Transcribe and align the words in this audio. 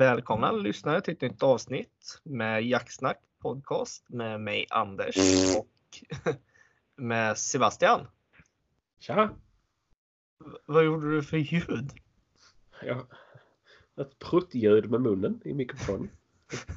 Välkomna 0.00 0.52
lyssnare 0.52 1.00
till 1.00 1.14
ett 1.14 1.20
nytt 1.20 1.42
avsnitt 1.42 2.20
med 2.22 2.62
Jacksnack 2.62 3.18
podcast 3.42 4.08
med 4.08 4.40
mig 4.40 4.66
Anders 4.70 5.16
och 5.56 6.04
med 6.96 7.38
Sebastian. 7.38 8.06
Tja! 9.00 9.30
Vad 10.66 10.84
gjorde 10.84 11.10
du 11.10 11.22
för 11.22 11.36
ljud? 11.36 11.90
Ja, 12.82 13.06
ett 14.00 14.18
pruttljud 14.18 14.90
med 14.90 15.00
munnen 15.00 15.40
i 15.44 15.54
mikrofonen. 15.54 16.10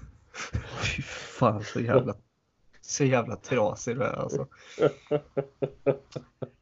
Fy 0.95 1.01
fan 1.01 1.63
så 1.63 1.79
jävla, 1.79 2.15
så 2.81 3.03
jävla 3.03 3.35
trasig 3.35 3.95
du 3.95 4.03
är 4.03 4.13
alltså. 4.13 4.47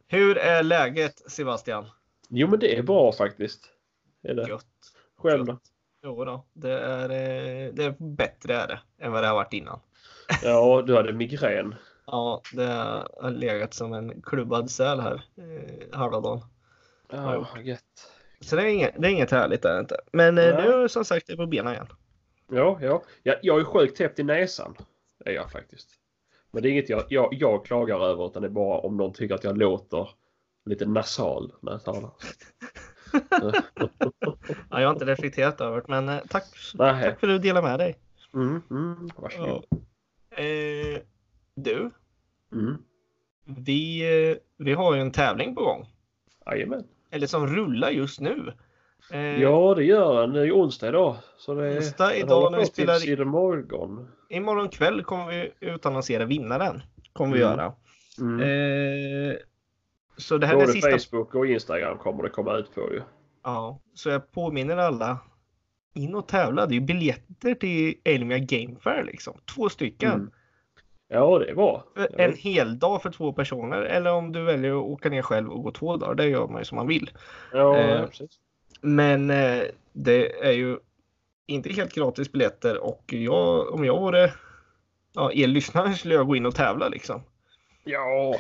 Hur 0.08 0.38
är 0.38 0.64
läget 0.64 1.32
Sebastian? 1.32 1.86
Jo 2.30 2.48
men 2.48 2.60
det 2.60 2.78
är 2.78 2.84
bra 2.84 3.12
faktiskt. 3.12 3.70
Är 4.22 4.34
det. 4.34 4.50
Gött. 4.50 4.94
Själv 5.16 5.46
då? 5.46 5.60
Jo 6.04 6.26
då, 6.26 6.46
det 6.54 6.72
är, 6.72 7.10
eh, 7.10 7.74
det 7.74 7.84
är 7.84 7.96
bättre 8.00 8.56
är 8.56 8.68
det 8.68 8.80
än 9.00 9.12
vad 9.12 9.24
det 9.24 9.28
har 9.28 9.36
varit 9.36 9.54
innan. 9.54 9.80
Ja, 10.44 10.84
du 10.88 10.96
hade 10.96 11.14
migrän. 11.14 11.76
Ja, 12.06 12.42
det 12.54 12.66
har 13.22 13.32
legat 13.32 13.74
som 13.74 13.94
en 13.94 14.22
klubbad 14.22 14.72
säl 14.72 15.00
här 15.00 15.24
eh, 15.38 15.98
halva 15.98 16.20
dagen. 16.20 16.42
Ja, 17.12 17.48
gött. 17.64 18.12
Så 18.40 18.56
det 18.56 18.62
är 18.62 18.66
inget, 18.66 19.02
det 19.02 19.08
är 19.08 19.12
inget 19.12 19.32
härligt 19.32 19.66
är 19.66 19.74
det 19.74 19.80
inte. 19.80 19.98
Men 20.14 20.38
eh, 20.38 20.56
Nej. 20.56 20.68
nu 20.68 20.90
som 20.90 21.06
sagt 21.06 21.30
är 21.30 21.34
jag 21.34 21.40
på 21.40 21.46
benen 21.46 21.74
igen. 21.74 21.88
Ja, 22.52 22.80
ja. 22.82 23.04
Jag, 23.24 23.36
jag 23.42 23.60
är 23.60 23.64
sjukt 23.64 23.98
täppt 23.98 24.20
i 24.20 24.24
näsan. 24.24 24.76
Det 25.24 25.30
är 25.30 25.36
jag 25.36 25.52
faktiskt. 25.52 25.90
Men 26.52 26.64
det 26.64 26.70
är 26.70 26.72
inget 26.72 26.90
jag, 26.90 27.04
jag, 27.10 27.30
jag 27.32 27.66
klagar 27.66 28.00
över 28.00 28.28
utan 28.28 28.42
det 28.42 28.48
är 28.48 28.50
bara 28.50 28.80
om 28.80 28.98
någon 28.98 29.14
tycker 29.14 29.36
att 29.36 29.44
jag 29.44 29.58
låter 29.58 30.10
lite 30.66 30.86
nasal 30.86 31.54
när 31.62 31.72
jag 31.72 31.84
talar. 31.84 32.12
Ja, 34.70 34.82
jag 34.82 34.88
har 34.88 34.94
inte 34.94 35.06
reflekterat 35.06 35.62
över 35.62 35.78
det, 35.78 35.84
men 35.88 36.10
eh, 36.10 36.18
tack, 36.30 36.44
tack 36.78 37.20
för 37.20 37.28
att 37.28 37.34
du 37.34 37.38
delar 37.40 37.62
med 37.62 37.80
dig. 37.80 37.98
Mm, 38.34 38.62
mm, 38.72 39.10
varsågod. 39.18 39.66
Eh, 40.36 41.02
du, 41.56 41.92
Mm. 42.54 42.78
vi, 43.46 44.02
eh, 44.32 44.38
vi 44.58 44.74
har 44.74 44.96
ju 44.96 45.02
en 45.02 45.12
tävling 45.12 45.56
på 45.56 45.62
gång. 45.64 45.88
Jajamän. 46.46 46.84
Eller 47.12 47.28
som 47.28 47.48
rullar 47.48 47.90
just 47.90 48.20
nu. 48.20 48.54
Eh, 49.12 49.42
Ja, 49.42 49.74
det 49.76 49.84
gör 49.84 50.22
den. 50.22 50.34
Det 50.34 50.42
är 50.48 50.52
onsdag 50.52 50.88
idag. 50.88 51.16
Så 51.38 51.54
det 51.54 51.68
är... 51.68 51.78
Onsdag 51.78 52.16
idag 52.16 52.52
när 52.52 52.60
vi 52.60 52.66
spelar 52.66 52.96
tills 53.00 53.20
i 53.20 53.26
morgon. 53.26 54.08
Imorgon 54.30 54.70
kväll 54.70 55.04
kommer 55.04 55.28
vi 55.32 55.52
utannonsera 55.60 56.26
vinnaren. 56.26 56.82
Kommer 57.14 57.34
vi 57.38 57.42
Mm. 57.44 57.52
göra. 57.58 57.74
Mm. 58.20 58.40
Eh, 58.42 59.36
så 60.22 60.38
det 60.38 60.48
här 60.48 60.54
är 60.54 60.60
Både 60.60 60.72
sista 60.72 61.00
Facebook 61.00 61.36
och 61.36 61.48
Instagram 61.48 61.98
kommer 61.98 62.24
det 62.24 62.30
komma 62.30 62.58
ut 62.58 62.76
på 62.76 62.82
ju. 62.82 63.02
Ja, 63.44 63.80
så 63.94 64.10
jag 64.10 64.32
påminner 64.32 64.78
alla. 64.78 65.20
In 65.94 66.16
och 66.16 66.28
tävla. 66.28 66.66
Det 66.66 66.74
är 66.74 66.80
ju 66.80 66.82
biljetter 66.82 67.56
till 67.56 67.96
Elmia 68.04 68.38
Game 68.38 68.76
Fair 68.80 69.04
liksom. 69.04 69.34
Två 69.56 69.70
stycken. 69.70 70.12
Mm. 70.12 70.32
Ja, 71.08 71.40
det 71.40 71.50
är 71.50 71.56
bra. 71.56 71.84
En 72.18 72.34
hel 72.34 72.80
dag 72.80 73.02
för 73.02 73.12
två 73.12 73.34
personer. 73.34 73.82
Eller 73.82 74.14
om 74.14 74.32
du 74.32 74.44
väljer 74.44 74.72
att 74.72 74.84
åka 74.84 75.10
ner 75.10 75.22
själv 75.22 75.52
och 75.52 75.64
gå 75.64 75.72
två 75.72 75.98
dagar. 75.98 76.16
Det 76.16 76.28
gör 76.28 76.48
man 76.48 76.62
ju 76.62 76.66
som 76.66 76.76
man 76.76 76.88
vill. 76.88 77.12
Ja, 77.54 77.78
Eh, 77.78 78.06
precis. 78.06 78.40
Men 78.82 79.30
eh, 79.30 79.64
det 79.94 80.46
är 80.48 80.52
ju 80.52 80.78
inte 81.46 81.70
helt 81.70 81.94
gratis 81.94 82.32
biljetter 82.32 82.84
och 82.84 83.04
jag, 83.08 83.74
om 83.74 83.86
jag 83.86 84.00
vore 84.00 84.34
ja, 85.14 85.32
er 85.34 85.48
lyssnare 85.48 85.94
skulle 85.94 86.16
jag 86.16 86.28
gå 86.28 86.36
in 86.36 86.46
och 86.46 86.56
tävla 86.56 86.88
liksom. 86.88 87.24
Ja, 87.84 88.36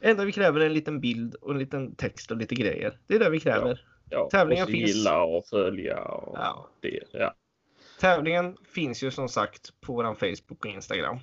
enda 0.00 0.24
vi 0.24 0.32
kräver 0.32 0.60
är 0.60 0.66
en 0.66 0.74
liten 0.74 1.00
bild 1.00 1.34
och 1.34 1.50
en 1.50 1.58
liten 1.58 1.94
text 1.94 2.30
och 2.30 2.36
lite 2.36 2.54
grejer. 2.54 2.98
Det 3.06 3.14
är 3.14 3.18
det 3.18 3.30
vi 3.30 3.40
kräver. 3.40 3.84
ja. 4.10 4.28
Tävlingen 4.32 4.64
och 4.64 4.70
finns- 4.70 4.90
gilla 4.96 5.22
och 5.24 5.46
följa 5.46 6.04
och 6.04 6.38
Ja. 6.38 6.68
det. 6.80 7.00
Ja. 7.12 7.34
Tävlingen 8.00 8.56
finns 8.74 9.02
ju 9.02 9.10
som 9.10 9.28
sagt 9.28 9.80
på 9.80 9.92
vår 9.92 10.04
Facebook 10.14 10.64
och 10.64 10.70
Instagram. 10.70 11.18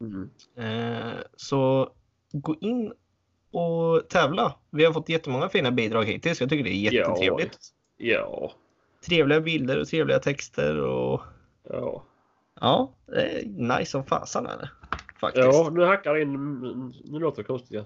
Mm. 0.00 0.30
Eh, 0.58 1.12
så 1.36 1.92
gå 2.32 2.56
in 2.60 2.92
och 3.52 4.08
tävla. 4.08 4.54
Vi 4.70 4.84
har 4.84 4.92
fått 4.92 5.08
jättemånga 5.08 5.48
fina 5.48 5.70
bidrag 5.70 6.04
hittills. 6.04 6.40
Jag 6.40 6.50
tycker 6.50 6.64
det 6.64 6.70
är 6.70 6.92
jättetrevligt. 6.92 7.58
Ja, 7.96 8.52
Trevliga 9.06 9.40
bilder 9.40 9.80
och 9.80 9.86
trevliga 9.88 10.18
texter 10.18 10.80
och 10.80 11.20
ja. 11.70 12.04
ja, 12.60 12.94
det 13.06 13.20
är 13.22 13.44
nice 13.78 13.90
som 13.90 14.04
fasen 14.04 14.46
är 14.46 14.58
det. 14.58 14.70
Faktiskt. 15.20 15.44
Ja, 15.44 15.70
nu 15.72 15.84
hackar 15.84 16.16
in. 16.16 16.32
Nu 17.04 17.18
låter 17.18 17.42
det 17.42 17.46
konstigt. 17.46 17.84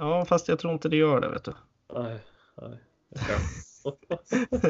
Ja. 0.00 0.24
Fast 0.24 0.48
jag 0.48 0.58
tror 0.58 0.72
inte 0.72 0.88
det 0.88 0.96
gör 0.96 1.20
det 1.20 1.28
vet 1.28 1.44
du. 1.44 1.52
Nej, 1.94 2.18
nej. 2.62 2.78
Det 3.10 3.18
kan- 3.18 3.40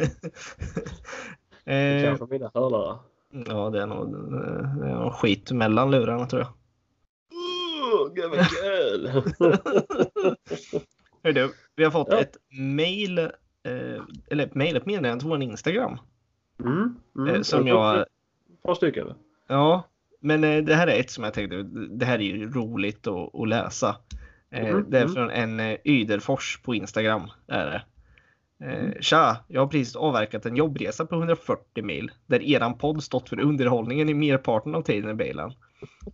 det 1.64 2.00
eh, 2.02 2.04
kanske 2.16 2.26
mina 2.34 2.50
hörlurar. 2.54 2.98
ja, 3.46 3.70
det 3.70 3.82
är 3.82 3.86
nog 3.86 4.12
det 4.80 4.86
är 4.88 4.94
nog 4.94 5.12
skit 5.14 5.50
mellan 5.52 5.90
lurarna 5.90 6.26
tror 6.26 6.42
jag. 6.42 6.52
Åh, 7.32 8.14
Gud 8.14 8.30
vad 8.30 8.48
kul! 8.48 9.08
Hör 11.22 11.32
du, 11.32 11.52
vi 11.76 11.84
har 11.84 11.90
fått 11.90 12.08
Ja. 12.10 12.18
ett 12.20 12.36
mail, 12.50 13.18
eh, 13.18 13.28
eller 14.30 14.46
ett 14.46 14.54
mail, 14.54 14.76
ett 14.76 14.86
meddelande 14.86 15.22
på 15.22 15.28
vår 15.28 15.42
Instagram. 15.42 15.98
Mm, 16.64 16.94
mm. 17.16 17.34
Eh, 17.34 17.42
som 17.42 17.66
jag, 17.66 18.00
Ett 18.00 18.08
par 18.62 18.74
stycken. 18.74 19.06
ja, 19.46 19.82
men 20.20 20.44
eh, 20.44 20.64
det 20.64 20.74
här 20.74 20.86
är 20.86 21.00
ett 21.00 21.10
som 21.10 21.24
jag 21.24 21.34
tänkte, 21.34 21.62
det 21.90 22.04
här 22.04 22.18
är 22.18 22.22
ju 22.22 22.50
roligt 22.52 23.06
att, 23.06 23.34
att 23.34 23.48
läsa. 23.48 23.96
Eh, 24.50 24.74
Mhm, 24.74 24.90
det 24.90 24.98
är 24.98 25.02
mm. 25.02 25.14
från 25.14 25.30
en 25.30 25.60
eh, 25.60 25.76
Yderfors 25.84 26.60
på 26.62 26.74
Instagram. 26.74 27.30
Är 27.48 27.66
det. 27.66 27.82
Mm. 28.64 28.86
Eh, 28.86 29.00
Tja, 29.00 29.36
jag 29.48 29.60
har 29.60 29.66
precis 29.66 29.96
avverkat 29.96 30.46
en 30.46 30.56
jobbresa 30.56 31.06
på 31.06 31.14
140 31.14 31.84
mil 31.84 32.10
där 32.26 32.42
eran 32.42 32.78
podd 32.78 33.02
stått 33.02 33.28
för 33.28 33.40
underhållningen 33.40 34.08
i 34.08 34.14
merparten 34.14 34.74
av 34.74 34.82
tiden 34.82 35.10
i 35.10 35.14
bilen. 35.14 35.52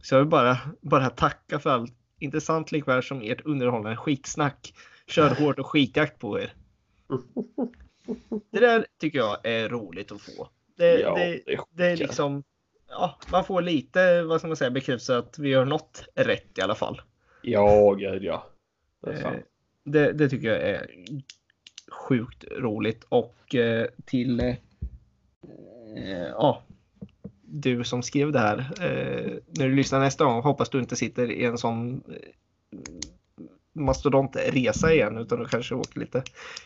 Så 0.03 0.15
jag 0.15 0.21
vill 0.21 0.29
bara, 0.29 0.59
bara 0.81 1.11
tacka 1.11 1.59
för 1.59 1.71
allt 1.71 1.93
intressant 2.19 2.73
likväl 2.73 3.03
som 3.03 3.23
ert 3.23 3.41
underhållande 3.45 3.97
skitsnack. 3.97 4.75
Kör 5.07 5.35
hårt 5.35 5.59
och 5.59 5.67
skitjakt 5.67 6.19
på 6.19 6.41
er. 6.41 6.55
Det 8.53 8.61
där 8.61 8.87
tycker 9.01 9.19
jag 9.19 9.47
är 9.47 9.69
roligt 9.69 10.13
att 10.13 10.21
få. 10.23 10.49
Det, 10.77 11.01
Ja, 11.01 11.15
det, 11.15 11.41
det 11.47 11.53
är 11.53 11.61
det 11.71 11.87
är 11.87 11.97
liksom, 11.97 12.43
ja, 12.89 13.19
man 13.33 13.45
får 13.45 13.63
lite, 13.63 14.23
vad 14.23 14.41
ska 14.41 14.49
man 14.49 14.57
säga, 14.57 14.71
bekräftelse 14.71 15.19
att 15.19 15.39
vi 15.39 15.49
gör 15.49 15.65
något 15.65 16.05
rätt 16.15 16.59
i 16.59 16.61
alla 16.61 16.75
fall. 16.75 17.01
Ja, 17.47 17.95
gud 17.95 18.25
ja. 18.25 18.47
Det 19.03 19.13
Eh. 19.13 19.33
Det, 19.85 20.13
det 20.13 20.29
tycker 20.29 20.49
jag 20.49 20.61
är 20.61 20.91
sjukt 21.91 22.45
roligt 22.57 23.05
och 23.09 23.55
eh, 23.55 23.87
till 24.05 24.41
eh, 24.41 24.57
eh, 25.97 26.29
ja, 26.33 26.63
du 27.43 27.85
som 27.85 28.03
skrev 28.03 28.33
det 28.33 28.39
här. 28.39 28.59
Eh, 28.59 29.33
när 29.47 29.69
du 29.69 29.75
lyssnar 29.75 30.01
nästa 30.01 30.25
gång 30.25 30.43
hoppas 30.43 30.71
du 30.71 30.79
inte 30.79 30.97
sitter 30.97 31.31
i 31.31 31.45
en 31.45 31.59
sån 31.59 32.03
mastodontresa 33.73 34.93
igen 34.93 35.19
utan 35.19 35.39
du 35.39 35.45
kanske 35.45 35.75
åker 35.75 36.01
lite 36.01 36.23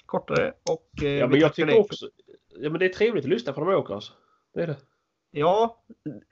kortare. 0.06 0.52
Och, 0.70 0.88
Ja, 1.02 1.26
men 1.26 1.40
jag 1.40 1.54
tycker 1.54 1.66
dig 1.66 1.78
också... 1.78 2.10
Ja, 2.48 2.70
men 2.70 2.78
det 2.78 2.84
är 2.84 2.88
trevligt 2.92 3.24
att 3.24 3.30
lyssna 3.30 3.52
på 3.52 3.60
de 3.60 3.74
åker 3.74 3.94
alltså. 3.94 4.12
Det 4.54 4.62
är 4.62 4.66
det. 4.66 4.76
Ja, 5.30 5.82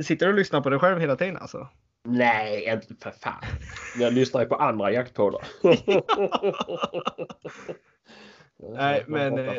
sitter 0.02 0.26
du 0.26 0.32
och 0.32 0.38
lyssnar 0.38 0.60
på 0.60 0.70
dig 0.70 0.78
själv 0.78 1.00
hela 1.00 1.16
tiden 1.16 1.36
alltså? 1.36 1.68
Nej, 2.04 2.64
inte 2.72 2.94
för 3.04 3.10
fan. 3.10 3.42
Jag 3.98 4.12
lyssnar 4.12 4.40
ju 4.40 4.46
på 4.46 4.54
andra 4.54 4.92
jaktpoddar. 4.92 5.40
Nej, 8.74 9.04
men, 9.06 9.38
eh, 9.38 9.54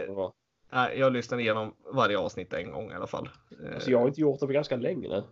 Nej, 0.72 1.00
jag 1.00 1.14
lyssnar 1.14 1.40
igenom 1.40 1.76
varje 1.94 2.18
avsnitt 2.18 2.54
en 2.54 2.72
gång 2.72 2.92
i 2.92 2.96
alla 2.96 3.08
fall. 3.08 3.30
Alltså, 3.74 3.92
jag 3.92 4.00
har 4.00 4.08
inte 4.08 4.22
gjort 4.22 4.40
det 4.40 4.46
på 4.48 4.54
ganska 4.54 4.76
länge 4.76 5.08
nu. 5.10 5.24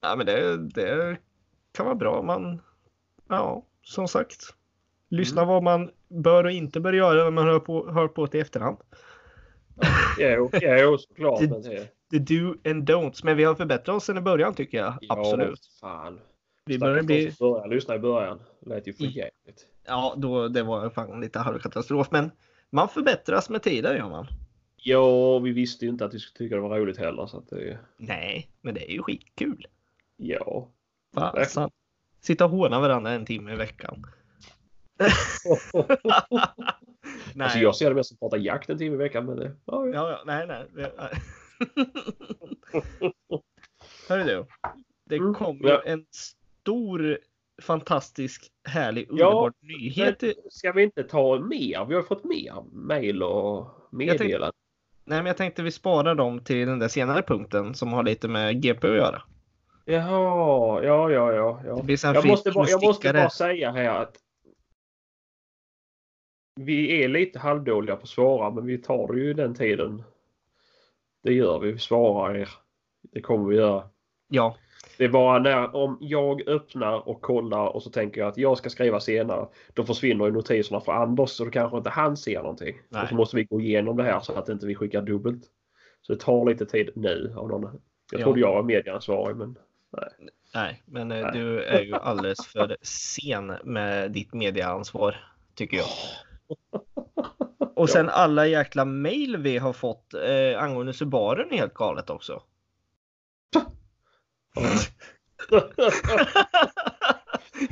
Ja, 0.00 0.16
men 0.16 0.26
det, 0.26 0.56
det 0.56 1.16
kan 1.72 1.86
vara 1.86 1.94
bra. 1.96 2.22
Man, 2.22 2.62
ja, 3.28 3.62
som 3.82 4.08
sagt. 4.08 4.54
Lyssna 5.08 5.44
vad 5.44 5.62
man 5.62 5.90
bör 6.08 6.44
och 6.44 6.50
inte 6.50 6.80
bör 6.80 6.92
göra 6.92 7.24
när 7.24 7.30
man 7.30 7.46
hör 7.46 7.60
på, 7.60 7.90
hör 7.90 8.08
på 8.08 8.26
det 8.26 8.38
i 8.38 8.40
efterhand. 8.40 8.76
Jo, 10.18 10.50
jo 10.52 10.98
såklart. 10.98 11.40
Det- 11.40 11.48
Men 11.48 11.62
det, 11.62 11.88
The 12.10 12.18
do 12.18 12.54
and 12.70 12.90
don'ts. 12.90 13.20
Men 13.24 13.36
vi 13.36 13.44
har 13.44 13.54
förbättrat 13.54 13.96
oss 13.96 14.04
sen 14.04 14.18
i 14.18 14.20
början 14.20 14.54
tycker 14.54 14.78
jag. 14.78 14.94
ja, 15.00 15.18
Absolut. 15.18 15.60
Fan. 15.80 16.20
Vi 16.64 16.78
börjar 16.78 17.02
bli, 17.02 17.32
Börja 17.40 17.66
lyssna 17.66 17.94
i 17.94 17.98
början. 17.98 18.40
Det 18.60 18.70
lät 18.70 18.86
ju 18.86 18.92
för 18.92 19.04
I- 19.04 19.06
jävligt. 19.06 19.66
ja, 19.86 20.14
då, 20.16 20.48
det 20.48 20.62
var 20.62 20.90
fan 20.90 21.20
lite 21.20 21.38
halvkatastrof. 21.38 22.10
Men 22.10 22.30
man 22.70 22.88
förbättras 22.88 23.50
med 23.50 23.62
tiden 23.62 23.96
gör 23.96 24.08
man. 24.08 24.26
Ja, 24.76 25.38
vi 25.38 25.52
visste 25.52 25.84
ju 25.84 25.90
inte 25.90 26.04
att 26.04 26.14
vi 26.14 26.18
skulle 26.18 26.38
tycka 26.38 26.54
det 26.56 26.60
var 26.62 26.78
roligt 26.78 26.98
heller. 26.98 27.26
Så 27.26 27.38
att 27.38 27.48
det, 27.50 27.78
Nej, 27.96 28.50
men 28.60 28.74
det 28.74 28.90
är 28.90 28.94
ju 28.94 29.02
skitkul. 29.02 29.66
ja. 30.16 30.68
Fasen. 31.14 31.70
Sitta 32.20 32.44
och 32.44 32.50
håna 32.50 32.80
varandra 32.80 33.10
en 33.12 33.26
timme 33.26 33.52
i 33.52 33.56
veckan. 33.56 34.06
Nej. 37.34 37.44
Alltså 37.44 37.58
jag 37.58 37.76
ser 37.76 37.88
det 37.88 37.94
mest 37.94 38.08
som 38.08 38.14
att 38.14 38.20
prata 38.20 38.36
jakt 38.36 38.70
en 38.70 38.78
timme 38.78 38.94
i 38.94 38.98
veckan. 38.98 39.26
Men 39.26 39.36
det, 39.36 39.52
ja, 39.64 39.86
ja. 39.86 39.92
Ja, 39.94 40.10
ja, 40.10 40.22
nej, 40.26 40.46
nej. 40.46 40.66
Hörru 44.08 44.24
du. 44.24 44.46
Det 45.04 45.16
Mm, 45.16 45.34
kom 45.34 45.58
ja. 45.62 45.82
ju 45.86 45.92
en 45.92 46.06
stor, 46.10 47.18
fantastisk, 47.62 48.52
härlig, 48.64 49.06
Ja, 49.10 49.26
underbar 49.26 49.52
nyhet. 49.60 50.22
Men 50.22 50.34
ska 50.50 50.72
vi 50.72 50.82
inte 50.82 51.04
ta 51.04 51.40
mer? 51.40 51.84
Vi 51.84 51.94
har 51.94 52.02
fått 52.02 52.24
mer 52.24 52.54
mail 52.72 53.22
och 53.22 53.66
meddelanden. 53.90 54.52
Nej, 55.04 55.18
men 55.18 55.26
jag 55.26 55.36
tänkte 55.36 55.62
vi 55.62 55.70
sparar 55.70 56.14
dem 56.14 56.44
till 56.44 56.66
den 56.66 56.78
där 56.78 56.88
senare 56.88 57.22
punkten 57.22 57.74
som 57.74 57.92
har 57.92 58.02
lite 58.02 58.28
med 58.28 58.62
GP 58.62 58.88
att 58.88 58.96
göra. 58.96 59.22
Jaha, 59.84 60.84
ja, 60.84 61.10
ja, 61.10 61.32
ja. 61.32 61.60
ja. 61.64 61.84
Jag, 62.14 62.26
måste 62.26 62.50
bara, 62.50 62.68
jag 62.68 62.82
måste 62.82 63.12
bara 63.12 63.30
säga 63.30 63.72
här 63.72 64.02
att 64.02 64.16
vi 66.60 67.04
är 67.04 67.08
lite 67.08 67.38
halvdåliga 67.38 67.96
på 67.96 68.02
att 68.02 68.08
svara 68.08 68.50
men 68.50 68.66
vi 68.66 68.78
tar 68.78 69.14
ju 69.14 69.34
den 69.34 69.54
tiden. 69.54 70.02
Det 71.22 71.32
gör 71.32 71.58
vi. 71.58 71.72
Vi 71.72 71.78
svarar 71.78 72.34
er. 72.34 72.48
Det 73.12 73.20
kommer 73.20 73.48
vi 73.48 73.56
göra. 73.56 73.88
Ja, 74.28 74.56
Det 74.98 75.04
är 75.04 75.08
bara 75.08 75.38
när 75.38 75.76
om 75.76 75.98
jag 76.00 76.48
öppnar 76.48 77.08
och 77.08 77.20
kollar 77.20 77.66
och 77.66 77.82
så 77.82 77.90
tänker 77.90 78.20
jag 78.20 78.28
att 78.28 78.36
jag 78.38 78.58
ska 78.58 78.70
skriva 78.70 79.00
senare. 79.00 79.48
Då 79.74 79.84
försvinner 79.84 80.24
ju 80.24 80.32
notiserna 80.32 80.80
för 80.80 80.92
Anders 80.92 81.30
så 81.30 81.44
då 81.44 81.50
kanske 81.50 81.76
inte 81.78 81.90
han 81.90 82.16
ser 82.16 82.42
någonting. 82.42 82.80
Nej. 82.88 83.02
Och 83.02 83.08
så 83.08 83.14
måste 83.14 83.36
vi 83.36 83.44
gå 83.44 83.60
igenom 83.60 83.96
det 83.96 84.02
här 84.02 84.20
så 84.20 84.32
att 84.32 84.48
inte 84.48 84.66
vi 84.66 84.74
skickar 84.74 85.02
dubbelt. 85.02 85.42
Så 86.02 86.12
det 86.12 86.20
tar 86.20 86.46
lite 86.46 86.66
tid 86.66 86.90
nu. 86.94 87.34
Av 87.36 87.48
någon. 87.48 87.62
Jag 88.12 88.20
Ja. 88.20 88.24
trodde 88.24 88.40
jag 88.40 88.54
var 88.54 88.62
medieansvarig 88.62 89.36
men 89.36 89.58
nej, 90.54 90.82
men 90.86 91.12
eh, 91.12 91.22
Nej. 91.22 91.30
du 91.34 91.60
är 91.62 91.80
ju 91.82 91.94
alldeles 91.94 92.46
för 92.46 92.76
sen 92.82 93.46
med 93.64 94.12
ditt 94.12 94.34
medieansvar 94.34 95.16
tycker 95.54 95.76
jag. 95.76 95.86
Och 97.78 97.90
sen 97.90 98.08
alla 98.08 98.46
jäkla 98.46 98.84
mail 98.84 99.36
vi 99.36 99.58
har 99.58 99.72
fått 99.72 100.14
eh, 100.14 100.62
angående 100.62 100.92
Subaren 100.92 101.52
är 101.52 101.56
helt 101.56 101.74
galet 101.74 102.10
också. 102.10 102.42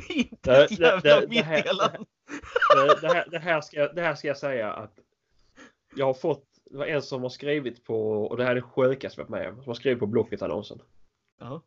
Inte 0.09 0.63
ett 0.63 0.79
jävla 0.79 1.21
meddelande. 1.27 2.05
det, 3.01 3.07
här, 3.07 3.27
det, 3.31 3.39
här 3.39 3.61
ska, 3.61 3.87
det 3.87 4.01
här 4.01 4.15
ska 4.15 4.27
jag 4.27 4.37
säga 4.37 4.73
att 4.73 4.99
jag 5.95 6.05
har 6.05 6.13
fått, 6.13 6.45
det 6.65 6.77
var 6.77 6.85
en 6.85 7.01
som 7.01 7.21
har 7.21 7.29
skrivit 7.29 7.83
på, 7.83 8.25
och 8.25 8.37
det 8.37 8.43
här 8.43 8.51
är 8.51 8.55
det 8.55 8.61
sjukaste 8.61 9.21
jag 9.21 9.25
varit 9.27 9.41
med 9.41 9.49
om, 9.49 9.55
som 9.55 9.69
har 9.69 9.75
skrivit 9.75 9.99
på 9.99 10.07
Blocket-annonsen. 10.07 10.81
Ja. 11.39 11.61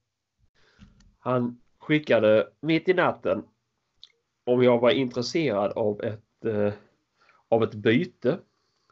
Han 1.18 1.60
skickade 1.78 2.48
mitt 2.60 2.88
i 2.88 2.94
natten 2.94 3.42
om 4.44 4.62
jag 4.62 4.78
var 4.78 4.90
intresserad 4.90 5.72
av 5.72 6.02
ett, 6.02 6.44
eh, 6.44 6.72
av 7.50 7.62
ett 7.62 7.74
byte 7.74 8.38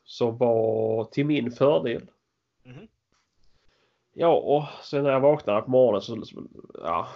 som 0.04 0.38
var 0.38 1.04
till 1.04 1.26
min 1.26 1.50
fördel. 1.50 2.10
Mhm. 2.64 2.88
Ja, 4.12 4.34
och 4.36 4.84
sen 4.84 5.02
när 5.02 5.10
jag 5.10 5.20
vaknade 5.20 5.62
på 5.62 5.70
morgonen 5.70 6.00
så 6.02 6.46
ja, 6.82 7.08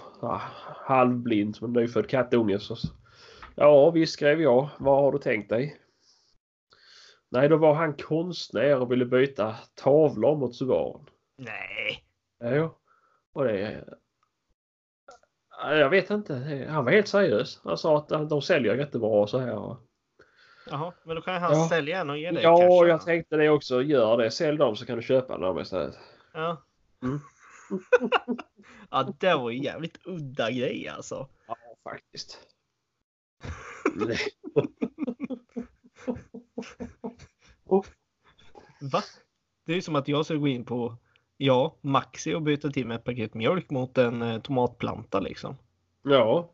halvblind 0.87 1.57
som 1.57 1.67
en 1.67 1.83
nyfödd 1.83 2.09
kattunge 2.09 2.59
så 2.59 2.77
Ja, 3.55 3.91
visst 3.91 4.13
skrev 4.13 4.41
jag. 4.41 4.69
Vad 4.79 5.03
har 5.03 5.13
du 5.13 5.19
tänkt 5.19 5.49
dig? 5.49 5.77
Nej, 7.29 7.49
då 7.49 7.57
var 7.57 7.75
han 7.75 7.95
konstnär 7.95 8.81
och 8.81 8.93
ville 8.93 9.05
byta 9.05 9.57
tavlor 9.75 10.37
mot 10.37 10.57
Subaren. 10.57 11.07
Nej. 11.37 12.05
Jo. 12.57 12.71
Och 13.33 13.45
det... 13.45 13.85
Ja, 15.63 15.75
Jag 15.75 15.91
vet 15.91 16.11
inte. 16.11 16.67
Han 16.69 16.85
var 16.85 16.93
helt 16.93 17.09
seriös. 17.09 17.61
Han 17.65 17.79
sa 17.79 17.99
att 17.99 18.29
de 18.29 18.43
säljer 18.43 18.75
jättebra 18.75 19.11
och 19.11 19.31
så 19.31 19.39
här. 19.39 19.77
Jaha, 20.73 20.93
men 21.05 21.17
då 21.17 21.23
kan 21.23 21.43
han 21.43 21.53
Ja. 21.53 21.69
sälja 21.69 22.01
en 22.01 22.11
och 22.11 22.19
ge 22.19 22.31
dig 22.31 22.43
Ja, 22.43 22.57
cash. 22.57 22.89
jag 22.89 23.05
tänkte 23.05 23.37
det 23.37 23.49
också. 23.51 23.83
Gör 23.83 24.17
det. 24.17 24.31
Sälj 24.31 24.59
dem 24.59 24.77
så 24.77 24.87
kan 24.87 24.97
du 24.97 25.03
köpa 25.03 25.39
dem 25.39 25.59
istället. 25.59 25.99
Ja. 26.33 26.63
Mm. 27.03 27.21
ja, 28.91 29.13
det 29.21 29.35
var 29.35 29.51
ju 29.51 29.63
jävligt 29.65 29.99
udda 30.07 30.51
grej 30.51 30.89
alltså. 30.89 31.29
Ja, 31.47 31.57
faktiskt. 31.85 32.39
Va? 38.81 39.03
Det 39.67 39.73
är 39.73 39.77
ju 39.77 39.83
som 39.83 39.97
att 39.97 40.09
jag 40.09 40.25
ska 40.25 40.35
gå 40.35 40.49
in 40.49 40.65
på 40.65 40.97
ja, 41.37 41.77
Maxi 41.81 42.35
och 42.35 42.43
byta 42.43 42.71
till 42.71 42.87
med 42.87 42.95
ett 42.97 43.05
paket 43.05 43.35
mjölk 43.35 43.71
mot 43.71 43.99
en 43.99 44.23
eh, 44.23 44.41
tomatplanta 44.41 45.21
liksom. 45.21 45.57
ja. 46.03 46.51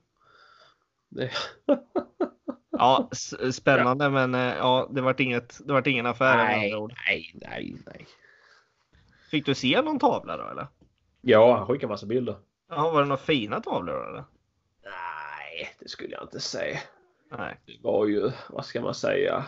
Det, 1.11 1.31
Ja, 2.79 3.09
spännande 3.53 4.11
men 4.11 4.35
eh, 4.35 4.57
ja, 4.57 4.89
det 4.91 5.01
vart 5.01 5.21
inget. 5.21 5.59
Det 5.67 5.73
vart 5.73 5.87
ingen 5.87 6.07
affär 6.07 6.37
nej, 6.37 6.73
nej, 7.07 7.31
nej, 7.35 7.77
nej. 7.87 8.07
Fick 9.31 9.47
du 9.47 9.55
se 9.55 9.83
någon 9.83 9.99
tavla 9.99 10.37
då 10.37 10.49
eller? 10.49 10.67
Ja, 11.21 11.57
han 11.57 11.67
skickar 11.67 11.89
massa 11.89 12.07
bilder. 12.07 12.37
Jaha, 12.69 12.91
var 12.93 13.01
det 13.03 13.09
några 13.09 13.23
fina 13.23 13.61
tavlor 13.61 13.95
då, 13.95 14.09
eller? 14.09 14.25
Nej, 14.85 15.77
det 15.81 15.89
skulle 15.89 16.11
jag 16.15 16.23
inte 16.23 16.41
säga. 16.41 16.79
Nej. 17.31 17.61
Det 17.67 17.79
var 17.83 18.07
ju, 18.07 18.31
vad 18.49 18.65
ska 18.67 18.81
man 18.81 18.95
säga, 18.95 19.45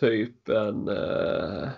typ 0.00 0.48
en... 0.48 0.88
eh, 0.88 1.68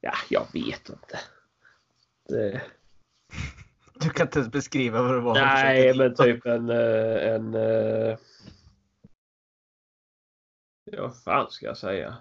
Ja, 0.00 0.12
jag 0.30 0.46
vet 0.52 0.88
inte. 0.88 1.20
Det... 2.28 2.62
Du 4.00 4.10
kan 4.10 4.26
inte 4.26 4.38
ens 4.38 4.52
beskriva 4.52 5.02
vad 5.02 5.14
det 5.14 5.20
var. 5.20 5.34
Nej, 5.34 5.98
men 5.98 6.14
typ 6.14 6.46
en... 6.46 6.70
eh, 6.70 7.34
en 7.34 7.54
eh, 7.54 8.18
Ja, 10.84 11.02
vad 11.02 11.22
fan 11.22 11.50
ska 11.50 11.66
jag 11.66 11.76
säga? 11.76 12.16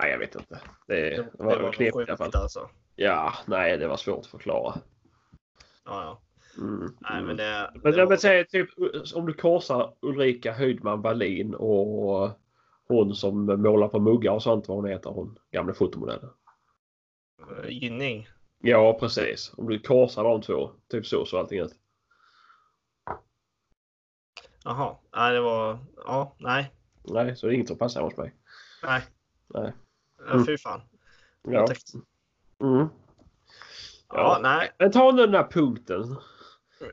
Nej, 0.00 0.10
jag 0.10 0.18
vet 0.18 0.34
inte. 0.34 0.60
Det, 0.86 1.10
Det 1.10 1.30
var, 1.44 1.60
var 1.60 1.72
knepigt 1.72 1.96
i 1.96 2.02
alla 2.10 2.16
fall. 2.16 2.30
alltså. 2.34 2.68
Ja, 2.96 3.32
nej, 3.46 3.78
det 3.78 3.88
var 3.88 3.96
svårt 3.96 4.18
att 4.18 4.26
förklara. 4.26 4.74
Ja, 5.84 6.02
ja. 6.04 6.20
Mm. 6.62 6.96
Nej, 7.00 7.22
men 7.22 7.36
det. 7.36 7.70
Men, 7.74 7.92
det 7.92 7.96
men 7.98 8.08
var- 8.08 8.16
säg 8.16 8.46
typ 8.46 8.68
om 9.14 9.26
du 9.26 9.32
korsar 9.32 9.94
Ulrika 10.00 10.52
Höjdman 10.52 11.02
Wallin 11.02 11.54
och 11.54 12.30
hon 12.88 13.14
som 13.14 13.44
målar 13.46 13.88
på 13.88 13.98
muggar 14.00 14.32
och 14.32 14.42
sånt, 14.42 14.68
vad 14.68 14.76
hon 14.76 14.86
heter, 14.90 15.10
hon 15.10 15.38
gamla 15.50 15.74
fotomodellen. 15.74 16.30
Gynning. 17.68 18.28
Ja, 18.62 18.96
precis. 19.00 19.52
Om 19.56 19.68
du 19.68 19.78
korsar 19.78 20.24
de 20.24 20.42
två, 20.42 20.70
typ 20.90 21.06
så 21.06 21.24
så 21.24 21.38
allting 21.38 21.60
ut. 21.60 21.72
Jaha, 24.64 24.96
nej 25.16 25.32
det 25.34 25.40
var, 25.40 25.78
ja, 25.96 26.34
nej, 26.38 26.72
Nej, 27.04 27.36
så 27.36 27.46
det 27.46 27.52
är 27.52 27.54
inget 27.54 27.68
som 27.68 27.78
passar 27.78 28.02
hos 28.02 28.16
mig. 28.16 28.34
nej. 28.82 29.02
Nej. 29.54 29.72
Ja, 30.26 30.32
Mm. 30.32 30.46
fy 30.46 30.58
fan. 30.58 30.80
Ja. 31.42 31.66
Mm. 32.62 32.86
Ja, 34.08 34.38
nej. 34.42 34.70
Men 34.78 34.92
ta 34.92 35.12
nu 35.12 35.26
den 35.26 35.34
här 35.34 35.48
punkten. 35.50 36.16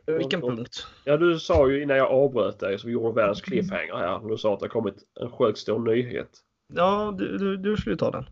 Vilken 0.05 0.43
Och- 0.43 0.49
och- 0.49 0.55
punkt? 0.57 0.87
Ja, 1.05 1.17
du 1.17 1.39
sa 1.39 1.69
ju 1.69 1.83
innan 1.83 1.97
jag 1.97 2.11
avbröt 2.11 2.59
dig 2.59 2.79
så 2.79 2.87
vi 2.87 2.93
gjorde 2.93 3.15
världens 3.15 3.41
cliffhanger 3.41 3.95
här. 3.95 4.29
Du 4.29 4.37
sa 4.37 4.53
att 4.53 4.59
det 4.59 4.67
kommit 4.69 4.95
en 5.19 5.31
sjukt 5.31 5.59
stor 5.59 5.79
nyhet. 5.79 6.29
Ja, 6.73 7.15
du, 7.17 7.37
du, 7.37 7.57
du 7.57 7.77
skulle 7.77 7.97
ta 7.97 8.11
den. 8.11 8.25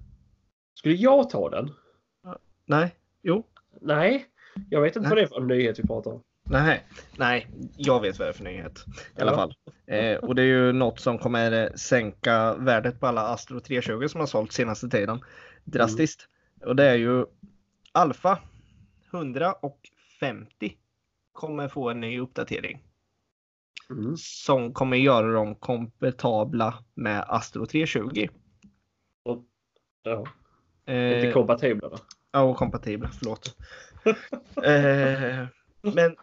Skulle 0.74 0.96
jag 0.96 1.30
ta 1.30 1.50
den? 1.50 1.72
Nej, 2.66 2.96
jo, 3.22 3.44
Nej, 3.82 4.26
jag 4.70 4.82
vet 4.82 4.96
inte 4.96 5.10
Nej. 5.10 5.10
vad 5.10 5.18
det 5.18 5.24
är 5.24 5.28
för 5.28 5.56
nyhet 5.56 5.80
vi 5.80 5.88
pratar 5.88 6.12
om. 6.12 6.24
nej, 6.44 6.84
nej, 7.18 7.48
jag 7.78 8.02
vet 8.02 8.20
vad 8.20 8.28
det 8.28 8.30
är 8.30 8.34
för 8.34 8.44
nyhet. 8.44 8.86
I 9.18 9.22
alla 9.22 9.36
fall. 9.36 9.56
Eh, 9.88 10.18
och 10.18 10.36
det 10.36 10.42
är 10.42 10.46
ju 10.46 10.72
något 10.72 11.00
som 11.00 11.18
kommer 11.18 11.72
sänka 11.78 12.56
värdet 12.56 13.00
på 13.00 13.08
alla 13.08 13.22
Astro 13.22 13.60
320 13.60 14.08
som 14.08 14.20
har 14.20 14.28
sålt 14.28 14.52
senaste 14.52 14.90
tiden 14.90 15.20
drastiskt. 15.64 16.28
Och 16.66 16.76
det 16.76 16.84
är 16.90 16.96
ju 16.96 17.26
Alfa 17.92 18.40
100 19.12 19.54
och 19.54 19.80
50 20.20 20.78
kommer 21.32 21.68
få 21.68 21.90
en 21.90 22.02
ny 22.02 22.20
uppdatering 22.20 22.82
Mm. 23.90 24.18
som 24.18 24.74
kommer 24.74 24.98
göra 24.98 25.32
dem 25.32 25.56
kompatibla 25.56 26.74
med 26.94 27.26
Astro 27.28 27.66
320. 27.66 28.28
Ja, 30.04 30.26
Eh, 30.86 31.16
inte 31.18 31.32
kompatibla 31.32 31.90
då. 31.90 31.98
Ja, 32.36 32.42
och 32.42 32.58
kompatibla, 32.58 33.10
förlåt. 33.20 33.58
eh, 34.64 35.46
men 35.82 36.16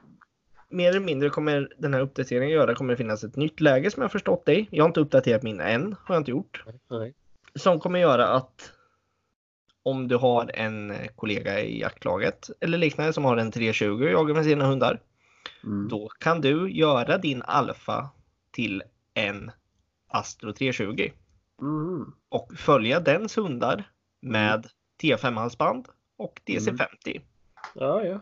mer 0.68 0.88
eller 0.88 1.00
mindre 1.00 1.30
kommer 1.30 1.72
den 1.78 1.94
här 1.94 2.00
uppdateringen 2.00 2.50
göra 2.50 2.74
kommer 2.74 2.92
det 2.92 2.96
finnas 2.96 3.24
ett 3.24 3.36
nytt 3.36 3.60
läge 3.60 3.90
som 3.90 4.02
jag 4.02 4.12
förstått 4.12 4.46
dig. 4.46 4.68
Jag 4.70 4.84
har 4.84 4.88
inte 4.88 5.00
uppdaterat 5.00 5.42
min 5.42 5.60
än, 5.60 5.96
har 6.04 6.14
jag 6.14 6.20
inte 6.20 6.30
gjort. 6.30 6.64
Nej. 6.90 7.14
Som 7.54 7.80
kommer 7.80 7.98
göra 7.98 8.28
att 8.28 8.72
om 9.82 10.08
du 10.08 10.16
har 10.16 10.50
en 10.54 10.94
kollega 11.16 11.60
i 11.60 11.80
jaktlaget 11.80 12.50
eller 12.60 12.78
liknande 12.78 13.12
som 13.12 13.24
har 13.24 13.36
en 13.36 13.50
320 13.50 13.86
och 13.86 14.10
jagar 14.10 14.34
med 14.34 14.44
sina 14.44 14.66
hundar. 14.66 15.00
Mm. 15.64 15.88
Då 15.88 16.08
kan 16.08 16.40
du 16.40 16.70
göra 16.70 17.18
din 17.18 17.42
alfa 17.42 18.10
till 18.50 18.82
en 19.14 19.50
Astro 20.08 20.52
320 20.52 21.10
Mm. 21.60 22.12
och 22.28 22.52
följa 22.56 23.00
dens 23.00 23.36
hundar 23.36 23.90
med 24.20 24.66
T5-halsband 25.02 25.88
och 26.22 26.40
DC50. 26.46 27.20
Ja, 27.74 28.04
ja. 28.04 28.20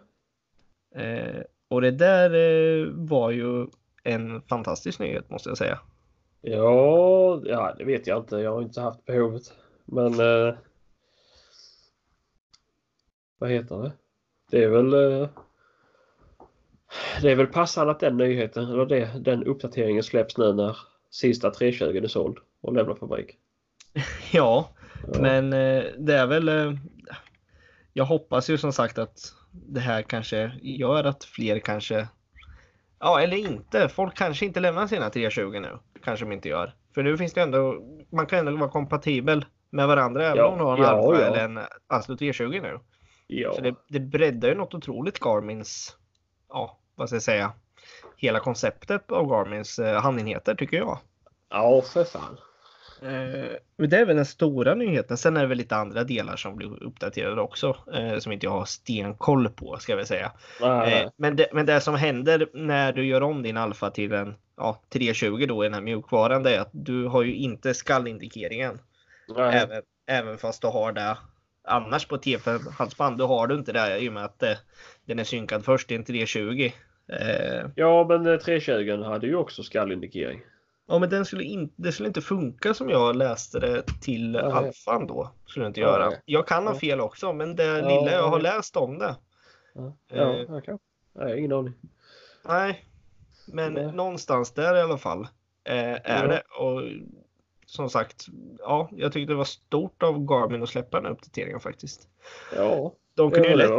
Eh, 1.00 1.42
och 1.68 1.80
det 1.80 1.90
där 1.90 2.30
eh, 2.34 2.86
var 2.92 3.30
ju 3.30 3.66
en 4.02 4.42
fantastisk 4.42 4.98
nyhet 4.98 5.30
måste 5.30 5.48
jag 5.48 5.58
säga. 5.58 5.78
Ja, 6.40 7.42
ja, 7.44 7.74
det 7.78 7.84
vet 7.84 8.06
jag 8.06 8.18
inte. 8.18 8.36
Jag 8.36 8.52
har 8.52 8.62
inte 8.62 8.80
haft 8.80 9.04
behovet. 9.04 9.42
Men... 9.84 10.20
Eh, 10.20 10.54
vad 13.38 13.50
heter 13.50 13.76
det? 13.82 13.92
Det 14.50 14.64
är 14.64 14.68
väl... 14.68 14.94
Eh, 14.94 15.28
Det 17.22 17.30
är 17.30 17.36
väl 17.36 17.46
passande 17.46 17.90
att 17.92 18.00
den 18.00 18.16
nyheten, 18.16 18.64
eller 18.70 18.86
det, 18.86 19.10
den 19.20 19.44
uppdateringen 19.44 20.02
släpps 20.02 20.38
nu 20.38 20.52
när 20.52 20.76
sista 21.10 21.50
320 21.50 22.00
är 22.04 22.08
såld 22.08 22.38
och 22.60 22.72
lämnar 22.74 22.94
fabrik. 22.94 23.36
Ja, 24.32 24.68
Ja. 25.12 25.20
men 25.20 25.52
eh, 25.52 25.84
det 25.98 26.14
är 26.14 26.26
väl. 26.26 26.78
Jag 28.00 28.04
hoppas 28.06 28.50
ju 28.50 28.58
som 28.58 28.72
sagt 28.72 28.98
att 28.98 29.18
det 29.52 29.80
här 29.80 30.02
kanske 30.02 30.52
gör 30.62 31.04
att 31.04 31.24
fler 31.24 31.58
kanske. 31.58 32.08
Ja, 32.98 33.20
eller 33.20 33.36
inte. 33.36 33.88
Folk 33.88 34.16
kanske 34.16 34.46
inte 34.46 34.60
lämnar 34.60 34.86
sina 34.86 35.10
320 35.10 35.58
nu. 35.60 35.78
Kanske 36.04 36.24
de 36.24 36.32
inte 36.32 36.48
gör. 36.48 36.74
För 36.94 37.02
nu 37.02 37.16
finns 37.16 37.32
det 37.32 37.42
ändå. 37.42 37.82
Man 38.12 38.26
kan 38.26 38.38
ändå 38.38 38.56
vara 38.56 38.70
kompatibel 38.70 39.44
med 39.70 39.88
varandra 39.88 40.24
även 40.26 40.36
Ja, 40.36 40.46
om 40.46 40.58
du 40.58 40.64
har 40.64 40.76
en 40.76 40.82
ja, 40.82 40.88
Alfa 40.88 41.20
ja. 41.20 41.26
eller 41.26 41.44
en 41.44 41.60
Aslo 41.86 42.16
320 42.16 42.60
nu. 42.62 42.78
Ja. 43.26 43.52
Så 43.54 43.60
det, 43.60 43.74
det 43.88 44.00
breddar 44.00 44.48
ju 44.48 44.54
något 44.54 44.74
otroligt 44.74 45.18
Garmins. 45.20 45.96
Ja, 46.48 46.78
vad 46.94 47.08
ska 47.08 47.16
jag 47.16 47.22
säga? 47.22 47.52
Hela 48.16 48.40
konceptet 48.40 49.12
av 49.12 49.26
Garmins 49.26 49.78
eh, 49.78 50.02
handenheter 50.02 50.54
tycker 50.54 50.76
jag. 50.76 50.98
ja, 51.50 51.82
för 51.82 52.04
fan. 52.04 52.38
Eh, 53.02 53.56
men 53.76 53.90
det 53.90 53.96
är 53.96 54.06
väl 54.06 54.16
den 54.16 54.26
stora 54.26 54.74
nyheten. 54.74 55.16
Sen 55.16 55.36
är 55.36 55.40
det 55.40 55.46
väl 55.46 55.58
lite 55.58 55.76
andra 55.76 56.04
delar 56.04 56.36
som 56.36 56.56
blir 56.56 56.82
uppdaterade 56.82 57.40
också. 57.40 57.76
Eh, 57.94 58.18
som 58.18 58.32
inte 58.32 58.46
jag 58.46 58.50
har 58.50 58.64
stenkoll 58.64 59.48
på 59.48 59.76
ska 59.78 59.96
vi 59.96 60.04
säga. 60.04 60.32
Eh, 60.62 61.08
men, 61.16 61.36
det, 61.36 61.46
men 61.52 61.66
det 61.66 61.80
som 61.80 61.94
händer 61.94 62.48
när 62.54 62.92
du 62.92 63.06
gör 63.06 63.20
om 63.20 63.42
din 63.42 63.56
alfa 63.56 63.90
till 63.90 64.12
en 64.12 64.34
ja, 64.56 64.82
320 64.92 65.44
då 65.48 65.64
i 65.64 65.66
den 65.66 65.74
här 65.74 65.80
mjukvaran 65.80 66.42
det 66.42 66.56
är 66.56 66.60
att 66.60 66.70
du 66.72 67.06
har 67.06 67.22
ju 67.22 67.34
inte 67.34 67.74
skallindikeringen. 67.74 68.78
nej. 69.36 69.58
Även, 69.58 69.82
även 70.06 70.38
fast 70.38 70.62
du 70.62 70.68
har 70.68 70.92
det 70.92 71.16
annars 71.64 72.06
på 72.06 72.16
T5-halsband. 72.16 73.18
Då 73.18 73.26
har 73.26 73.46
du 73.46 73.54
inte 73.54 73.72
det 73.72 73.98
i 73.98 74.08
och 74.08 74.12
med 74.12 74.24
att 74.24 74.42
eh, 74.42 74.56
den 75.04 75.18
är 75.18 75.24
synkad 75.24 75.64
först 75.64 75.90
i 75.90 75.94
en 75.94 76.04
320. 76.04 76.70
Eh, 77.12 77.66
Ja, 77.74 78.06
men 78.08 78.26
eh, 78.26 78.36
320 78.36 79.02
hade 79.02 79.26
ju 79.26 79.36
också 79.36 79.62
skallindikering. 79.62 80.40
Ja, 80.90 80.98
men 80.98 81.10
den 81.10 81.24
skulle 81.24 81.44
in, 81.44 81.72
det 81.76 81.92
skulle 81.92 82.06
inte 82.08 82.20
funka 82.20 82.74
som 82.74 82.88
jag 82.90 83.16
läste 83.16 83.60
det 83.60 83.82
till 84.00 84.30
Nej. 84.30 84.42
alfan 84.42 85.06
då. 85.06 85.30
Skulle 85.46 85.66
inte 85.66 85.80
Nej. 85.80 85.88
göra. 85.90 86.12
Jag 86.24 86.46
kan 86.46 86.66
ha 86.66 86.74
fel 86.74 87.00
också, 87.00 87.32
men 87.32 87.56
det 87.56 87.64
Ja, 87.64 87.88
lilla 87.88 88.12
jag 88.12 88.22
har 88.28 88.38
nej. 88.42 88.42
läst 88.42 88.76
om 88.76 88.98
det. 88.98 89.16
Ja, 89.74 89.86
Eh. 90.10 90.18
ja, 90.18 90.34
ja 90.36 90.46
kanske. 90.46 90.78
Nej, 91.14 91.38
ingen 91.38 91.52
aning. 91.52 91.74
Nej, 92.48 92.84
men 93.46 93.72
Nej. 93.72 93.92
någonstans 93.92 94.52
där 94.54 94.76
i 94.76 94.80
alla 94.80 94.98
fall 94.98 95.20
eh, 95.64 95.74
är 95.92 96.22
Ja. 96.22 96.26
det. 96.26 96.42
Och 96.64 96.82
som 97.66 97.90
sagt, 97.90 98.26
ja, 98.58 98.88
jag 98.92 99.12
tyckte 99.12 99.32
det 99.32 99.36
var 99.36 99.44
stort 99.44 100.02
av 100.02 100.24
Garmin 100.26 100.62
att 100.62 100.68
släppa 100.68 100.96
den 100.96 101.06
här 101.06 101.12
uppdateringen 101.12 101.60
faktiskt. 101.60 102.08
Ja, 102.56 102.92
De 103.14 103.30
kunde, 103.30 103.48
ju 103.48 103.56
lätt, 103.56 103.70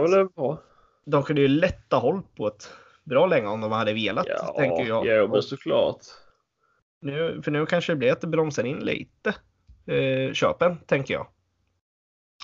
de 1.05 1.23
kunde 1.23 1.41
ju 1.41 1.47
lätt 1.47 1.91
ha 1.91 1.99
hållit 1.99 2.35
på 2.35 2.47
ett 2.47 2.69
bra 3.03 3.25
länge 3.25 3.47
om 3.47 3.61
de 3.61 3.71
hade 3.71 3.93
velat, 3.93 4.25
Ja, 4.29 4.53
tänker 4.57 4.85
jag. 4.87 5.05
ja, 5.05 5.27
men 5.27 5.41
såklart. 5.41 5.97
Nu, 7.01 7.41
för 7.43 7.51
nu 7.51 7.65
kanske 7.65 7.91
det 7.91 7.95
blir 7.97 8.11
att 8.11 8.21
det 8.21 8.27
bromsar 8.27 8.63
in 8.63 8.79
lite 8.79 9.35
eh, 9.85 10.33
köpen, 10.33 10.77
tänker 10.85 11.13
jag. 11.13 11.27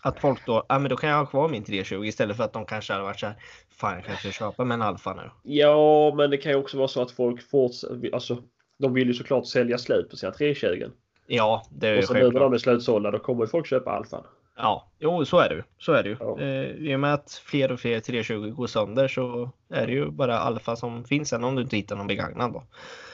Att 0.03 0.19
folk 0.19 0.45
då, 0.45 0.65
ja 0.69 0.79
men 0.79 0.89
då 0.89 0.95
kan 0.95 1.09
jag 1.09 1.17
ha 1.17 1.25
kvar 1.25 1.49
min 1.49 1.63
320 1.63 2.03
istället 2.05 2.37
för 2.37 2.43
att 2.43 2.53
de 2.53 2.65
kanske 2.65 2.93
hade 2.93 3.05
varit 3.05 3.19
så 3.19 3.25
här, 3.25 3.35
fan 3.77 3.95
jag 3.95 4.05
kanske 4.05 4.31
köper 4.31 4.65
med 4.65 4.75
en 4.75 4.81
Alfa 4.81 5.13
nu. 5.13 5.31
Ja, 5.43 6.13
men 6.17 6.29
det 6.29 6.37
kan 6.37 6.51
ju 6.51 6.57
också 6.57 6.77
vara 6.77 6.87
så 6.87 7.01
att 7.01 7.11
folk 7.11 7.49
fortsätter, 7.49 8.09
alltså 8.13 8.43
de 8.79 8.93
vill 8.93 9.07
ju 9.07 9.13
såklart 9.13 9.47
sälja 9.47 9.77
slut 9.77 10.09
på 10.09 10.17
sina 10.17 10.31
320. 10.31 10.85
Ja, 11.27 11.67
det 11.71 11.87
är 11.87 11.93
ju 11.93 11.97
Och 11.97 12.03
så 12.03 12.13
nu 12.13 12.19
när 12.19 12.23
självklart. 12.25 12.43
de 12.43 12.53
är 12.53 12.57
slutsålda 12.57 13.11
då 13.11 13.19
kommer 13.19 13.43
ju 13.43 13.47
folk 13.47 13.67
köpa 13.67 13.91
Alfan. 13.91 14.23
Ja, 14.57 14.91
jo 14.99 15.25
så 15.25 15.39
är 15.39 15.49
det 15.49 15.55
ju. 15.55 15.63
Så 15.77 15.91
är 15.91 16.03
det 16.03 16.09
ju. 16.09 16.17
Ja. 16.19 16.39
Eh, 16.39 16.71
I 16.71 16.95
och 16.95 16.99
med 16.99 17.13
att 17.13 17.41
fler 17.45 17.71
och 17.71 17.79
fler 17.79 17.99
320 17.99 18.49
går 18.49 18.67
sönder 18.67 19.07
så 19.07 19.51
är 19.69 19.87
det 19.87 19.93
ju 19.93 20.11
bara 20.11 20.39
Alfa 20.39 20.75
som 20.75 21.03
finns 21.03 21.29
sen 21.29 21.43
om 21.43 21.55
du 21.55 21.61
inte 21.61 21.75
hittar 21.75 21.95
någon 21.95 22.07
begagnad 22.07 22.53
då. 22.53 22.63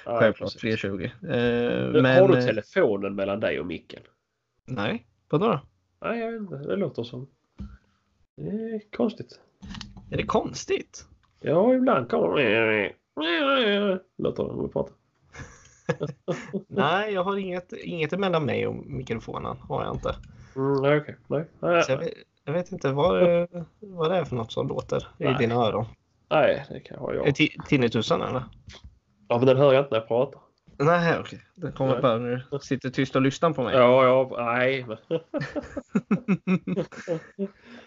Ja, 0.06 0.20
Självklart 0.20 0.48
precis. 0.48 0.62
320. 0.62 1.04
Eh, 1.04 1.10
Men, 1.22 2.02
men, 2.02 2.22
har 2.22 2.28
du 2.28 2.38
eh, 2.38 2.46
telefonen 2.46 3.16
mellan 3.16 3.40
dig 3.40 3.60
och 3.60 3.66
micken? 3.66 4.02
Nej, 4.66 5.06
vadå 5.30 5.48
då? 5.48 5.60
Nej, 6.02 6.20
jag 6.20 6.32
vet 6.32 6.42
inte. 6.42 6.56
Det 6.56 6.76
låter 6.76 7.04
som... 7.04 7.28
Det 8.36 8.50
är 8.50 8.92
konstigt. 8.92 9.40
Är 10.12 10.18
det 10.18 10.24
konstigt? 10.24 11.08
Ja, 11.40 11.74
ibland 11.74 12.10
kommer 12.10 12.38
det... 12.38 12.94
Låter 14.18 14.44
det 14.44 14.56
när 14.56 14.64
vi 14.64 14.70
pratar. 14.70 14.96
Nej, 16.68 17.14
jag 17.14 17.24
har 17.24 17.38
inget, 17.38 17.74
inget 17.74 18.20
mellan 18.20 18.46
mig 18.46 18.68
och 18.68 18.76
mikrofonen. 18.76 19.58
Har 19.58 19.84
jag 19.84 19.96
inte. 19.96 20.16
Mm, 20.56 20.82
nej, 20.82 20.98
okej. 20.98 21.16
Nej. 21.28 21.46
Nej, 21.60 21.84
jag, 21.90 21.98
vet, 21.98 22.14
jag 22.46 22.54
vet 22.54 22.72
inte 22.72 22.92
vad, 22.92 23.22
vad 23.80 24.12
det 24.12 24.18
är 24.18 24.26
för 24.26 24.36
något 24.36 24.52
som 24.52 24.68
låter 24.68 24.98
i 25.18 25.24
Nej. 25.24 25.36
dina 25.40 25.56
öron. 25.56 25.86
nej, 26.32 26.66
det 26.70 26.80
kan 26.80 26.98
ha 27.00 27.12
Är 27.12 27.16
jag. 27.16 27.26
det 27.26 27.32
ti- 27.32 27.62
tinnitusen 27.68 28.22
eller? 28.22 28.44
Ja, 29.28 29.38
men 29.38 29.46
den 29.48 29.58
hör 29.58 29.74
jag 29.74 29.82
inte 29.82 29.92
när 29.92 30.00
jag 30.00 30.08
pratar. 30.08 30.42
Nej, 30.78 31.18
okej. 31.20 31.40
Den 31.56 31.72
kommer 31.72 32.02
bara 32.02 32.18
du 32.18 32.42
sitter 32.62 32.90
tyst 32.90 33.16
och 33.16 33.22
lyssnar 33.22 33.52
på 33.54 33.64
mig. 33.64 33.76
Ja, 33.76 34.04
ja, 34.06 34.46
nej. 34.46 34.86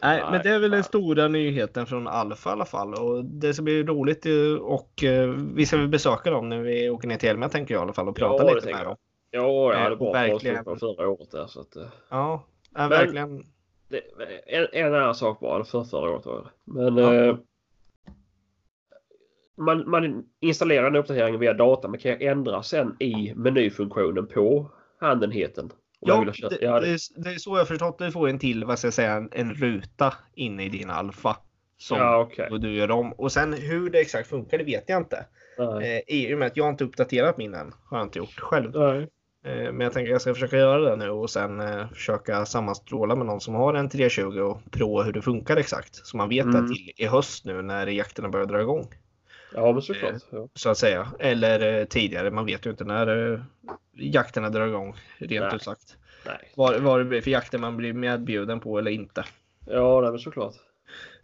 Nej, 0.03 0.23
men 0.31 0.43
det 0.43 0.51
är 0.51 0.59
väl 0.59 0.71
den 0.71 0.85
stora 0.85 1.29
nyheten 1.29 1.87
från 1.87 2.09
Alfa 2.09 2.51
i 2.51 2.53
alla 2.53 2.65
fall. 2.65 2.95
Och 2.95 3.25
det 3.25 3.55
ska 3.55 3.63
bli 3.63 3.83
roligt 3.83 4.27
och 4.61 5.05
eh, 5.05 5.29
vi 5.55 5.67
ska 5.67 5.77
väl 5.77 5.89
besöka 5.89 6.31
dem 6.31 6.49
när 6.49 6.61
vi 6.61 6.91
åker 6.91 7.09
ner 7.09 7.17
till 7.17 7.29
Elmia 7.29 7.49
tänker 7.49 7.75
jag 7.75 7.81
i 7.81 7.83
alla 7.83 7.93
fall 7.93 8.09
och 8.09 8.19
Ja, 8.21 8.29
prata 8.29 8.45
det 8.45 8.55
lite 8.55 8.67
med 8.67 8.77
jag. 8.79 8.85
dem. 8.87 8.97
Ja, 9.31 9.73
jag 9.73 9.79
hade 9.81 9.93
Eh, 9.95 9.99
bra 9.99 10.77
förra 10.77 11.09
året 11.09 11.31
där 11.31 11.47
så 11.47 11.61
att... 11.61 11.77
eh, 11.77 11.83
Ja, 12.11 12.45
ja 12.77 12.89
verkligen. 12.89 13.45
Det, 13.89 14.01
en, 14.47 14.67
en 14.73 14.95
annan 14.95 15.15
sak 15.15 15.41
bara, 15.41 15.65
för 15.65 15.85
förra 15.85 16.11
året 16.11 16.27
var 16.27 16.43
det. 16.43 16.51
Men 16.65 16.97
Ja. 16.97 17.15
eh, 17.15 17.37
man, 19.57 19.91
man 19.91 20.25
installerar 20.41 20.87
en 20.87 20.97
uppdatering 20.97 21.39
via 21.39 21.55
data 21.55 21.89
men 21.89 22.01
kan 22.01 22.21
ändra 22.21 22.63
sen 22.63 22.97
i 22.99 23.33
menyfunktionen 23.37 24.27
på 24.27 24.71
handenheten. 25.01 25.73
Ja, 26.01 26.25
det, 26.25 26.49
det, 26.49 26.59
det, 27.17 27.29
är, 27.31 27.39
så 27.39 27.57
jag 27.57 27.69
förstått. 27.69 27.99
Du 27.99 28.13
får 28.13 28.29
en 28.29 28.39
till, 28.39 28.65
vad 28.65 28.79
ska 28.79 28.87
jag 28.87 28.95
säga, 28.95 29.13
en, 29.13 29.29
en 29.33 29.55
ruta 29.55 30.15
inne 30.35 30.65
i 30.65 30.69
din 30.69 30.91
Alfa. 30.91 31.37
Som 31.79 31.99
ja 31.99 32.31
och 32.51 32.61
du 32.61 32.75
gör 32.75 32.91
om. 32.91 33.13
Och 33.13 33.33
sen 33.33 33.53
hur 33.53 33.91
det 33.91 34.01
exakt 34.01 34.29
funkar, 34.29 34.59
det 34.59 34.65
vet 34.65 34.85
jag 34.87 35.01
inte. 35.01 35.27
Nej. 35.59 36.05
Eh, 36.09 36.15
I 36.17 36.35
och 36.35 36.39
med 36.39 36.47
att 36.47 36.57
jag 36.57 36.69
inte 36.69 36.85
uppdaterat 36.85 37.39
min 37.39 37.55
än. 37.55 37.75
Har 37.85 37.99
jag 37.99 38.07
inte 38.07 38.19
gjort 38.19 38.41
själv. 38.41 38.71
Nej. 38.75 39.09
Eh, 39.47 39.73
men 39.73 39.81
jag 39.81 39.93
tänker 39.93 40.13
jag 40.13 40.21
ska 40.21 40.35
försöka 40.35 40.57
göra 40.57 40.91
det 40.91 40.97
nu 40.97 41.11
och 41.11 41.31
sen 41.31 41.61
eh, 41.61 41.89
försöka 41.89 42.47
sammanstråla 42.47 43.17
med 43.17 43.27
någon 43.27 43.41
som 43.41 43.55
har 43.55 43.75
en 43.75 43.89
320 43.89 44.23
och 44.41 44.61
prova 44.71 45.03
hur 45.03 45.13
det 45.13 45.23
funkar 45.23 45.57
exakt. 45.57 45.95
Så 46.07 46.17
man 46.17 46.29
vet 46.29 46.45
Mm. 46.45 46.63
det 46.63 46.69
till 46.75 46.93
i 46.97 47.07
höst 47.07 47.45
nu 47.45 47.63
när 47.63 47.87
jakterna 47.87 48.29
börjar 48.29 48.47
dra 48.47 48.61
igång. 48.61 48.87
Ja 49.55 49.73
men 49.73 49.83
såklart. 49.83 50.13
Ja. 50.31 50.49
Så 50.55 50.71
att 50.71 50.79
säga. 50.79 51.09
Eller 51.19 51.81
eh, 51.81 51.85
tidigare. 51.85 52.31
Man 52.31 52.47
vet 52.47 52.67
ju 52.67 52.71
inte 52.71 52.85
när 52.85 53.33
eh, 53.33 53.41
jakterna 53.93 54.51
drar 54.51 54.67
igång. 54.67 54.97
Rent 55.19 55.55
ut 55.55 55.63
sagt. 55.63 55.97
Nej. 56.27 56.53
Vad, 56.57 56.81
vad 56.81 57.01
det 57.01 57.05
blir 57.05 57.21
för 57.21 57.31
jakter 57.31 57.59
man 57.59 57.77
blir 57.77 57.93
medbjuden 57.93 58.61
på 58.61 58.79
eller 58.79 58.91
inte. 58.91 59.25
Ja, 59.67 60.01
nej, 60.01 60.11
men 60.11 60.19
såklart. 60.19 60.55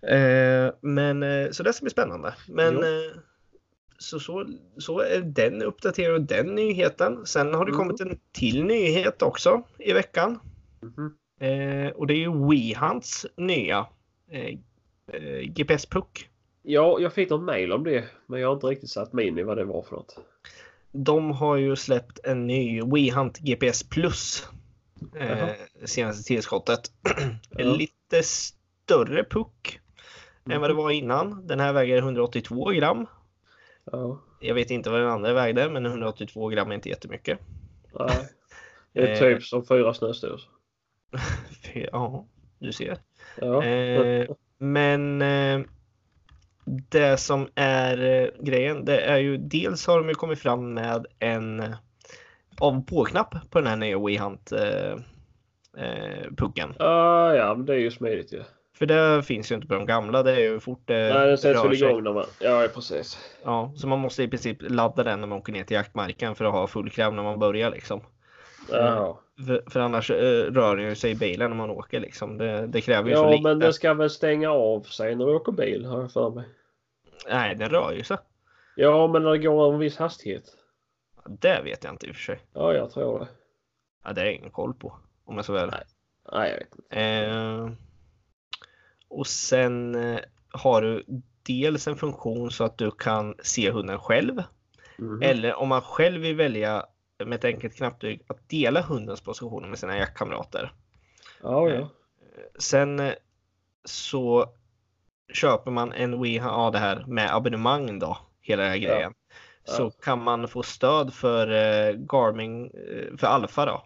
Eh, 0.08 0.74
men 0.80 1.22
eh, 1.22 1.50
så 1.50 1.62
det 1.62 1.72
ska 1.72 1.82
bli 1.84 1.90
spännande. 1.90 2.34
Men 2.48 2.74
Jo. 2.74 2.80
Så, 4.02 4.20
så, 4.20 4.46
så 4.78 5.00
är 5.00 5.20
den 5.20 5.62
uppdateringen 5.62 6.14
och 6.14 6.20
den 6.26 6.54
nyheten. 6.54 7.26
Sen 7.26 7.54
har 7.54 7.64
det 7.64 7.70
Mm. 7.72 7.78
kommit 7.78 8.00
en 8.00 8.18
till 8.32 8.64
nyhet 8.64 9.22
också 9.22 9.62
i 9.78 9.92
veckan. 9.92 10.38
Mhm. 10.80 11.16
Eh, 11.40 11.90
och 11.92 12.06
det 12.06 12.14
är 12.14 12.18
ju 12.18 12.48
WeHunts 12.48 13.26
nya 13.36 13.86
eh, 14.30 14.54
eh, 15.12 15.40
GPS-puck. 15.40 16.28
Ja, 16.62 17.00
jag 17.00 17.12
fick 17.12 17.30
något 17.30 17.42
mail 17.42 17.72
om 17.72 17.84
det 17.84 18.04
men 18.26 18.40
jag 18.40 18.48
har 18.48 18.54
inte 18.54 18.66
riktigt 18.66 18.90
satt 18.90 19.12
mig 19.12 19.26
in 19.26 19.38
i 19.38 19.42
vad 19.42 19.56
det 19.56 19.64
var 19.64 19.82
för 19.82 19.96
något. 19.96 20.18
De 20.92 21.30
har 21.30 21.56
ju 21.56 21.76
släppt 21.76 22.18
en 22.24 22.46
ny 22.46 22.82
WeHunt 22.82 23.38
GPS 23.38 23.82
Plus. 23.88 24.46
Eh, 25.16 25.48
senaste 25.84 26.22
tillskottet. 26.24 26.80
en 27.58 27.72
lite 27.72 28.22
större 28.22 29.24
puck 29.24 29.80
än 30.50 30.60
vad 30.60 30.70
det 30.70 30.74
Mhm. 30.74 30.82
var 30.82 30.90
innan. 30.90 31.46
Den 31.46 31.60
här 31.60 31.72
väger 31.72 31.98
182 31.98 32.70
gram. 32.70 33.06
Ja. 33.84 34.20
Jag 34.40 34.54
vet 34.54 34.70
inte 34.70 34.90
vad 34.90 35.00
den 35.00 35.08
andra 35.10 35.32
vägde, 35.32 35.70
men 35.70 35.86
182 35.86 36.48
gram 36.48 36.70
är 36.70 36.74
inte 36.74 36.88
jättemycket. 36.88 37.38
Nej. 37.98 38.28
Det 38.92 39.00
är 39.00 39.12
Eh. 39.12 39.18
typ 39.18 39.42
som 39.42 39.66
fyra 39.66 39.94
snöstor. 39.94 40.40
Ja, 41.92 42.26
du 42.58 42.72
ser. 42.72 42.98
Ja. 43.40 43.64
Eh, 43.64 44.30
men 44.58 45.22
eh, 45.22 45.60
det 46.90 47.16
som 47.20 47.48
är 47.54 48.02
eh, 48.04 48.28
grejen, 48.44 48.84
det 48.84 49.00
är 49.00 49.18
ju 49.18 49.36
dels 49.36 49.86
har 49.86 49.98
de 49.98 50.08
ju 50.08 50.14
kommit 50.14 50.38
fram 50.38 50.74
med 50.74 51.06
en 51.18 51.60
eh, 51.60 51.74
av 52.60 52.84
på-knapp 52.86 53.34
på 53.50 53.58
den 53.60 53.68
här 53.68 53.76
nya 53.76 53.98
WeHunt 53.98 54.52
eh, 54.52 54.92
eh, 55.84 56.30
pucken. 56.36 56.74
Ah, 56.78 57.32
ja, 57.34 57.54
men 57.54 57.66
det 57.66 57.74
är 57.74 57.78
ju 57.78 57.90
smidigt 57.90 58.32
ju. 58.32 58.42
För 58.82 58.86
det 58.86 59.22
finns 59.22 59.50
ju 59.50 59.54
inte 59.54 59.66
på 59.66 59.74
de 59.74 59.86
gamla. 59.86 60.22
Det 60.22 60.32
är 60.32 60.40
ju 60.40 60.60
fort 60.60 60.82
det 60.84 61.14
Nej, 61.14 61.26
den 61.26 61.38
sätts 61.38 61.64
väl 61.64 61.72
igång 61.72 62.02
när 62.02 62.12
man... 62.12 62.24
Ja, 62.38 62.68
precis. 62.74 63.34
Ja, 63.44 63.72
så 63.76 63.86
man 63.86 63.98
måste 63.98 64.22
i 64.22 64.28
princip 64.28 64.56
ladda 64.60 65.02
den 65.02 65.20
när 65.20 65.26
man 65.26 65.38
åker 65.38 65.52
ner 65.52 65.64
till 65.64 65.74
jaktmarken 65.74 66.34
för 66.34 66.44
att 66.44 66.52
ha 66.52 66.66
full 66.66 66.90
krav 66.90 67.14
när 67.14 67.22
man 67.22 67.38
börjar 67.38 67.70
liksom. 67.70 68.00
Ja, 68.70 69.20
För, 69.46 69.70
för 69.70 69.80
annars 69.80 70.10
eh, 70.10 70.52
rör 70.52 70.76
den 70.76 70.86
ju 70.86 70.94
sig 70.94 71.10
i 71.10 71.14
bilen 71.14 71.50
när 71.50 71.56
man 71.56 71.70
åker 71.70 72.00
liksom. 72.00 72.38
Det, 72.38 72.66
det 72.66 72.80
kräver 72.80 73.10
ju 73.10 73.16
så 73.16 73.22
ja 73.22 73.30
lite. 73.30 73.42
men 73.42 73.58
den 73.58 73.72
ska 73.72 73.94
väl 73.94 74.10
stänga 74.10 74.50
av 74.50 74.80
sig 74.80 75.14
när 75.14 75.26
du 75.26 75.34
åker 75.34 75.52
bil 75.52 75.84
har 75.84 76.00
jag 76.00 76.12
för 76.12 76.30
mig. 76.30 76.44
Nej, 77.30 77.54
den 77.54 77.68
rör 77.68 77.92
ju 77.92 78.02
sig. 78.02 78.16
Ja, 78.76 79.06
men 79.06 79.22
det 79.22 79.38
går 79.38 79.72
en 79.72 79.78
viss 79.78 79.96
hastighet. 79.96 80.44
Det 81.28 81.60
vet 81.64 81.84
jag 81.84 81.92
inte 81.92 82.06
i 82.06 82.10
och 82.10 82.14
för 82.14 82.22
sig. 82.22 82.40
Ja, 82.54 82.74
jag 82.74 82.90
tror 82.90 83.18
det. 83.18 83.28
Ja, 84.04 84.12
det 84.12 84.24
jag 84.24 84.34
ingen 84.34 84.50
koll 84.50 84.74
på. 84.74 84.92
Om 85.24 85.36
jag 85.36 85.44
så 85.44 85.54
är 85.54 85.66
Nej. 85.66 85.84
Nej, 86.32 86.50
jag 86.50 86.58
vet 86.58 86.74
inte. 86.74 87.00
Eh, 87.00 87.70
och 89.12 89.26
sen 89.26 89.94
eh, 89.94 90.20
har 90.50 90.82
du 90.82 91.04
dels 91.42 91.86
en 91.86 91.96
funktion 91.96 92.50
så 92.50 92.64
att 92.64 92.78
du 92.78 92.90
kan 92.90 93.34
se 93.42 93.70
hunden 93.70 93.98
själv. 93.98 94.42
Mhm. 94.98 95.22
Eller 95.22 95.54
om 95.54 95.68
man 95.68 95.80
själv 95.80 96.20
vill 96.20 96.36
välja 96.36 96.86
med 97.24 97.34
ett 97.34 97.44
enkelt 97.44 97.76
knapptryck 97.76 98.20
att 98.26 98.48
dela 98.48 98.82
hundens 98.82 99.20
positioner 99.20 99.68
med 99.68 99.78
sina 99.78 99.96
jaktkamrater. 99.96 100.72
Ja, 101.42 101.68
ja. 101.68 101.88
Sen 102.58 103.00
eh, 103.00 103.12
så 103.84 104.46
köper 105.32 105.70
man 105.70 105.92
en 105.92 106.24
ja 106.24 106.70
det 106.70 106.78
här 106.78 107.04
med 107.06 107.34
abonnemang 107.34 107.98
då, 107.98 108.18
hela 108.40 108.62
den 108.62 108.72
här 108.72 108.78
Ja. 108.78 108.94
grejen. 108.94 109.14
Så 109.64 109.82
Ja. 109.82 109.90
kan 110.02 110.22
man 110.22 110.48
få 110.48 110.62
stöd 110.62 111.14
för 111.14 111.46
eh, 111.50 111.94
Garmin, 111.94 112.64
eh, 112.64 113.16
för 113.16 113.26
Alfa 113.26 113.66
då. 113.66 113.84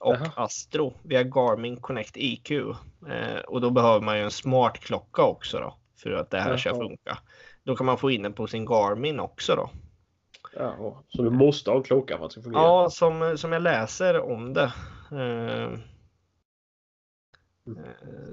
Och 0.00 0.14
Jaha. 0.14 0.30
Astro 0.36 0.94
via 1.02 1.22
Garmin 1.22 1.76
Connect 1.80 2.16
IQ. 2.16 2.50
Eh, 2.50 3.38
och 3.48 3.60
då 3.60 3.70
behöver 3.70 4.00
man 4.00 4.16
ju 4.18 4.24
en 4.24 4.30
smart 4.30 4.78
klocka 4.78 5.22
också 5.22 5.58
då. 5.58 5.74
För 6.02 6.10
att 6.12 6.30
det 6.30 6.40
här 6.40 6.56
ska 6.56 6.68
Jaha. 6.68 6.78
funka. 6.78 7.18
Då 7.64 7.76
kan 7.76 7.86
man 7.86 7.98
få 7.98 8.10
in 8.10 8.22
den 8.22 8.32
på 8.32 8.46
sin 8.46 8.64
Garmin 8.64 9.20
också 9.20 9.56
då. 9.56 9.70
ja. 10.56 11.02
Så 11.08 11.22
du 11.22 11.30
måste 11.30 11.70
ha 11.70 11.76
en 11.76 11.82
klocka 11.82 12.18
för 12.18 12.24
att 12.24 12.30
det 12.30 12.32
ska 12.32 12.42
fungera? 12.42 12.62
Ja, 12.62 12.90
som, 12.90 13.38
som 13.38 13.52
jag 13.52 13.62
läser 13.62 14.20
om 14.20 14.54
det. 14.54 14.72
Eh, 15.12 15.78
Mm. 17.66 17.78
eh, 17.84 17.90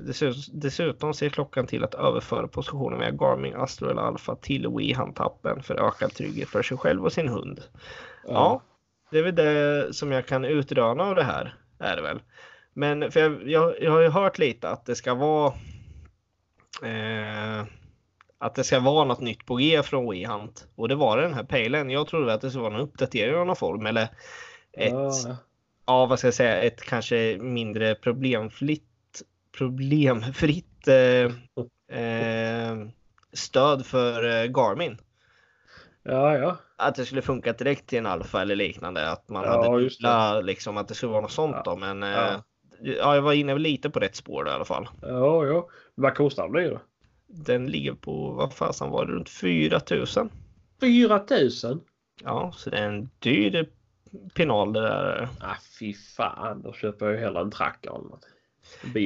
dessutom, 0.08 0.42
dessutom 0.60 1.14
ser 1.14 1.30
klockan 1.30 1.68
till 1.68 1.84
att 1.84 1.94
överföra 1.94 2.48
positionen 2.48 3.00
via 3.00 3.12
Garmin, 3.12 3.56
Astro 3.56 3.90
eller 3.90 4.02
Alpha 4.02 4.36
till 4.36 4.68
Wii-handtappen 4.68 5.64
för 5.64 5.88
ökad 5.88 6.12
trygghet 6.14 6.50
för 6.50 6.64
sig 6.64 6.78
själv 6.78 7.06
och 7.06 7.14
sin 7.14 7.28
hund. 7.30 7.62
Ja, 8.28 8.62
det 9.14 9.20
är 9.20 9.24
väl 9.24 9.36
det 9.36 9.94
som 9.94 10.12
jag 10.12 10.26
kan 10.26 10.46
utröna 10.46 11.04
av 11.04 11.16
det 11.16 11.24
här. 11.24 11.56
Är 11.80 11.96
det 11.96 12.02
väl. 12.02 12.22
Men 12.74 13.12
för 13.12 13.20
jag, 13.20 13.50
jag, 13.50 13.82
jag 13.82 13.92
har 13.92 14.02
ju 14.02 14.10
hört 14.10 14.38
lite 14.38 14.70
att 14.70 14.86
det 14.86 14.96
ska 14.96 15.14
vara 15.14 15.54
eh, 16.84 17.66
att 18.38 18.56
det 18.56 18.64
ska 18.64 18.80
vara 18.80 19.06
något 19.06 19.22
nytt 19.22 19.46
på 19.46 19.56
G 19.56 19.84
från 19.84 20.12
WeHunt. 20.12 20.68
Och 20.76 20.88
det 20.90 20.96
var 20.96 21.18
den 21.18 21.34
här 21.34 21.44
pejlen. 21.44 21.90
Jag 21.90 22.08
trodde 22.08 22.34
att 22.34 22.42
det 22.42 22.50
skulle 22.50 22.64
vara 22.64 22.76
en 22.76 22.80
uppdatering 22.80 23.36
av 23.36 23.46
någon 23.46 23.56
form 23.56 23.86
eller 23.86 24.04
ett, 24.74 24.92
Ja, 24.92 25.14
ja. 25.26 25.38
ja. 25.86 26.06
vad 26.06 26.20
ska 26.20 26.28
jag 26.28 26.34
säga, 26.34 26.62
ett 26.62 26.82
kanske 26.82 27.38
mindre 27.42 27.96
problemfritt 27.96 28.84
problemfritt 29.58 30.88
eh, 30.88 32.00
eh, 32.00 32.78
stöd 33.34 33.86
för 33.86 34.26
eh, 34.26 34.52
Garmin. 34.52 34.98
ja, 36.04 36.38
ja. 36.38 36.58
Att 36.76 36.96
det 36.96 37.06
skulle 37.06 37.22
funka 37.22 37.54
direkt 37.54 37.88
till 37.88 37.98
en 37.98 38.06
alfa 38.06 38.42
eller 38.42 38.56
liknande. 38.56 39.10
Att 39.12 39.30
man 39.30 39.44
Ja, 39.44 39.50
hade 39.50 39.80
dubbla, 39.84 40.42
liksom 40.42 40.78
att 40.78 40.88
det 40.88 40.94
skulle 40.96 41.12
vara 41.12 41.22
något 41.22 41.32
sånt 41.32 41.56
Ja. 41.56 41.62
då. 41.66 41.76
Men 41.76 42.02
Ja. 42.02 42.28
eh, 42.34 42.40
ja, 42.82 43.16
jag 43.16 43.22
var 43.22 43.34
inne 43.34 43.58
lite 43.58 43.90
på 43.90 44.00
rätt 44.00 44.16
spår 44.16 44.44
där, 44.44 44.52
i 44.52 44.56
alla 44.56 44.66
fall. 44.66 44.88
Ja, 45.02 45.46
ja. 45.46 45.70
Vad 45.96 46.16
kostar 46.16 46.50
den 46.50 46.70
då? 46.70 46.82
Den 47.28 47.68
ligger 47.68 47.94
på, 47.94 48.32
vad 48.32 48.54
fasen 48.54 48.90
var 48.90 49.06
det, 49.06 49.12
runt 49.12 49.30
4000. 49.30 50.30
4000? 50.80 51.82
Ja, 52.24 52.52
så 52.56 52.70
det 52.70 52.78
är 52.78 52.88
en 52.88 53.10
dyr 53.20 53.70
pinal 54.34 54.74
det 54.74 54.82
där. 54.82 55.28
Ah, 55.42 55.56
fy 55.80 55.94
fan. 55.94 56.62
Då 56.62 56.74
köper 56.74 57.06
jag 57.06 57.16
ju 57.16 57.20
hellre 57.22 57.42
en 57.42 57.52
tracker 57.52 57.90
eller 57.90 58.10
något. 58.10 58.26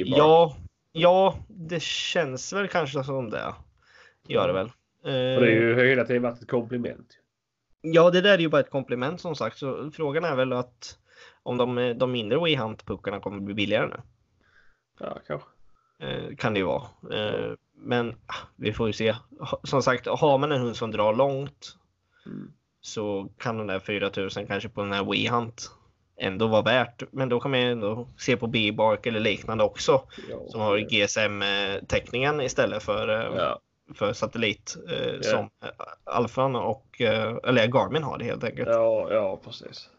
Ja, 0.06 0.56
ja, 0.92 1.40
det 1.48 1.82
känns 1.82 2.54
väl 2.54 2.68
kanske 2.68 3.04
som 3.04 3.30
det. 3.30 3.54
Gör 4.28 4.48
det 4.48 4.54
väl. 4.54 4.72
För 5.04 5.42
det 5.42 5.48
Eh, 5.48 5.54
ju 5.54 5.88
hela 5.90 6.04
tiden 6.06 6.22
varit 6.22 6.42
ett 6.42 6.48
komplement. 6.50 7.08
Ja, 7.94 8.10
det 8.10 8.22
där 8.22 8.34
är 8.34 8.38
ju 8.38 8.50
bara 8.50 8.62
ett 8.62 8.70
komplement 8.72 9.22
som 9.22 9.36
sagt. 9.36 9.58
Så 9.58 9.92
frågan 9.92 10.24
är 10.24 10.36
väl 10.36 10.54
att 10.54 10.98
om 11.44 11.58
de, 11.58 11.94
de 11.98 12.12
mindre 12.12 12.38
WeHunt-puckarna 12.38 13.20
kommer 13.20 13.40
bli 13.40 13.54
billigare 13.54 13.88
nu. 13.88 14.02
Ja, 15.00 15.18
kanske. 15.28 15.48
Eh, 16.00 16.36
kan 16.38 16.54
det 16.54 16.60
ju 16.60 16.66
vara. 16.66 16.84
Eh, 17.14 17.52
men 17.76 18.10
ah, 18.10 18.48
vi 18.56 18.74
får 18.74 18.88
ju 18.88 18.94
se. 18.94 19.16
Som 19.64 19.82
sagt, 19.82 20.08
har 20.08 20.38
man 20.38 20.52
en 20.52 20.62
hund 20.62 20.76
som 20.76 20.92
drar 20.92 21.14
långt 21.14 21.76
Mm. 22.26 22.52
så 22.82 23.30
kan 23.38 23.58
den 23.58 23.68
där 23.68 23.80
4000 23.80 24.48
kanske 24.48 24.70
på 24.70 24.82
den 24.82 24.92
här 24.94 25.04
WeHunt 25.04 25.72
ändå 26.22 26.48
vara 26.48 26.62
värt. 26.62 27.04
Men 27.12 27.30
då 27.30 27.40
kan 27.40 27.52
man 27.52 27.62
ju 27.62 27.72
ändå 27.72 28.08
se 28.18 28.38
på 28.38 28.48
B-Bark 28.48 29.06
eller 29.06 29.20
liknande 29.20 29.64
också 29.64 30.02
Ja, 30.30 30.40
som 30.48 30.62
har 30.62 30.78
GSM-täckningen 30.78 32.42
istället 32.42 32.84
för, 32.84 33.10
eh, 33.10 33.38
Ja, 33.38 33.60
för 33.96 34.14
satellit 34.14 34.78
eh, 34.90 35.08
Ja. 35.16 35.22
som 35.24 35.40
eh, 35.64 35.70
Alfan 36.04 36.56
och 36.56 37.02
eh, 37.02 37.36
eller 37.44 37.68
Garmin 37.68 38.04
har 38.04 38.18
det 38.18 38.26
helt 38.26 38.44
enkelt. 38.44 38.70
ja, 38.70 39.08
ja 39.14 39.40
precis. 39.44 39.90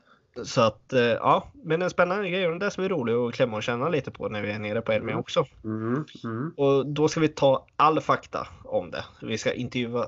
Så 0.45 0.61
att 0.61 0.93
eh, 0.93 1.01
ja, 1.03 1.49
men 1.65 1.83
en 1.83 1.91
spännande 1.91 2.31
grej 2.31 2.45
och 2.45 2.51
den 2.51 2.59
där 2.59 2.71
ska 2.71 2.83
bli 2.83 2.89
rolig 2.89 3.15
att 3.15 3.35
klämma 3.35 3.57
och 3.57 3.63
känna 3.63 3.89
lite 3.89 4.11
på 4.11 4.29
när 4.29 4.43
vi 4.43 4.51
är 4.51 4.59
nere 4.59 4.81
på 4.81 4.93
Elmia 4.93 5.11
Mm. 5.13 5.21
också. 5.21 5.45
Mm. 5.65 6.05
Mm. 6.25 6.53
Och 6.57 6.87
då 6.87 7.09
ska 7.09 7.21
vi 7.21 7.29
ta 7.29 7.67
all 7.77 8.01
fakta 8.01 8.49
om 8.65 8.91
det. 8.91 9.05
Vi 9.23 9.39
ska 9.39 9.53
intervjua 9.53 10.07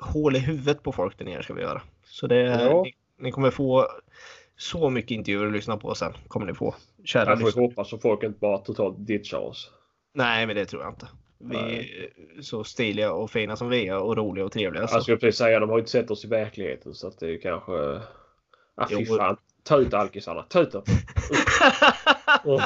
hål 0.00 0.36
i 0.36 0.38
huvudet 0.38 0.82
på 0.82 0.92
folk 0.92 1.18
där 1.18 1.24
nere 1.24 1.42
ska 1.42 1.54
vi 1.54 1.62
göra. 1.62 1.82
Så 2.04 2.26
det, 2.26 2.36
Ja. 2.40 2.82
ni, 2.82 2.94
ni 3.18 3.32
kommer 3.32 3.50
få 3.50 3.88
så 4.56 4.90
mycket 4.90 5.10
intervjuer 5.10 5.46
att 5.46 5.52
lyssna 5.52 5.76
på 5.76 5.94
sen. 5.94 6.12
Kommer 6.28 6.46
ni 6.46 6.54
få. 6.54 6.74
Kära 7.04 7.30
Jag 7.30 7.38
får 7.40 7.46
lyssnare. 7.46 7.66
hoppas 7.66 7.90
så 7.90 7.98
folk 7.98 8.22
inte 8.22 8.38
bara 8.38 8.58
totalt 8.58 8.94
ditchar 9.06 9.38
oss. 9.38 9.70
Nej, 10.14 10.46
men 10.46 10.56
det 10.56 10.64
tror 10.66 10.82
jag 10.82 10.90
inte. 10.92 11.08
Vi 11.50 11.56
är 11.56 12.42
så 12.42 12.64
stiliga 12.64 13.12
och 13.12 13.30
fina 13.30 13.56
som 13.56 13.68
vi 13.68 13.88
är 13.88 13.98
och 13.98 14.16
roliga 14.16 14.44
och 14.44 14.52
trevliga. 14.52 14.86
Så. 14.86 14.96
Jag 14.96 15.02
skulle 15.02 15.16
precis 15.16 15.38
säga 15.38 15.60
de 15.60 15.68
har 15.68 15.76
ju 15.76 15.80
inte 15.80 15.90
sett 15.90 16.10
oss 16.10 16.24
i 16.24 16.28
verkligheten 16.28 16.94
så 16.94 17.08
att 17.08 17.18
det 17.18 17.34
är 17.34 17.40
kanske... 17.40 17.72
Ah, 18.74 18.88
fy 18.88 18.96
Jo. 18.98 19.16
fan. 19.16 19.36
Ta 19.62 19.78
ut 19.78 19.94
alkisarna. 19.94 20.42
Ta 20.42 20.60
ut 20.60 20.72
dem. 20.72 20.82
Oh. 22.44 22.64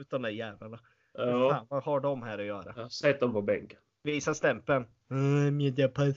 Ut 0.00 0.10
de 0.10 0.22
där 0.22 0.30
jävlarna. 0.30 0.78
Ja. 1.12 1.50
Fan, 1.50 1.66
vad 1.68 1.84
har 1.84 2.00
de 2.00 2.22
här 2.22 2.38
att 2.38 2.44
göra? 2.44 2.88
Sätt 2.88 3.20
dem 3.20 3.32
på 3.32 3.42
bänken. 3.42 3.78
Visa 4.02 4.34
stämpeln. 4.34 4.84
Mm, 5.10 5.56
Mediapass. 5.56 6.16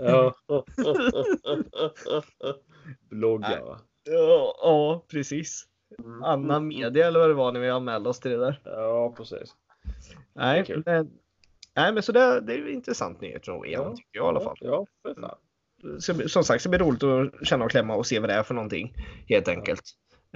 Ja. 0.00 0.34
Bloggare. 3.10 3.78
Ja, 4.04 4.56
ja, 4.62 5.04
precis. 5.10 5.64
Mm. 5.98 6.22
Anna 6.22 6.60
Media 6.60 7.06
eller 7.06 7.18
vad 7.20 7.30
det 7.30 7.34
var 7.34 7.52
när 7.52 7.60
vi 7.60 7.70
anmälde 7.70 8.08
oss 8.08 8.20
till 8.20 8.30
det 8.30 8.36
där. 8.36 8.60
Ja, 8.64 9.14
precis. 9.16 9.54
Nej, 10.34 10.82
men, 10.86 11.10
nej, 11.76 11.92
men 11.92 12.02
så 12.02 12.12
det, 12.12 12.40
det 12.40 12.54
är 12.54 12.68
intressant 12.68 13.20
nyhet 13.20 13.44
från 13.44 13.62
VM 13.62 13.82
Ja. 13.82 13.90
tycker 13.96 14.08
jag 14.18 14.24
i 14.24 14.28
alla 14.28 14.40
fall. 14.40 14.56
Ja, 14.60 14.86
fan. 15.02 15.30
Så, 16.00 16.28
som 16.28 16.44
sagt, 16.44 16.62
så 16.62 16.68
blir 16.68 16.78
det 16.78 16.84
roligt 16.84 17.02
att 17.02 17.46
känna 17.46 17.64
och 17.64 17.70
klämma 17.70 17.94
och 17.94 18.06
se 18.06 18.18
vad 18.18 18.28
det 18.28 18.34
är 18.34 18.42
för 18.42 18.54
någonting 18.54 18.94
helt 19.28 19.48
enkelt. 19.48 19.82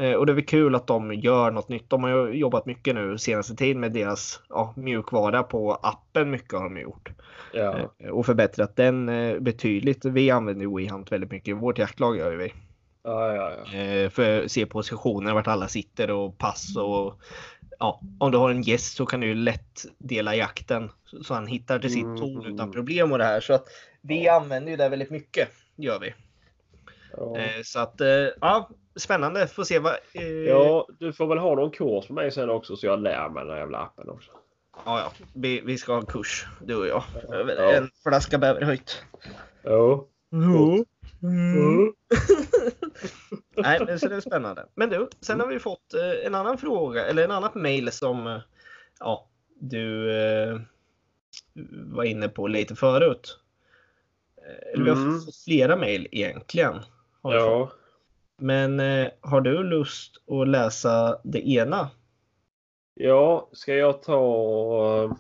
Eh, 0.00 0.12
och 0.12 0.26
det 0.26 0.32
är 0.32 0.34
väl 0.34 0.44
kul 0.44 0.74
att 0.74 0.87
de 0.87 1.14
gör 1.14 1.50
något 1.50 1.68
nytt. 1.68 1.90
De 1.90 2.02
har 2.02 2.28
jobbat 2.28 2.66
mycket 2.66 2.94
nu 2.94 3.18
senaste 3.18 3.56
tiden 3.56 3.80
med 3.80 3.92
deras 3.92 4.40
ja, 4.48 4.74
mjukvara 4.76 5.42
på 5.42 5.72
appen. 5.72 6.30
Mycket 6.30 6.52
har 6.52 6.64
de 6.64 6.80
gjort 6.80 7.11
Ja. 7.52 7.78
Eh, 7.98 8.11
och 8.11 8.26
förbättrat 8.26 8.76
den 8.76 9.08
eh, 9.08 9.38
betydligt. 9.40 10.04
Vi 10.04 10.30
använder 10.30 10.76
WeHunt 10.76 11.12
väldigt 11.12 11.30
mycket 11.30 11.56
vårt 11.56 11.78
jaktlag 11.78 12.16
gör 12.16 12.37
vi. 12.37 12.52
Ja, 13.09 13.35
ja, 13.35 13.53
ja. 13.73 13.79
Eh, 13.79 14.11
för 14.11 14.44
att 14.44 14.51
se 14.51 14.66
positioner 14.66 15.35
vart 15.35 15.47
alla 15.47 15.68
sitter 15.68 16.11
och 16.11 16.38
pass 16.38 16.77
och 16.77 17.21
ja, 17.79 18.01
om 18.18 18.31
du 18.31 18.38
har 18.38 18.51
en 18.51 18.62
gäst 18.62 18.97
så 18.97 19.07
kan 19.07 19.21
du 19.21 19.35
lätt 19.35 19.85
dela 19.99 20.37
jakten 20.37 20.90
så 21.23 21.35
han 21.35 21.47
hittar 21.47 21.79
till 21.79 21.92
sitt 21.92 22.05
Mm, 22.05 22.18
torn 22.18 22.40
mm. 22.40 22.55
utan 22.55 22.73
problem 22.73 23.12
och 23.12 23.18
det 23.18 23.25
här. 23.25 23.40
Så 23.40 23.53
att 23.53 23.68
vi 24.01 24.29
använder 24.29 24.71
ju 24.71 24.77
det 24.77 24.88
väldigt 24.88 25.11
mycket. 25.11 25.49
Gör 25.77 25.99
vi. 25.99 26.14
Ja. 27.16 27.38
Eh, 27.38 27.62
så 27.64 27.79
att 27.79 28.01
eh, 28.01 28.27
ja, 28.40 28.71
spännande. 28.97 29.47
Får 29.47 29.64
se 29.64 29.79
vad. 29.79 29.92
Eh, 30.12 30.29
ja, 30.29 30.88
du 30.99 31.12
får 31.12 31.27
väl 31.27 31.38
ha 31.38 31.55
någon 31.55 31.71
kurs 31.71 32.09
med 32.09 32.14
mig 32.14 32.31
sen 32.31 32.51
också 32.51 32.77
så 32.77 32.87
jag 32.87 33.03
lär 33.03 33.29
mig 33.29 33.44
den 33.44 33.53
här 33.53 33.59
jävla 33.59 33.79
appen 33.79 34.09
också. 34.09 34.31
ja, 34.85 35.01
ja. 35.01 35.12
Vi, 35.33 35.61
vi 35.61 35.79
ska 35.79 35.92
ha 35.92 36.01
en 36.01 36.07
kurs 36.07 36.47
du 36.61 36.77
och 36.77 36.87
jag. 36.87 37.03
Ja. 37.29 37.73
En 37.73 37.90
flaska 38.03 38.38
bäverhöjt. 38.38 39.03
Ja. 39.62 40.07
Jo. 40.31 40.85
Mm. 41.23 41.92
Nej, 43.56 43.80
men 43.87 43.98
så 43.98 44.08
det 44.08 44.14
är 44.16 44.20
spännande. 44.20 44.66
Men 44.74 44.90
du, 44.90 45.08
sen 45.20 45.40
har 45.40 45.46
vi 45.46 45.58
fått 45.58 45.94
eh, 45.94 46.26
en 46.26 46.34
annan 46.34 46.58
fråga 46.58 47.06
eller 47.06 47.24
en 47.24 47.30
annat 47.30 47.54
mail 47.54 47.92
som 47.92 48.26
eh, 48.26 48.40
ja, 49.00 49.28
du 49.61 50.12
eh, 50.16 50.61
var 51.84 52.04
inne 52.04 52.28
på 52.28 52.46
lite 52.46 52.74
förut. 52.76 53.38
Eh, 54.37 54.72
Eller 54.74 54.84
vi 54.84 54.90
har 54.90 54.96
Mm. 54.96 55.20
fått 55.20 55.37
flera 55.44 55.76
mail 55.76 56.08
egentligen. 56.12 56.76
Ja. 57.22 57.70
Men 58.37 58.80
eh, 58.80 59.08
har 59.20 59.40
du 59.40 59.62
lust 59.62 60.16
att 60.30 60.48
läsa 60.48 61.20
det 61.24 61.48
ena? 61.48 61.90
Ja, 62.94 63.48
ska 63.52 63.74
jag 63.74 64.02
ta 64.02 65.04
eh, 65.04 65.12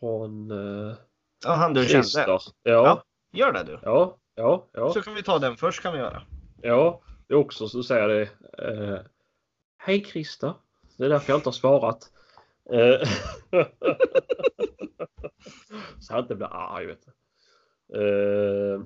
från 0.00 0.50
uh, 0.50 0.94
Ja, 1.44 1.52
han 1.54 1.74
du 1.74 1.84
Christer? 1.84 2.20
kände. 2.24 2.32
Ja. 2.32 2.40
Ja. 2.62 3.02
Gör 3.32 3.52
det 3.52 3.62
du. 3.64 3.78
Ja. 3.82 4.16
Ja. 4.36 4.68
Ja. 4.72 4.92
Så 4.92 5.02
kan 5.02 5.14
vi 5.14 5.22
ta 5.22 5.38
den 5.38 5.56
först 5.56 5.82
kan 5.82 5.92
vi 5.92 5.98
göra. 5.98 6.22
Ja. 6.62 7.02
Det 7.26 7.34
är 7.34 7.38
också 7.38 7.68
så 7.68 7.82
säger 7.82 8.08
det. 8.08 8.22
eh, 8.58 9.00
Hej 9.76 10.04
Christer. 10.04 10.54
Det 10.98 11.04
är 11.04 11.08
därför 11.08 11.32
jag 11.32 11.38
inte 11.38 11.48
har 11.48 11.52
svarat. 11.52 12.10
Eh, 12.72 13.08
så 16.00 16.12
han 16.12 16.22
inte 16.22 16.34
blir 16.34 16.52
arg 16.52 16.86
vet. 16.86 17.06
Uh, 17.96 18.84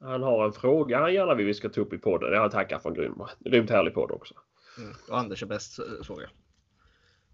han 0.00 0.22
har 0.22 0.44
en 0.44 0.52
fråga 0.52 1.00
han 1.00 1.14
gärna 1.14 1.34
vill 1.34 1.46
vi 1.46 1.54
ska 1.54 1.68
ta 1.68 1.80
upp 1.80 1.92
i 1.92 1.98
podden. 1.98 2.30
Det 2.30 2.36
har 2.36 2.42
han 2.42 2.50
tackat 2.50 2.82
för 2.82 2.90
en 2.90 2.94
grym, 2.94 3.22
grymt 3.40 3.70
härlig 3.70 3.94
podd 3.94 4.10
också. 4.10 4.34
Mm. 4.78 4.94
Och 5.08 5.18
Anders 5.18 5.42
är 5.42 5.46
bäst 5.46 5.78
fråga. 6.06 6.28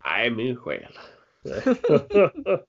Nej, 0.05 0.31
min 0.31 0.57
själ. 0.57 0.98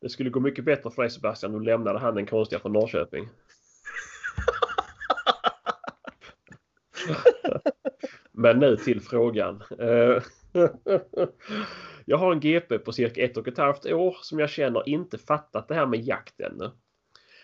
det 0.00 0.08
skulle 0.08 0.30
gå 0.30 0.40
mycket 0.40 0.64
bättre 0.64 0.90
för 0.90 1.02
dig 1.02 1.10
Sebastian. 1.10 1.52
Du 1.52 1.60
lämnade 1.60 1.98
han 1.98 2.14
den 2.14 2.26
konstiga 2.26 2.60
från 2.60 2.72
Norrköping. 2.72 3.28
Men 8.32 8.58
nu 8.58 8.76
till 8.76 9.00
frågan. 9.00 9.62
Eh, 9.78 10.22
jag 12.04 12.16
har 12.18 12.32
en 12.32 12.40
GP 12.40 12.78
på 12.78 12.92
cirka 12.92 13.24
ett 13.24 13.36
och 13.36 13.48
ett 13.48 13.58
halvt 13.58 13.86
år 13.86 14.16
som 14.22 14.38
jag 14.38 14.50
känner 14.50 14.88
inte 14.88 15.18
fattat 15.18 15.68
det 15.68 15.74
här 15.74 15.86
med 15.86 16.00
jakt 16.00 16.40
ännu. 16.40 16.70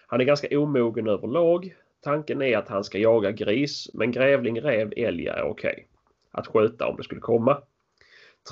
Han 0.07 0.21
är 0.21 0.25
ganska 0.25 0.59
omogen 0.59 1.09
överlag. 1.09 1.75
Tanken 2.01 2.43
är 2.43 2.59
att 2.59 2.69
han 2.69 2.85
ska 2.85 2.99
jaga 2.99 3.31
gris 3.31 3.91
men 3.95 4.13
grävling, 4.13 4.61
räv, 4.61 4.93
älg 4.97 5.27
är 5.27 5.43
okej. 5.43 5.73
Okay. 5.73 5.85
Att 6.31 6.47
skjuta 6.47 6.87
om 6.87 6.97
det 6.97 7.03
skulle 7.03 7.21
komma. 7.21 7.63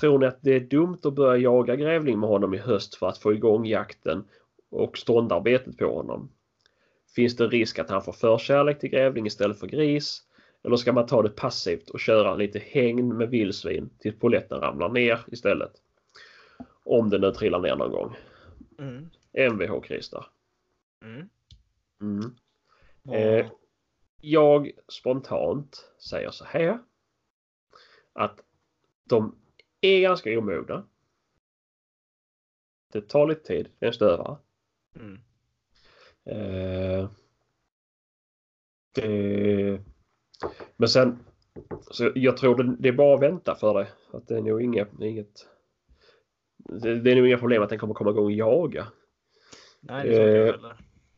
Tror 0.01 0.19
ni 0.19 0.27
att 0.27 0.39
det 0.43 0.55
är 0.55 0.61
dumt 0.61 0.99
att 1.05 1.15
börja 1.15 1.37
jaga 1.37 1.77
grävling 1.77 2.21
med 2.21 2.29
honom 2.29 2.55
i 2.55 2.59
höst 2.59 2.95
för 2.95 3.09
att 3.09 3.19
få 3.19 3.33
igång 3.33 3.67
jakten 3.67 4.25
och 4.71 4.99
ståndarbetet 4.99 5.79
på 5.79 5.97
honom? 5.97 6.31
Finns 7.15 7.37
det 7.37 7.47
risk 7.47 7.79
att 7.79 7.91
han 7.91 8.03
får 8.03 8.13
förkärlek 8.13 8.79
till 8.81 8.91
grävling 8.91 9.27
istället 9.27 9.61
för 9.61 9.67
gris? 9.67 10.23
Eller 10.63 10.77
ska 10.77 10.93
man 10.93 11.07
ta 11.07 11.23
det 11.23 11.29
passivt 11.29 11.91
och 11.91 12.01
köra 12.01 12.35
lite 12.35 12.59
hängn 12.59 13.17
med 13.17 13.31
vildsvin 13.31 13.91
tills 13.99 14.19
poletten 14.19 14.61
ramlar 14.61 14.89
ner 14.89 15.25
istället? 15.27 15.73
Om 16.85 17.11
den 17.11 17.21
nu 17.21 17.33
trillar 17.33 17.61
ner 17.61 17.77
någon 17.77 17.91
gång. 17.91 18.17
Mm. 18.79 19.11
Mvh 19.33 19.83
Christer. 19.83 20.27
Mm. 21.03 21.29
Mm. 22.01 22.35
Eh, 23.13 23.47
jag 24.21 24.71
spontant 24.89 25.91
säger 25.99 26.31
så 26.31 26.45
här. 26.45 26.79
Att 28.13 28.41
de 29.05 29.37
är 29.81 30.01
ganska 30.01 30.39
omogna. 30.39 30.87
Det 32.93 33.09
tar 33.09 33.27
lite 33.27 33.43
tid. 33.43 33.69
Det 33.79 33.87
är 33.87 33.89
en 33.89 33.95
stövare. 33.95 34.37
Mm. 34.97 35.24
Eh, 36.27 37.09
det, 38.95 39.81
men 40.77 40.89
sen 40.89 41.19
så 41.81 42.13
jag 42.15 42.37
tror 42.37 42.57
det, 42.57 42.77
det 42.79 42.89
är 42.89 42.93
bara 42.93 43.15
att 43.15 43.23
vänta 43.23 43.55
för 43.55 43.75
det. 43.75 43.89
Att 44.13 44.29
det 44.29 44.37
är 44.37 44.43
nog 44.43 44.63
inget, 44.63 44.89
inget 45.01 45.49
det, 46.57 47.01
det 47.01 47.13
är 47.13 47.17
nog 47.17 47.27
inga 47.27 47.39
problem 47.39 47.63
att 47.63 47.69
den 47.69 47.79
kommer 47.79 47.95
komma 47.95 48.11
igång 48.11 48.25
och 48.25 48.33
jaga. 48.33 48.87
Nej, 49.81 50.09
det 50.09 50.17
tror 50.17 50.29
jag 50.29 50.49
eh, 50.49 50.73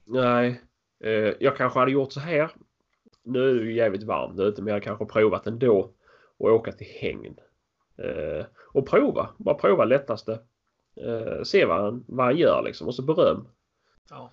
Nej. 0.05 0.63
Eh, 1.01 1.35
jag 1.41 1.57
kanske 1.57 1.79
hade 1.79 1.91
gjort 1.91 2.13
så 2.13 2.21
här. 2.21 2.51
Nu 3.23 3.51
är 3.51 3.55
det 3.55 3.65
ju 3.65 3.75
jävligt 3.75 4.03
varmt 4.03 4.41
ute 4.41 4.63
men 4.63 4.73
jag 4.73 4.83
kanske 4.83 5.07
provat 5.07 5.47
ändå 5.47 5.91
att 6.39 6.45
åka 6.45 6.73
till 6.73 6.87
hängn. 7.01 7.37
Eh, 7.99 8.47
och 8.73 8.89
prova. 8.89 9.31
Bara 9.39 9.55
prova 9.55 9.85
lättaste. 9.85 10.41
Eh, 11.01 11.43
se 11.43 11.65
vad 11.65 11.81
han, 11.81 12.05
vad 12.09 12.27
han 12.27 12.37
gör 12.37 12.63
liksom 12.63 12.87
och 12.87 12.95
så 12.95 13.03
beröm. 13.03 13.49
Ja. 14.11 14.33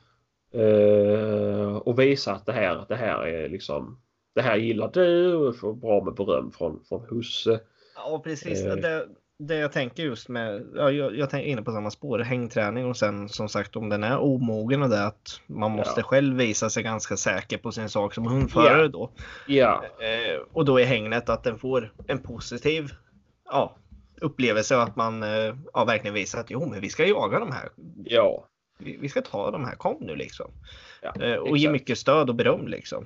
Eh, 0.53 1.75
och 1.75 1.99
visa 1.99 2.33
att 2.33 2.45
det 2.45 2.53
här, 2.53 2.85
det 2.87 2.95
här 2.95 3.27
är 3.27 3.49
liksom 3.49 3.99
det 4.35 4.41
här 4.41 4.55
gillar 4.55 4.91
du 4.93 5.35
och 5.35 5.57
får 5.57 5.73
bra 5.73 6.03
med 6.03 6.13
beröm 6.13 6.51
från, 6.51 6.83
från 6.89 7.05
husse. 7.09 7.59
Ja 7.95 8.21
precis. 8.23 8.65
Eh. 8.65 8.75
Det, 8.75 9.07
det 9.39 9.55
jag 9.55 9.71
tänker 9.71 10.03
just 10.03 10.29
med, 10.29 10.67
ja, 10.75 10.91
jag, 10.91 11.17
jag 11.17 11.29
tänker 11.29 11.49
inne 11.49 11.61
på 11.61 11.71
samma 11.71 11.91
spår, 11.91 12.19
hängträning 12.19 12.85
och 12.85 12.97
sen 12.97 13.29
som 13.29 13.49
sagt 13.49 13.75
om 13.75 13.89
den 13.89 14.03
är 14.03 14.17
omogen 14.17 14.83
och 14.83 14.89
det 14.89 15.05
att 15.05 15.41
man 15.47 15.71
måste 15.71 15.99
ja. 15.99 16.03
själv 16.03 16.37
visa 16.37 16.69
sig 16.69 16.83
ganska 16.83 17.17
säker 17.17 17.57
på 17.57 17.71
sin 17.71 17.89
sak 17.89 18.13
som 18.13 18.27
hundförare 18.27 18.79
yeah. 18.79 18.91
då. 18.91 19.11
Ja. 19.47 19.83
Eh, 19.99 20.41
och 20.53 20.65
då 20.65 20.79
är 20.79 20.85
hängnet 20.85 21.29
att 21.29 21.43
den 21.43 21.59
får 21.59 21.93
en 22.07 22.19
positiv 22.19 22.91
ja, 23.45 23.75
upplevelse 24.21 24.75
och 24.75 24.83
att 24.83 24.95
man 24.95 25.23
eh, 25.23 25.55
ja, 25.73 25.85
verkligen 25.85 26.13
visar 26.13 26.39
att 26.39 26.51
jo 26.51 26.65
men 26.65 26.81
vi 26.81 26.89
ska 26.89 27.05
jaga 27.05 27.39
de 27.39 27.51
här. 27.51 27.69
Ja. 28.05 28.47
Vi, 28.83 29.09
ska 29.09 29.21
ta 29.21 29.51
de 29.51 29.65
här, 29.65 29.75
kom 29.75 29.97
nu 29.99 30.15
liksom. 30.15 30.51
Ja, 31.01 31.13
eh, 31.21 31.35
och 31.35 31.57
ge 31.57 31.71
mycket 31.71 31.97
stöd 31.97 32.29
och 32.29 32.35
beröm 32.35 32.67
liksom. 32.67 33.05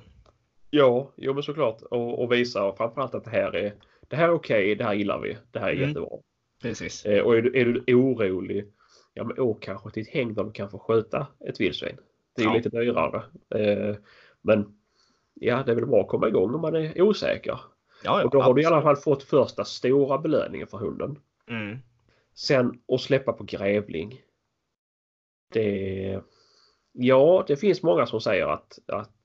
Ja, 0.70 1.12
jo 1.16 1.34
men 1.34 1.42
såklart 1.42 1.82
och, 1.82 2.22
och 2.22 2.32
visa 2.32 2.72
framförallt 2.76 3.14
att 3.14 3.24
det 3.24 3.30
här 3.30 3.56
är 3.56 3.74
det 4.08 4.16
här 4.16 4.28
är 4.28 4.32
okej, 4.32 4.64
okay, 4.64 4.74
det 4.74 4.84
här 4.84 4.94
gillar 4.94 5.20
vi, 5.20 5.36
det 5.50 5.58
här 5.58 5.68
är 5.68 5.72
mm. 5.72 5.88
jättebra. 5.88 6.18
Precis. 6.62 7.04
Eh, 7.06 7.24
och 7.24 7.36
är 7.36 7.42
du, 7.42 7.60
är 7.60 7.64
du 7.64 7.94
orolig, 7.94 8.72
ja 9.14 9.24
men 9.24 9.38
åk 9.38 9.62
kanske 9.62 9.90
till 9.90 10.02
ett 10.02 10.08
häng 10.08 10.34
där 10.34 10.44
du 10.44 10.52
kan 10.52 10.70
få 10.70 10.78
skjuta 10.78 11.26
ett 11.48 11.60
vildsvin. 11.60 11.96
Det 12.36 12.42
är 12.42 12.46
ja. 12.46 12.54
lite 12.54 12.68
dyrare. 12.68 13.22
Eh, 13.54 13.96
men 14.42 14.78
ja, 15.34 15.62
det 15.66 15.72
är 15.72 15.76
väl 15.76 15.86
bra 15.86 16.00
att 16.00 16.08
komma 16.08 16.28
igång 16.28 16.54
om 16.54 16.60
man 16.60 16.76
är 16.76 17.02
osäker. 17.02 17.60
Ja, 18.04 18.20
ja, 18.20 18.24
och 18.24 18.30
då 18.30 18.38
har 18.38 18.50
absolut. 18.50 18.56
du 18.56 18.62
i 18.62 18.66
alla 18.74 18.82
fall 18.82 18.96
fått 18.96 19.22
första 19.22 19.64
stora 19.64 20.18
belöningen 20.18 20.66
för 20.66 20.78
hunden. 20.78 21.18
Mm. 21.50 21.78
Sen 22.34 22.80
att 22.92 23.00
släppa 23.00 23.32
på 23.32 23.44
grävling. 23.44 24.20
Det... 25.52 26.20
Ja, 26.92 27.44
det 27.46 27.56
finns 27.56 27.82
många 27.82 28.06
som 28.06 28.20
säger 28.20 28.46
att, 28.46 28.78
att 28.86 29.16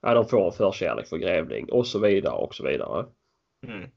ja, 0.00 0.14
de 0.14 0.28
får 0.28 0.46
en 0.46 0.52
förkärlek 0.52 1.06
för 1.06 1.16
grävling 1.16 1.72
och 1.72 1.86
så 1.86 1.98
vidare 1.98 2.34
och 2.34 2.54
så 2.54 2.64
vidare. 2.64 3.06
Mm 3.66 3.90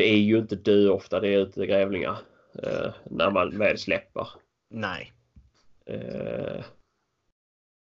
det 0.00 0.10
är 0.10 0.18
ju 0.18 0.38
inte 0.38 0.56
du 0.56 0.88
ofta 0.88 1.20
det 1.20 1.28
är 1.28 1.38
ute 1.38 1.66
grävlingar 1.66 2.18
eh, 2.62 2.92
när 3.04 3.30
man 3.30 3.58
väl 3.58 3.78
släpper. 3.78 4.28
Nej. 4.70 5.12
Eh, 5.86 6.64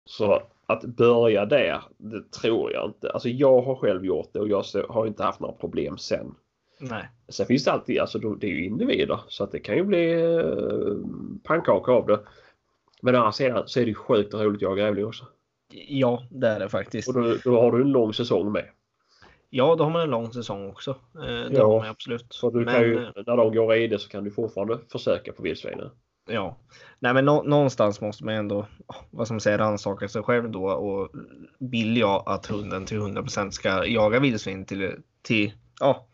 så 0.06 0.42
att 0.66 0.84
börja 0.84 1.46
där, 1.46 1.84
det 1.98 2.32
tror 2.32 2.72
jag 2.72 2.86
inte. 2.86 3.12
Alltså 3.12 3.30
jag 3.30 3.62
har 3.62 3.76
själv 3.76 4.06
gjort 4.06 4.34
det 4.34 4.40
och 4.40 4.48
jag 4.48 4.64
har 4.90 5.08
inte 5.08 5.24
haft 5.24 5.40
några 5.40 5.54
problem 5.54 5.98
sen. 5.98 6.36
Nej. 6.80 7.10
Sen 7.30 7.46
finns 7.46 7.64
det 7.64 7.72
alltid, 7.72 8.00
alltså 8.00 8.20
det 8.20 8.48
är 8.48 8.52
ju 8.52 8.66
individer 8.66 9.20
så 9.28 9.44
att 9.44 9.52
det 9.52 9.60
kan 9.60 9.76
ju 9.76 9.84
bli 9.84 10.14
eh, 10.14 10.96
pannkaka 11.44 11.92
av 11.92 12.08
det. 12.08 12.20
Men 13.06 13.16
å 13.16 13.18
andra 13.18 13.32
sidan 13.32 13.68
så 13.68 13.80
är 13.80 13.86
det 13.86 13.94
sjukt 13.94 14.34
roligt 14.34 14.56
att 14.56 14.62
jaga 14.62 14.84
grävling 14.84 15.06
också. 15.06 15.26
Ja, 15.74 16.24
det 16.30 16.48
är 16.48 16.60
det 16.60 16.70
faktiskt. 16.70 17.08
Och 17.08 17.14
då, 17.14 17.38
då 17.44 17.62
har 17.62 17.72
du 17.72 17.82
en 17.82 17.92
lång 17.92 18.14
säsong 18.14 18.52
med. 18.52 18.70
Ja, 19.50 19.76
då 19.76 19.84
har 19.84 19.92
man 19.92 20.02
en 20.02 20.10
lång 20.10 20.34
säsong 20.34 20.70
också. 20.70 20.92
Eh, 21.16 21.22
det 21.26 21.50
ja, 21.52 21.68
har 21.68 21.80
man 21.80 21.90
absolut. 21.90 22.26
Så 22.30 22.50
du 22.50 22.66
men, 22.66 22.74
kan 22.74 22.84
ju, 22.84 23.00
när 23.00 23.38
de 23.38 23.56
går 23.56 23.76
i 23.76 23.88
det 23.88 24.00
så 24.00 24.10
kan 24.10 24.24
du 24.24 24.32
fortfarande 24.32 24.80
försöka 24.92 25.32
på 25.32 25.44
vildsvinen. 25.44 25.90
Ja, 26.30 26.58
nej 27.00 27.14
men 27.14 27.26
nå 27.26 27.44
någonstans 27.44 28.02
måste 28.02 28.26
man 28.26 28.36
ändå, 28.36 28.68
vad 29.12 29.28
som 29.28 29.40
säger, 29.40 29.58
rannsaka 29.58 30.08
sig 30.08 30.24
själv 30.24 30.52
då 30.52 30.66
och 30.66 31.10
vill 31.60 31.98
jag 31.98 32.24
att 32.26 32.46
hunden 32.46 32.86
till 32.86 33.00
100% 33.00 33.52
ska 33.52 33.86
jaga 33.86 34.20
vildsvin 34.20 34.66
till, 34.66 34.92
till 35.22 35.52
ja, 35.80 36.08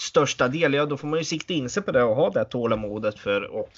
största 0.00 0.48
del, 0.48 0.74
ja 0.74 0.86
då 0.86 0.96
får 0.96 1.08
man 1.08 1.18
ju 1.18 1.24
sikta 1.24 1.54
in 1.54 1.68
sig 1.68 1.82
på 1.82 1.92
det 1.92 2.02
och 2.02 2.16
ha 2.16 2.30
det 2.30 2.44
tålamodet 2.44 3.18
för 3.18 3.60
att 3.60 3.68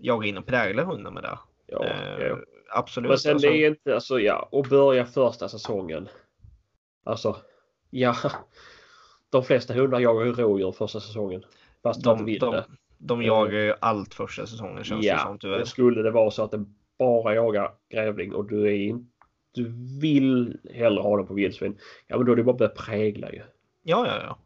jaga 0.00 0.26
in 0.26 0.38
och 0.38 0.46
prägla 0.46 0.84
hunden 0.84 1.14
med 1.14 1.22
det. 1.22 1.38
Ja, 1.66 1.84
eh, 1.84 2.26
ja. 2.26 2.36
Absolut. 2.74 3.08
Men 3.08 3.18
sen 3.18 3.32
alltså, 3.32 3.48
det 3.48 3.64
är 3.64 3.68
inte, 3.68 3.94
alltså 3.94 4.20
ja, 4.20 4.48
och 4.52 4.64
börja 4.64 5.06
första 5.06 5.48
säsongen. 5.48 6.08
Alltså 7.04 7.36
Ja, 7.90 8.16
de 9.30 9.42
flesta 9.42 9.74
hundar 9.74 10.00
jagar 10.00 10.26
ju 10.26 10.32
rådjur 10.32 10.72
första 10.72 11.00
säsongen. 11.00 11.44
Fast 11.82 12.04
de, 12.04 12.24
vill 12.24 12.38
de, 12.38 12.62
de 12.98 13.22
jagar 13.22 13.60
ju 13.60 13.74
allt 13.80 14.14
första 14.14 14.46
säsongen 14.46 14.84
känns 14.84 15.04
ja, 15.04 15.14
det 15.14 15.20
som 15.20 15.38
tyvärr. 15.38 15.64
skulle 15.64 16.02
det 16.02 16.10
vara 16.10 16.30
så 16.30 16.42
att 16.42 16.50
den 16.50 16.74
bara 16.98 17.34
jagar 17.34 17.72
grävling 17.88 18.34
och 18.34 18.48
du 18.48 18.66
är 18.66 18.74
in, 18.74 19.10
du 19.52 19.72
vill 20.00 20.58
hellre 20.74 21.00
ha 21.00 21.16
den 21.16 21.26
på 21.26 21.34
vildsvin. 21.34 21.78
Ja 22.06 22.16
men 22.16 22.26
då 22.26 22.32
är 22.32 22.36
det 22.36 22.42
bara 22.42 22.52
att 22.52 22.58
börja 22.58 22.70
prägla 22.70 23.32
ju. 23.32 23.42
Ja, 23.82 24.06
ja, 24.06 24.22
ja. 24.22 24.38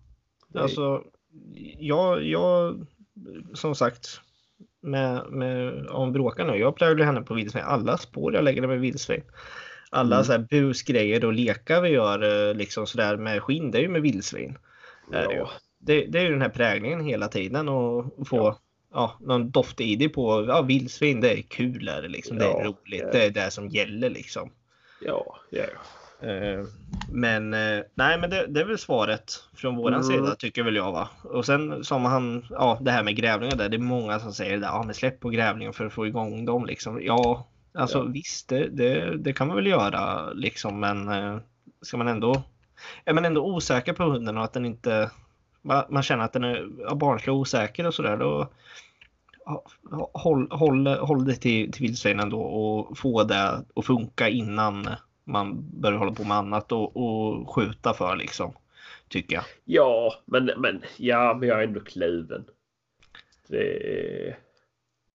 Det... 0.48 0.60
Alltså, 0.60 1.04
jag, 1.78 2.24
jag 2.24 2.86
som 3.54 3.74
sagt 3.74 4.20
med, 4.82 5.26
med 5.30 5.86
om 5.86 6.12
bråkar 6.12 6.46
nu. 6.46 6.56
Jag 6.56 6.76
präglar 6.76 7.06
henne 7.06 7.22
på 7.22 7.34
vildsvin. 7.34 7.62
Alla 7.66 7.98
spår 7.98 8.34
jag 8.34 8.44
lägger 8.44 8.66
med 8.66 8.80
vildsvin 8.80 9.22
alla 9.90 10.16
mm. 10.16 10.24
så 10.24 10.32
här 10.32 10.38
busgrejer 10.38 11.24
och 11.24 11.32
lekar 11.32 11.80
vi 11.80 11.88
gör 11.88 12.48
eh, 12.48 12.54
liksom 12.54 12.86
sådär 12.86 13.16
med 13.16 13.42
skinn, 13.42 13.70
det 13.70 13.78
är 13.78 13.82
ju 13.82 13.88
med 13.88 14.02
vildsvin. 14.02 14.58
Ja. 15.12 15.50
Det, 15.78 16.06
det 16.06 16.18
är 16.18 16.22
ju 16.22 16.30
den 16.30 16.42
här 16.42 16.48
präglingen 16.48 17.00
hela 17.00 17.28
tiden 17.28 17.68
och 17.68 18.28
få 18.28 18.36
ja. 18.36 18.58
ja 18.92 19.16
någon 19.20 19.50
doft-id 19.50 20.12
på 20.12 20.44
ja, 20.48 20.62
vildsvin, 20.62 21.20
det 21.20 21.38
är 21.38 21.42
kul 21.42 21.88
är 21.88 22.02
det 22.02 22.08
liksom. 22.08 22.36
Ja, 22.36 22.42
det 22.42 22.50
är 22.50 22.64
roligt, 22.64 23.02
ja. 23.02 23.10
det 23.12 23.24
är 23.24 23.30
det 23.30 23.50
som 23.50 23.68
gäller 23.68 24.10
liksom. 24.10 24.50
Ja, 25.00 25.36
ja. 25.50 25.62
Eh, 25.62 25.68
men 27.12 27.50
nej, 27.94 28.18
men 28.20 28.30
det, 28.30 28.46
det, 28.46 28.60
är 28.60 28.64
väl 28.64 28.78
svaret 28.78 29.32
från 29.54 29.76
våran 29.76 30.00
mm. 30.00 30.06
sida 30.06 30.34
tycker 30.34 30.62
väl 30.62 30.76
jag 30.76 30.92
va. 30.92 31.08
Och 31.22 31.46
sen 31.46 31.84
som 31.84 32.04
han, 32.04 32.46
ja 32.50 32.78
det 32.80 32.90
här 32.90 33.02
med 33.02 33.16
grävlingar 33.16 33.56
där, 33.56 33.68
det 33.68 33.76
är 33.76 33.78
många 33.78 34.18
som 34.18 34.32
säger 34.32 34.56
det, 34.56 34.66
ja 34.66 34.82
men 34.82 34.94
släpp 34.94 35.20
på 35.20 35.28
grävlingar 35.28 35.72
för 35.72 35.86
att 35.86 35.92
få 35.92 36.06
igång 36.06 36.44
dem 36.44 36.66
liksom. 36.66 37.00
Ja, 37.02 37.46
Alltså 37.72 37.98
ja. 37.98 38.04
visst, 38.04 38.48
det, 38.48 38.68
det, 38.68 39.16
det, 39.16 39.32
kan 39.32 39.46
man 39.46 39.56
väl 39.56 39.66
göra 39.66 40.32
liksom, 40.32 40.80
men 40.80 41.08
eh, 41.08 41.38
ska 41.82 41.96
man 41.96 42.08
ändå 42.08 42.42
är 43.04 43.14
man 43.14 43.24
ändå 43.24 43.46
osäker 43.46 43.92
på 43.92 44.04
hunden 44.04 44.38
och 44.38 44.44
att 44.44 44.52
den 44.52 44.66
inte 44.66 45.10
man, 45.62 46.02
känner 46.02 46.24
att 46.24 46.32
den 46.32 46.44
är 46.44 46.94
barnslig 46.94 47.34
och 47.34 47.40
osäker 47.40 47.86
och 47.86 47.94
sådär 47.94 48.16
då 48.16 48.48
håll, 50.12 50.48
håll, 50.50 50.86
håll 50.86 51.24
det 51.24 51.34
till, 51.34 51.72
till 51.72 51.82
vildsvinen 51.82 52.30
då 52.30 52.40
och 52.40 52.98
få 52.98 53.24
det 53.24 53.64
att 53.76 53.86
funka 53.86 54.28
innan 54.28 54.88
man 55.30 55.80
börjar 55.80 55.98
hålla 55.98 56.12
på 56.12 56.24
med 56.24 56.36
annat 56.36 56.72
och, 56.72 56.96
och 56.96 57.54
skjuta 57.54 57.94
för 57.94 58.16
liksom. 58.16 58.52
Tycker 59.08 59.34
jag. 59.34 59.44
Ja, 59.64 60.14
men, 60.24 60.50
men, 60.56 60.82
ja, 60.96 61.36
men 61.40 61.48
jag 61.48 61.58
är 61.58 61.64
ändå 61.64 61.80
kluven. 61.80 62.44
Det, 63.48 64.36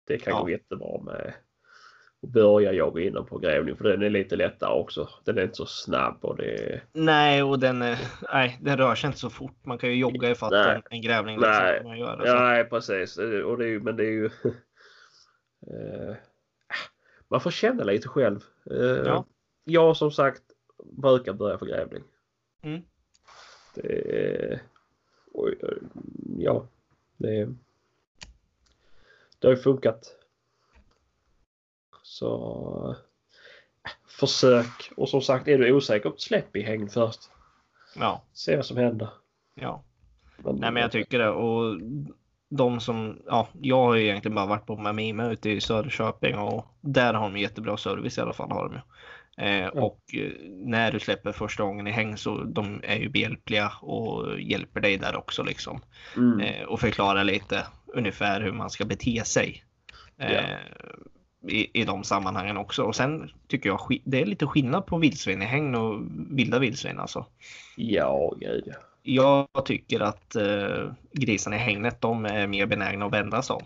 det 0.07 0.19
kan 0.19 0.33
ja. 0.33 0.41
gå 0.43 0.51
jättebra 0.51 1.01
med 1.03 1.35
att 2.23 2.29
börja 2.29 2.73
jaga 2.73 3.03
innan 3.03 3.27
på 3.27 3.39
grävning 3.39 3.77
för 3.77 3.85
den 3.85 4.03
är 4.03 4.11
lite 4.11 4.37
lättare 4.37 4.73
också. 4.73 5.09
Den 5.25 5.39
är 5.39 5.43
inte 5.43 5.55
så 5.55 5.67
snabb 5.67 6.19
och 6.21 6.37
det... 6.37 6.81
Nej, 6.93 7.43
och 7.43 7.59
den, 7.59 7.79
nej, 8.33 8.59
den 8.61 8.77
rör 8.77 8.95
sig 8.95 9.07
inte 9.09 9.19
så 9.19 9.31
fort. 9.31 9.57
Man 9.63 9.79
kan 9.79 9.91
ju 9.91 9.97
jogga 9.97 10.31
i 10.31 10.35
fatt 10.35 10.53
en, 10.53 10.83
en 10.91 11.03
grävling. 11.03 11.37
Liksom, 11.37 11.53
nej, 11.53 11.85
man 11.85 11.99
göra, 11.99 12.27
så. 12.27 12.35
nej 12.35 12.65
precis. 12.65 13.19
Och 13.19 13.59
det 13.59 13.69
är, 13.69 13.81
men 13.81 13.97
det 13.97 14.05
är 14.05 14.13
ju... 14.13 14.31
Eh, 15.67 16.17
man 17.29 17.41
får 17.41 17.51
känna 17.51 17.85
lite 17.85 18.09
själv. 18.09 18.41
Eh, 18.71 18.77
ja. 18.81 19.25
Jag 19.65 19.97
som 19.97 20.11
sagt 20.11 20.43
brukar 20.85 21.33
börja 21.33 21.59
för 21.59 21.67
grävling. 21.67 22.03
Mm. 22.63 22.83
Det, 23.75 24.61
oj, 25.33 25.59
ja, 26.39 26.67
det, 27.17 27.49
det 29.39 29.47
har 29.47 29.55
ju 29.55 29.63
funkat. 29.63 30.17
Så 32.03 32.97
försök 34.07 34.93
och 34.97 35.09
som 35.09 35.23
sagt 35.23 35.49
är 35.49 35.59
du 35.59 35.73
osäker 35.73 36.13
släpp 36.17 36.57
i 36.57 36.63
hägn 36.63 36.89
först. 36.89 37.31
Ja. 37.97 38.23
Se 38.33 38.57
vad 38.57 38.67
som 38.67 38.77
händer. 38.77 39.09
Ja. 39.55 39.83
Men, 40.37 40.57
Nej 40.57 40.73
men 40.73 40.83
jag 40.83 40.93
tycker 40.93 41.19
det 41.19 41.31
och 41.31 41.81
de 42.49 42.81
som, 42.81 43.23
ja, 43.27 43.49
jag 43.61 43.77
har 43.77 43.95
ju 43.95 44.05
egentligen 44.05 44.35
bara 44.35 44.47
varit 44.47 44.67
på 44.67 44.77
Mamima 44.77 45.31
ute 45.31 45.51
i 45.51 45.61
Söderköping 45.61 46.39
och 46.39 46.67
där 46.81 47.15
har 47.15 47.31
de 47.31 47.41
jättebra 47.41 47.77
service 47.77 48.19
i 48.19 48.21
alla 48.21 48.33
fall. 48.33 48.51
Har 48.51 48.69
de 48.69 48.75
ju. 48.75 48.81
Ja. 49.37 49.71
Och 49.71 50.01
eh, 50.15 50.33
när 50.51 50.93
du 50.93 51.01
släpper 51.01 51.33
första 51.33 51.63
gången 51.63 51.87
i 51.87 51.91
häng 51.91 52.17
så 52.17 52.45
de 52.45 52.81
är 52.85 52.97
ju 52.97 53.09
behjälpliga 53.09 53.73
och 53.81 54.41
hjälper 54.41 54.81
dig 54.81 54.97
där 54.97 55.17
också 55.17 55.43
liksom. 55.43 55.81
Mm. 56.17 56.41
Eh, 56.41 56.63
och 56.63 56.81
förklarar 56.81 57.25
lite 57.25 57.67
ungefär 57.87 58.41
hur 58.41 58.53
man 58.53 58.71
ska 58.71 58.85
bete 58.85 59.25
sig. 59.25 59.65
Eh, 60.19 60.59
I, 61.49 61.81
I 61.81 61.85
de 61.85 62.05
sammanhangen 62.05 62.57
också. 62.57 62.83
Och 62.83 62.97
sen 62.97 63.31
tycker 63.49 63.69
jag 63.69 64.01
det 64.05 64.21
är 64.21 64.27
lite 64.27 64.47
skillnad 64.47 64.87
på 64.87 64.99
vildsvin 64.99 65.43
i 65.43 65.45
hägn 65.45 65.75
och 65.75 66.03
vilda 66.31 66.59
vildsvin 66.59 66.99
alltså. 66.99 67.27
Ja, 67.77 68.35
gud 68.41 68.63
ja. 68.67 68.75
Jag 69.07 69.49
tycker 69.65 70.01
att 70.01 70.37
eh, 70.37 70.93
grisarna 71.13 71.57
i 71.57 71.59
hängnet 71.59 72.01
de 72.01 72.25
är 72.25 72.47
mer 72.47 72.67
benägna 72.67 73.07
att 73.07 73.13
vända 73.13 73.43
sig 73.43 73.57
om. 73.57 73.63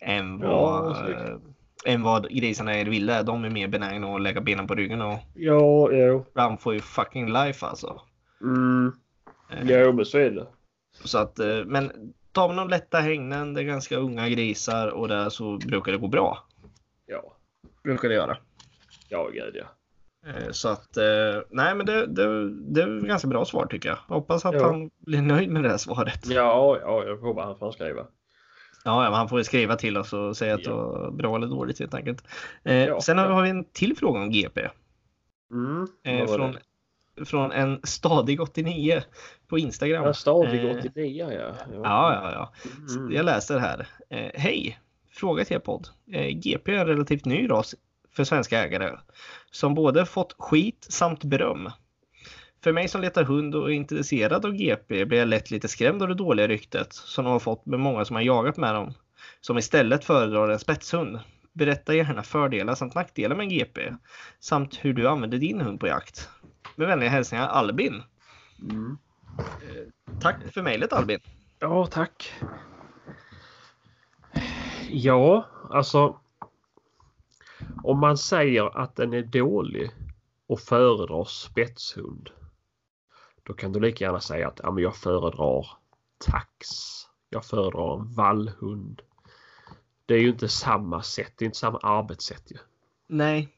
Än 0.00 0.38
vad, 0.38 1.10
ja, 1.10 1.38
än 1.84 2.02
vad 2.02 2.30
grisarna 2.30 2.84
vilda 2.84 3.14
är. 3.14 3.22
De 3.22 3.44
är 3.44 3.50
mer 3.50 3.68
benägna 3.68 4.14
att 4.14 4.22
lägga 4.22 4.40
benen 4.40 4.66
på 4.66 4.74
ryggen 4.74 5.02
och 5.02 5.18
ja, 5.34 5.92
ja. 5.92 6.24
run 6.34 6.58
for 6.58 6.72
your 6.72 6.82
fucking 6.82 7.32
life 7.32 7.66
alltså. 7.66 8.00
Mm. 8.40 8.92
Eh, 9.50 9.80
jo, 9.80 9.92
men 9.92 10.04
så 10.04 10.18
är 10.18 10.30
det. 10.30 10.46
Så 11.04 11.18
att, 11.18 11.38
eh, 11.38 11.64
men 11.66 12.12
tar 12.32 12.48
man 12.48 12.56
de 12.56 12.68
lätta 12.68 12.98
hängnen, 12.98 13.54
det 13.54 13.60
är 13.60 13.64
ganska 13.64 13.96
unga 13.96 14.28
grisar 14.28 14.88
och 14.88 15.08
där 15.08 15.28
så 15.28 15.56
brukar 15.56 15.92
det 15.92 15.98
gå 15.98 16.08
bra. 16.08 16.38
Ja. 17.06 17.36
Brukar 17.82 18.08
det 18.08 18.14
göra. 18.14 18.36
Ja, 19.08 19.28
gud 19.32 19.56
ja. 19.56 19.64
Eh, 20.30 20.50
så 20.50 20.68
att, 20.68 20.96
nej 21.50 21.74
men 21.74 21.86
det, 21.86 22.06
det, 22.06 22.50
det 22.50 22.82
är 22.82 22.98
ett 22.98 23.04
ganska 23.04 23.28
bra 23.28 23.44
svar 23.44 23.66
tycker 23.66 23.88
jag. 23.88 23.98
Hoppas 24.16 24.44
att 24.44 24.54
ja. 24.54 24.66
han 24.66 24.90
blir 24.98 25.22
nöjd 25.22 25.50
med 25.50 25.62
det 25.62 25.68
här 25.68 25.76
svaret. 25.76 26.26
Ja, 26.26 26.78
ja 26.82 27.04
jag 27.04 27.16
hoppas 27.16 27.44
han 27.44 27.58
får 27.58 27.72
skriva. 27.72 28.06
Ja, 28.84 29.10
han 29.14 29.28
får 29.28 29.42
skriva 29.42 29.76
till 29.76 29.96
oss 29.96 30.12
och 30.12 30.36
säga 30.36 30.54
att 30.54 30.64
det 30.64 30.70
var 30.70 31.10
bra 31.10 31.36
eller 31.36 31.46
dåligt 31.46 31.78
helt 31.78 31.94
enkelt. 31.94 32.24
Eh, 32.64 32.84
ja, 32.84 33.00
sen 33.00 33.18
har 33.18 33.42
vi 33.42 33.50
en 33.50 33.64
till 33.64 33.96
fråga 33.96 34.20
om 34.20 34.30
GP. 34.30 34.68
Mm, 35.50 35.86
eh, 36.02 36.26
från, 36.26 36.56
från 37.24 37.52
en 37.52 37.80
stadig 37.82 38.40
89 38.40 39.02
på 39.48 39.58
Instagram. 39.58 40.04
Ja, 40.04 40.14
stadig 40.14 40.76
89 40.78 41.30
eh, 41.30 41.34
ja. 41.34 41.54
Ja, 41.72 42.14
ja, 42.14 42.32
ja. 42.32 42.52
Mm. 42.94 43.12
Jag 43.12 43.24
läser 43.24 43.58
här. 43.58 43.88
Eh, 44.10 44.30
Hej! 44.34 44.78
Fråga 45.10 45.44
till 45.44 45.56
er 45.56 45.60
podd. 45.60 45.88
Eh, 46.12 46.28
GP 46.28 46.74
är 46.74 46.78
en 46.78 46.86
relativt 46.86 47.24
ny 47.24 47.50
ras 47.50 47.74
för 48.12 48.24
svenska 48.24 48.64
ägare 48.64 48.98
som 49.50 49.74
både 49.74 50.06
fått 50.06 50.34
skit 50.38 50.86
samt 50.90 51.24
beröm. 51.24 51.70
För 52.64 52.72
mig 52.72 52.88
som 52.88 53.00
letar 53.00 53.24
hund 53.24 53.54
och 53.54 53.70
är 53.70 53.74
intresserad 53.74 54.44
av 54.44 54.52
GP 54.52 55.04
blir 55.04 55.18
jag 55.18 55.28
lätt 55.28 55.50
lite 55.50 55.68
skrämd 55.68 56.02
av 56.02 56.08
det 56.08 56.14
dåliga 56.14 56.48
ryktet 56.48 56.92
som 56.92 57.24
de 57.24 57.30
har 57.30 57.38
fått 57.38 57.66
med 57.66 57.80
många 57.80 58.04
som 58.04 58.16
har 58.16 58.22
jagat 58.22 58.56
med 58.56 58.74
dem. 58.74 58.94
Som 59.40 59.58
istället 59.58 60.04
föredrar 60.04 60.48
en 60.48 60.58
spetshund. 60.58 61.20
Berätta 61.52 61.94
gärna 61.94 62.22
fördelar 62.22 62.74
samt 62.74 62.94
nackdelar 62.94 63.36
med 63.36 63.44
en 63.44 63.50
GP. 63.50 63.94
Samt 64.40 64.84
hur 64.84 64.92
du 64.94 65.08
använder 65.08 65.38
din 65.38 65.60
hund 65.60 65.80
på 65.80 65.86
jakt. 65.86 66.28
Med 66.76 66.88
vänliga 66.88 67.10
hälsningar 67.10 67.48
Albin. 67.48 68.02
Mm. 68.62 68.98
Eh, 69.38 70.18
tack 70.20 70.36
för 70.54 70.62
mejlet 70.62 70.92
Albin. 70.92 71.20
Ja, 71.58 71.86
tack. 71.86 72.32
Ja, 74.90 75.46
alltså. 75.70 76.20
Om 77.82 78.00
man 78.00 78.18
säger 78.18 78.78
att 78.78 78.96
den 78.96 79.12
är 79.12 79.22
dålig 79.22 79.90
och 80.46 80.60
föredrar 80.60 81.24
spetshund 81.24 82.30
då 83.44 83.52
kan 83.52 83.72
du 83.72 83.80
lika 83.80 84.04
gärna 84.04 84.20
säga 84.20 84.48
att 84.48 84.60
ja, 84.62 84.70
men 84.70 84.82
jag 84.82 84.96
föredrar 84.96 85.66
tax. 86.18 86.68
Jag 87.30 87.44
föredrar 87.44 87.94
en 87.94 88.12
vallhund. 88.12 89.02
Det 90.06 90.14
är 90.14 90.18
ju 90.18 90.28
inte 90.28 90.48
samma 90.48 91.02
sätt. 91.02 91.32
Det 91.36 91.44
är 91.44 91.46
inte 91.46 91.58
samma 91.58 91.78
arbetssätt 91.78 92.50
ju. 92.50 92.56
Nej. 93.06 93.48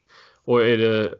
Och 0.45 0.63
är 0.63 0.79
det... 0.79 1.15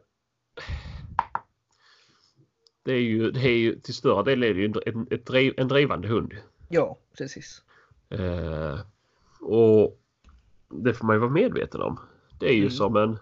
Det 2.83 2.93
är 2.93 3.01
ju, 3.01 3.31
det 3.31 3.39
är 3.39 3.57
ju 3.57 3.79
till 3.79 3.93
större 3.93 4.23
del 4.23 4.43
är 4.43 4.53
det 4.53 4.59
ju 4.59 4.73
en, 4.85 5.07
ett 5.11 5.25
driv, 5.25 5.53
en 5.57 5.67
drivande 5.67 6.07
hund. 6.07 6.33
Ja, 6.69 6.97
precis. 7.17 7.61
Eh, 8.09 8.79
och 9.41 9.99
det 10.69 10.93
får 10.93 11.05
man 11.05 11.15
ju 11.15 11.19
vara 11.19 11.31
medveten 11.31 11.81
om. 11.81 11.99
Det 12.39 12.45
är 12.45 12.53
ju 12.53 12.61
mm. 12.61 12.71
som 12.71 12.95
en... 12.95 13.19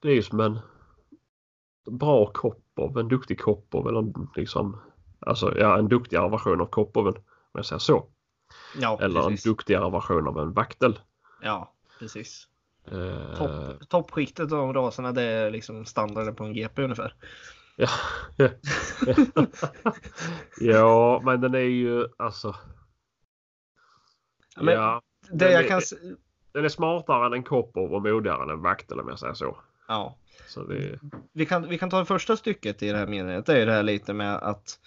Det 0.00 0.08
är 0.08 0.14
ju 0.14 0.22
som 0.22 0.40
en 0.40 0.58
bra 1.86 2.32
kopp 2.32 2.67
Kopov, 2.78 2.98
en 2.98 3.08
duktig 3.08 3.40
Kopov 3.40 3.88
eller 3.88 4.12
liksom 4.36 4.80
Alltså 5.20 5.58
ja, 5.58 5.78
en 5.78 5.88
duktigare 5.88 6.28
version 6.28 6.60
av 6.60 6.66
Kopoven 6.66 7.14
om 7.14 7.22
jag 7.52 7.66
säger 7.66 7.78
så. 7.78 8.06
Ja, 8.80 8.98
eller 9.02 9.22
precis. 9.22 9.46
en 9.46 9.50
duktigare 9.50 9.90
version 9.90 10.28
av 10.28 10.38
en 10.38 10.52
vaktel. 10.52 11.00
Ja, 11.42 11.72
precis. 11.98 12.48
Uh... 12.92 13.34
Topp, 13.34 13.88
toppskiktet 13.88 14.52
av 14.52 14.72
raserna 14.72 15.12
det 15.12 15.22
är 15.22 15.50
liksom 15.50 15.84
standarden 15.84 16.34
på 16.34 16.44
en 16.44 16.52
GP 16.52 16.82
ungefär. 16.82 17.14
Ja. 17.76 17.88
ja, 20.60 21.20
men 21.24 21.40
den 21.40 21.54
är 21.54 21.58
ju 21.58 22.08
alltså. 22.16 22.56
Men 24.56 24.74
ja, 24.74 25.02
det 25.30 25.52
jag 25.52 25.64
är, 25.64 25.68
kan... 25.68 25.80
Den 26.52 26.64
är 26.64 26.68
smartare 26.68 27.26
än 27.26 27.32
en 27.32 27.42
Kopov 27.42 27.94
och 27.94 28.02
modigare 28.02 28.42
än 28.42 28.50
en 28.50 28.62
vaktel 28.62 29.00
om 29.00 29.08
jag 29.08 29.18
säger 29.18 29.34
så. 29.34 29.58
Ja. 29.88 30.16
Så 30.48 30.64
det... 30.64 30.98
vi, 31.32 31.46
kan, 31.46 31.68
vi 31.68 31.78
kan 31.78 31.90
ta 31.90 31.98
det 31.98 32.04
första 32.04 32.36
stycket 32.36 32.82
i 32.82 32.90
det 32.90 32.98
här 32.98 33.06
meningen. 33.06 33.42
Det 33.46 33.62
är 33.62 33.66
det 33.66 33.72
här 33.72 33.82
lite 33.82 34.12
med 34.12 34.34
att 34.34 34.78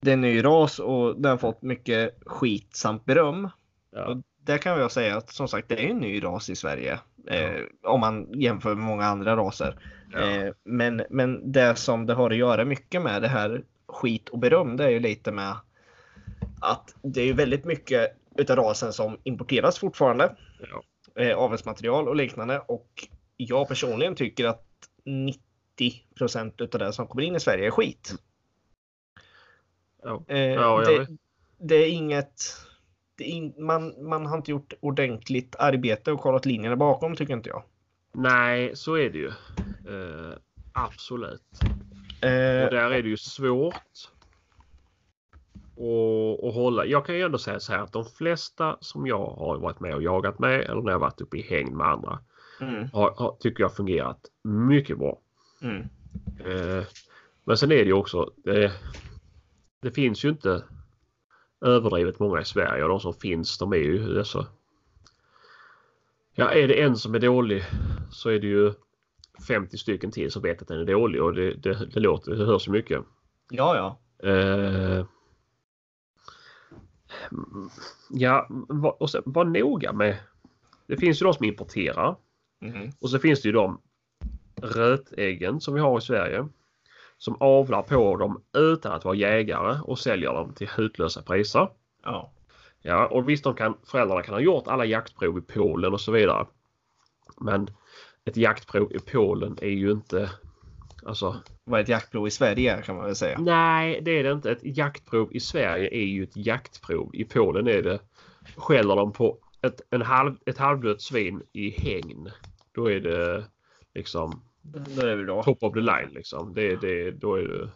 det 0.00 0.10
är 0.10 0.14
en 0.14 0.20
ny 0.20 0.44
ras 0.44 0.78
och 0.78 1.20
den 1.20 1.30
har 1.30 1.38
fått 1.38 1.62
mycket 1.62 2.18
skit 2.26 2.76
samt 2.76 3.04
beröm. 3.04 3.48
Ja. 3.90 4.06
Och 4.06 4.16
där 4.40 4.58
kan 4.58 4.78
jag 4.78 4.92
säga 4.92 5.16
att 5.16 5.30
som 5.30 5.48
sagt 5.48 5.68
det 5.68 5.84
är 5.84 5.90
en 5.90 5.98
ny 5.98 6.24
ras 6.24 6.50
i 6.50 6.56
Sverige. 6.56 6.98
Ja. 7.24 7.32
Eh, 7.32 7.60
om 7.82 8.00
man 8.00 8.28
jämför 8.32 8.74
med 8.74 8.84
många 8.84 9.04
andra 9.04 9.36
raser. 9.36 9.78
Ja. 10.12 10.18
Eh, 10.20 10.52
men, 10.64 11.02
men 11.10 11.52
det 11.52 11.76
som 11.76 12.06
det 12.06 12.14
har 12.14 12.30
att 12.30 12.36
göra 12.36 12.64
mycket 12.64 13.02
med 13.02 13.22
det 13.22 13.28
här 13.28 13.62
skit 13.86 14.28
och 14.28 14.38
beröm 14.38 14.76
det 14.76 14.84
är 14.84 14.90
ju 14.90 15.00
lite 15.00 15.32
med 15.32 15.56
att 16.60 16.94
det 17.02 17.22
är 17.22 17.34
väldigt 17.34 17.64
mycket 17.64 18.16
utav 18.36 18.56
rasen 18.56 18.92
som 18.92 19.18
importeras 19.22 19.78
fortfarande. 19.78 20.36
Ja. 20.70 20.82
Eh, 21.22 21.36
avelsmaterial 21.36 22.08
och 22.08 22.16
liknande 22.16 22.58
och 22.58 23.08
jag 23.48 23.68
personligen 23.68 24.14
tycker 24.14 24.44
att 24.44 24.66
90 25.04 25.40
procent 26.14 26.60
av 26.60 26.68
det 26.68 26.92
som 26.92 27.06
kommer 27.06 27.22
in 27.22 27.36
i 27.36 27.40
Sverige 27.40 27.66
är 27.66 27.70
skit. 27.70 28.14
Ja. 30.02 30.24
Eh, 30.28 30.38
ja, 30.38 30.80
det, 30.80 31.06
det, 31.58 31.74
är 31.74 31.90
inget. 31.90 32.42
Det 33.14 33.24
är 33.24 33.28
in, 33.28 33.54
man, 33.58 34.08
man 34.08 34.26
har 34.26 34.36
inte 34.36 34.50
gjort 34.50 34.72
ordentligt 34.80 35.56
arbete 35.58 36.12
och 36.12 36.20
kollat 36.20 36.46
linjerna 36.46 36.76
bakom 36.76 37.16
tycker 37.16 37.34
inte 37.34 37.48
jag. 37.48 37.62
Nej, 38.12 38.76
så 38.76 38.94
är 38.94 39.10
det 39.10 39.18
ju. 39.18 39.28
Eh, 39.28 40.36
absolut. 40.72 41.60
Eh, 42.22 42.64
och 42.64 42.70
där 42.70 42.90
är 42.90 43.02
det 43.02 43.08
ju 43.08 43.16
svårt. 43.16 44.08
Och, 45.76 46.44
och 46.44 46.52
hålla. 46.52 46.86
Jag 46.86 47.06
kan 47.06 47.14
ju 47.14 47.22
ändå 47.22 47.38
säga 47.38 47.60
så 47.60 47.72
här 47.72 47.78
att 47.78 47.92
de 47.92 48.04
flesta 48.04 48.76
som 48.80 49.06
jag 49.06 49.26
har 49.26 49.58
varit 49.58 49.80
med 49.80 49.94
och 49.94 50.02
jagat 50.02 50.38
med 50.38 50.60
eller 50.60 50.82
när 50.82 50.92
jag 50.92 50.98
varit 50.98 51.20
uppe 51.20 51.36
i 51.36 51.42
häng 51.42 51.76
med 51.76 51.86
andra 51.86 52.18
mm. 52.62 52.88
har, 52.92 53.14
har, 53.16 53.36
tycker 53.40 53.62
jag 53.62 53.76
fungerat 53.76 54.20
mycket 54.42 54.98
bra. 54.98 55.18
Mm. 55.62 55.80
Eh, 56.38 56.84
men 57.44 57.56
sen 57.56 57.72
är 57.72 57.76
det 57.76 57.84
ju 57.84 57.92
också. 57.92 58.30
Det, 58.36 58.72
det 59.80 59.90
finns 59.90 60.24
ju 60.24 60.28
inte. 60.28 60.64
överdrivet 61.60 62.18
många 62.18 62.40
i 62.40 62.44
Sverige 62.44 62.82
och 62.82 62.88
de 62.88 63.00
som 63.00 63.14
finns 63.14 63.58
de 63.58 63.72
är 63.72 63.76
ju 63.76 64.14
dessa. 64.14 64.46
Ja, 66.34 66.50
är 66.50 66.68
det 66.68 66.82
en 66.82 66.96
som 66.96 67.14
är 67.14 67.18
dålig 67.18 67.64
så 68.10 68.30
är 68.30 68.38
det 68.38 68.46
ju 68.46 68.72
50 69.48 69.78
stycken 69.78 70.10
till 70.10 70.30
som 70.30 70.42
vet 70.42 70.62
att 70.62 70.68
den 70.68 70.80
är 70.80 70.84
dålig 70.84 71.22
och 71.22 71.34
det, 71.34 71.54
det, 71.54 71.86
det 71.86 72.00
låter, 72.00 72.32
det 72.32 72.44
hörs 72.44 72.64
så 72.64 72.70
mycket. 72.70 73.04
Ja, 73.50 73.76
ja. 73.76 73.98
Eh, 74.28 75.06
ja, 78.10 78.48
och 78.98 79.10
sen, 79.10 79.22
var 79.24 79.44
noga 79.44 79.92
med. 79.92 80.18
Det 80.86 80.96
finns 80.96 81.22
ju 81.22 81.24
de 81.24 81.34
som 81.34 81.44
importerar 81.44 82.16
Mhm. 82.62 82.90
och 83.00 83.10
så 83.10 83.18
finns 83.18 83.42
det 83.42 83.48
ju 83.48 83.52
de 83.52 83.80
rötäggen 84.62 85.60
som 85.60 85.74
vi 85.74 85.80
har 85.80 85.98
i 85.98 86.00
Sverige. 86.00 86.48
Som 87.18 87.36
avlar 87.40 87.82
på 87.82 88.16
dem 88.16 88.42
utan 88.56 88.92
att 88.92 89.04
vara 89.04 89.14
jägare 89.14 89.78
och 89.84 89.98
säljer 89.98 90.32
dem 90.32 90.54
till 90.54 90.68
hutlösa 90.68 91.22
priser. 91.22 91.68
Ja. 92.04 92.32
Ja, 92.82 93.06
och 93.06 93.28
visst 93.28 93.44
de 93.44 93.54
kan, 93.54 93.74
föräldrarna 93.86 94.22
kan 94.22 94.34
ha 94.34 94.40
gjort 94.40 94.68
alla 94.68 94.84
jaktprov 94.84 95.38
i 95.38 95.40
Polen 95.40 95.92
och 95.92 96.00
så 96.00 96.12
vidare. 96.12 96.46
Men 97.40 97.70
ett 98.24 98.36
jaktprov 98.36 98.92
i 98.92 98.98
Polen 98.98 99.58
är 99.62 99.68
ju 99.68 99.90
inte... 99.90 100.30
Alltså, 101.06 101.36
Vad 101.64 101.80
ett 101.80 101.88
jaktprov 101.88 102.26
i 102.26 102.30
Sverige 102.30 102.76
är, 102.76 102.82
kan 102.82 102.96
man 102.96 103.04
väl 103.04 103.16
säga. 103.16 103.38
nej 103.38 104.00
det 104.02 104.10
är 104.10 104.24
det 104.24 104.32
inte. 104.32 104.50
Ett 104.50 104.76
jaktprov 104.76 105.28
i 105.32 105.40
Sverige 105.40 105.88
är 105.94 106.06
ju 106.06 106.22
ett 106.22 106.36
jaktprov. 106.36 107.10
I 107.14 107.24
Polen 107.24 107.68
är 107.68 107.82
det... 107.82 107.98
Skäller 108.56 108.96
de 108.96 109.12
på 109.12 109.38
ett, 109.62 109.80
en 109.90 110.02
halv, 110.02 110.36
ett 110.46 110.58
halvdött 110.58 111.02
svin 111.02 111.42
i 111.52 111.70
hägn. 111.70 112.30
Då 112.72 112.90
är 112.90 113.00
det 113.00 113.44
liksom 113.94 114.42
Då 114.62 115.06
är 115.06 115.16
det 115.16 115.42
top 115.42 115.62
of 115.62 115.74
the 115.74 115.80
line 115.80 116.08
liksom. 116.10 116.54
Det, 116.54 116.76
det, 116.76 117.10
då 117.10 117.34
är 117.34 117.42
det... 117.42 117.70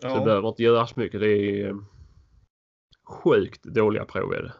Så 0.00 0.08
det 0.08 0.14
Ja. 0.14 0.24
behöver 0.24 0.48
inte 0.48 0.62
göras 0.62 0.96
mycket. 0.96 1.20
Det 1.20 1.28
är 1.32 1.68
eh, 1.68 1.74
sjukt 3.04 3.62
dåliga 3.64 4.04
prov 4.04 4.32
är 4.34 4.42
det. 4.42 4.52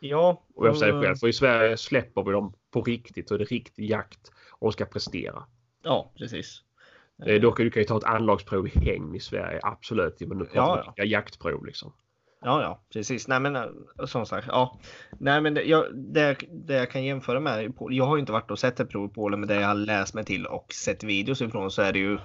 ja. 0.00 0.44
Och 0.54 0.66
jag 0.66 0.76
säger 0.76 1.02
själv, 1.02 1.16
för 1.16 1.28
i 1.28 1.32
Sverige 1.32 1.76
släpper 1.76 2.22
vi 2.22 2.32
dem 2.32 2.52
på 2.70 2.82
riktigt 2.82 3.30
och 3.30 3.38
det 3.38 3.44
är 3.44 3.46
riktig 3.46 3.90
jakt 3.90 4.32
och 4.52 4.66
de 4.68 4.72
ska 4.72 4.84
prestera. 4.84 5.44
Ja, 5.82 6.12
precis. 6.18 6.62
Eh, 7.26 7.40
Dock 7.40 7.56
du 7.56 7.70
kan 7.70 7.82
ju 7.82 7.86
ta 7.86 7.96
ett 7.98 8.04
anlagsprov 8.04 8.66
i 8.66 8.70
hägn 8.70 9.14
i 9.14 9.20
Sverige, 9.20 9.60
absolut. 9.62 10.20
Men 10.20 10.38
nu 10.38 10.44
pratar 10.44 10.82
Ja, 10.86 10.92
vi 10.96 11.02
ja. 11.02 11.04
jaktprov 11.04 11.64
liksom. 11.66 11.92
Ja, 12.42 12.62
ja, 12.62 12.80
precis. 12.92 13.28
Nej, 13.28 13.40
men 13.40 13.56
eh, 13.56 13.64
som 14.06 14.26
sagt, 14.26 14.46
ja. 14.50 14.78
Nej, 15.18 15.40
men 15.40 15.54
det, 15.54 15.62
jag, 15.62 15.94
det, 15.94 16.36
det 16.50 16.74
jag 16.74 16.90
kan 16.90 17.04
jämföra 17.04 17.40
med, 17.40 17.72
jag 17.90 18.04
har 18.04 18.16
ju 18.16 18.20
inte 18.20 18.32
varit 18.32 18.50
och 18.50 18.58
sett 18.58 18.80
ett 18.80 18.90
prov 18.90 19.10
i 19.10 19.14
Polen, 19.14 19.40
men 19.40 19.48
det 19.48 19.54
jag 19.54 19.68
har 19.68 19.74
läst 19.74 20.14
mig 20.14 20.24
till 20.24 20.46
och 20.46 20.72
sett 20.72 21.04
videos 21.04 21.42
ifrån 21.42 21.70
så 21.70 21.82
är 21.82 21.92
det 21.92 21.98
ju, 21.98 22.18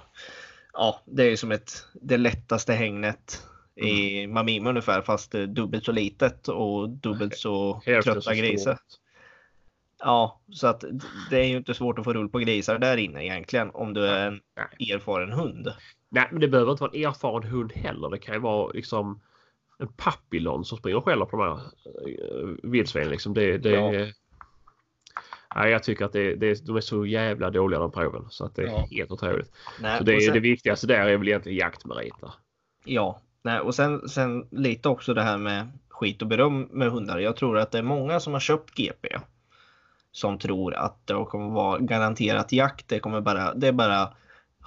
ja, 0.73 1.01
det 1.05 1.23
är 1.23 1.29
ju 1.29 1.37
som 1.37 1.51
ett, 1.51 1.85
det 1.93 2.17
lättaste 2.17 2.73
hängnet 2.73 3.43
i 3.75 4.27
Mamima 4.27 4.69
ungefär, 4.69 5.01
fast 5.01 5.35
eh, 5.35 5.41
dubbelt 5.41 5.85
så 5.85 5.91
litet 5.91 6.47
och 6.47 6.89
dubbelt 6.89 7.37
så 7.37 7.81
så 7.85 8.01
trötta 8.01 8.35
grisar. 8.35 8.77
Ja, 9.99 10.39
så 10.51 10.67
att 10.67 10.83
det 11.29 11.39
är 11.39 11.45
ju 11.45 11.57
inte 11.57 11.73
svårt 11.73 11.99
att 11.99 12.05
få 12.05 12.13
rull 12.13 12.29
på 12.29 12.39
grisar 12.39 12.79
där 12.79 12.97
inne 12.97 13.25
egentligen 13.25 13.69
om 13.73 13.93
du 13.93 14.07
är 14.07 14.27
en 14.27 14.41
erfaren 14.79 15.31
hund. 15.31 15.73
Nej, 16.09 16.27
men 16.31 16.41
det 16.41 16.47
behöver 16.47 16.71
inte 16.71 16.83
vara 16.83 16.91
en 16.93 17.05
erfaren 17.05 17.43
hund 17.43 17.73
heller. 17.73 18.09
Det 18.09 18.17
kan 18.17 18.35
ju 18.35 18.41
vara 18.41 18.71
liksom 18.71 19.21
en 19.79 19.87
papillon 19.87 20.65
som 20.65 20.77
springer 20.77 20.97
och 20.97 21.05
skäller 21.05 21.25
på 21.25 21.37
de 21.37 21.47
här 21.47 21.55
eh, 22.07 22.49
vildsvinen. 22.71 23.09
Liksom. 23.09 23.33
Det, 23.33 23.57
det, 23.57 23.69
Ja. 23.69 24.11
Nej, 25.55 25.71
jag 25.71 25.83
tycker 25.83 26.05
att 26.05 26.13
det, 26.13 26.35
det, 26.35 26.65
de 26.67 26.75
är 26.75 26.81
så 26.81 27.05
jävla 27.05 27.49
dåliga 27.49 27.79
de 27.79 27.91
proven 27.91 28.25
så 28.29 28.45
att 28.45 28.55
det 28.55 28.61
är 28.61 28.67
Ja. 28.67 28.87
helt 28.91 29.11
otroligt. 29.11 29.51
Nej, 29.81 29.97
Så 29.97 30.03
det, 30.03 30.21
sen- 30.21 30.33
det 30.33 30.39
viktigaste 30.39 30.87
där 30.87 31.05
är 31.07 31.17
väl 31.17 31.27
egentligen 31.27 31.57
jaktmeriter. 31.57 32.31
Ja, 32.85 33.21
nej, 33.41 33.59
och 33.59 33.75
sen, 33.75 34.09
sen 34.09 34.47
lite 34.51 34.89
också 34.89 35.13
det 35.13 35.21
här 35.23 35.37
med 35.37 35.67
skit 35.89 36.21
och 36.21 36.27
beröm 36.27 36.61
med 36.61 36.91
hundar. 36.91 37.19
Jag 37.19 37.35
tror 37.35 37.57
att 37.57 37.71
det 37.71 37.77
är 37.77 37.83
många 37.83 38.19
som 38.19 38.33
har 38.33 38.39
köpt 38.39 38.75
GP 38.77 39.07
som 40.11 40.39
tror 40.39 40.73
att 40.75 41.07
det 41.07 41.13
kommer 41.29 41.49
vara 41.53 41.79
garanterat 41.79 42.51
jakt. 42.51 42.87
Det 42.87 42.99
kommer 42.99 43.21
bara, 43.21 43.53
det 43.53 43.67
är 43.67 43.71
bara 43.71 44.09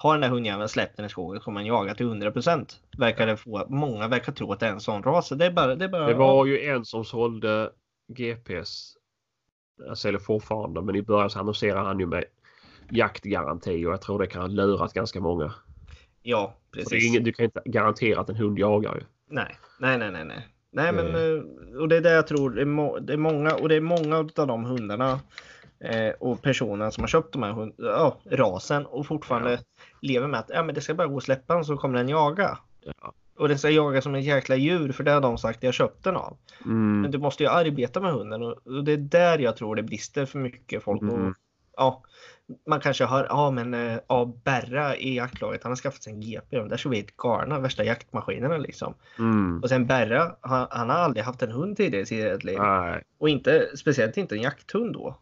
har 0.00 0.12
den 0.14 0.20
där 0.20 0.28
hundjäveln 0.28 0.68
släppt 0.68 0.96
den 0.96 1.06
i 1.06 1.08
skogen 1.08 1.40
kommer 1.40 1.61
den 1.61 1.66
jaga 1.66 1.94
till 1.94 2.06
100% 2.06 2.76
Verkar 2.98 3.26
det 3.26 3.37
få, 3.37 3.66
många 3.68 4.08
verkar 4.08 4.32
tro 4.32 4.52
att 4.52 4.61
det 4.61 4.66
är 4.66 4.70
en 4.72 4.80
sån 4.80 5.02
ras. 5.02 5.28
Det 5.28 5.46
är 5.46 5.50
bara, 5.50 5.74
det 5.74 5.84
är 5.84 5.88
bara 5.88 6.06
Det 6.06 6.14
var 6.14 6.46
ju 6.46 6.61
en 6.64 6.84
som 6.84 7.04
sålde 7.04 7.70
GPS. 8.08 8.94
Jag 9.87 9.98
säljer 9.98 10.18
fortfarande 10.20 10.82
men 10.82 10.96
i 10.96 11.02
början 11.02 11.30
så 11.30 11.38
annonserade 11.38 11.87
han 11.87 12.00
ju 12.00 12.06
med 12.06 12.24
jaktgaranti 12.90 13.87
och 13.87 13.92
jag 13.92 14.00
tror 14.02 14.18
det 14.18 14.26
kan 14.26 14.40
ha 14.42 14.48
lurat 14.48 14.92
ganska 14.92 15.20
många. 15.20 15.54
ja, 16.22 16.54
precis. 16.72 17.04
ingen, 17.08 17.24
du 17.24 17.32
kan 17.32 17.44
inte 17.44 17.62
garantera 17.64 18.20
att 18.20 18.28
en 18.28 18.37
hund 18.37 18.58
jagar 18.58 18.94
ju. 18.94 19.02
Nej, 19.30 19.56
nej, 19.80 19.98
nej, 19.98 20.11
nej, 20.11 20.24
nej. 20.24 20.48
Nej, 20.70 20.92
men 20.92 21.06
Mm. 21.06 21.37
eh, 21.37 21.80
och 21.80 21.88
det 21.88 21.96
är 21.96 22.00
det 22.00 22.11
jag 22.11 22.26
tror. 22.26 22.50
Det 22.50 22.61
är, 22.61 22.66
må, 22.66 22.98
det 22.98 23.12
är 23.12 23.16
många 23.16 23.54
och 23.54 23.68
det 23.68 23.74
är 23.74 23.80
många 23.80 24.16
av 24.16 24.46
de 24.46 24.64
hundarna 24.64 25.20
eh, 25.81 26.11
och 26.21 26.43
personerna 26.43 26.91
som 26.91 27.03
har 27.03 27.09
köpt 27.09 27.33
de 27.33 27.43
här 27.43 27.53
hund, 27.53 27.75
ja, 27.77 28.17
rasen 28.31 28.87
och 28.87 29.07
fortfarande 29.07 29.59
lever 30.01 30.27
med 30.27 30.41
att 30.41 30.51
ja, 30.55 30.62
men 30.62 30.75
det 30.75 30.81
ska 30.81 30.95
bara 30.95 31.07
gå 31.09 31.14
och 31.17 31.23
släppa 31.23 31.55
den 31.55 31.64
så 31.64 31.77
kommer 31.77 31.99
den 31.99 32.09
jaga. 32.09 32.59
Ja. 32.81 33.12
Och 33.38 33.49
den 33.49 33.59
ska 33.59 33.71
jaga 33.71 34.03
som 34.03 34.14
ett 34.14 34.25
jäkla 34.25 34.57
djur 34.57 34.93
för 34.93 35.05
det 35.05 35.11
har 35.11 35.21
de 35.21 35.38
sagt 35.38 35.62
jag 35.62 35.75
köpt 35.75 36.05
den 36.05 36.17
av. 36.17 36.37
Men 36.64 36.99
Mm. 36.99 37.11
du 37.11 37.19
måste 37.19 37.43
ju 37.43 37.49
arbeta 37.49 38.01
med 38.01 38.12
hunden 38.12 38.43
och, 38.43 38.67
och 38.67 38.85
det 38.85 38.93
är 38.93 38.97
där 38.97 39.38
jag 39.38 39.57
tror 39.57 39.77
det 39.77 39.83
brister 39.83 40.27
för 40.27 40.38
mycket 40.38 40.83
folk. 40.83 41.03
Och, 41.03 41.09
Mm. 41.09 41.35
ja, 41.77 42.03
man 42.67 42.81
kanske 42.81 43.05
hör, 43.07 43.27
ja 43.31 43.51
men 43.51 43.75
eh, 43.75 43.99
ja, 44.09 44.33
Berra 44.45 44.97
i 44.97 45.17
jaktlaget, 45.17 45.62
han 45.62 45.71
har 45.73 45.77
skaffat 45.77 46.03
sig 46.03 46.12
en 46.12 46.21
GP. 46.21 46.57
De 46.59 46.69
där 46.69 46.77
så 46.77 46.88
vi 46.88 46.97
helt 46.97 47.17
galna, 47.17 47.59
värsta 47.61 47.85
jaktmaskinerna 47.85 48.57
liksom. 48.57 48.95
Mm. 49.19 49.61
Och 49.62 49.69
sen 49.69 49.87
Berra, 49.87 50.37
han, 50.41 50.67
han 50.71 50.91
har 50.91 50.97
aldrig 50.97 51.25
haft 51.25 51.43
en 51.43 51.51
hund 51.53 51.77
tidigare 51.77 52.03
i 52.03 52.07
sitt 52.07 52.45
liv. 52.45 52.59
Nej, 52.59 53.03
Och 53.19 53.29
inte, 53.29 53.67
speciellt 53.77 54.17
inte 54.17 54.35
en 54.35 54.43
jakthund 54.43 54.93
då. 54.93 55.17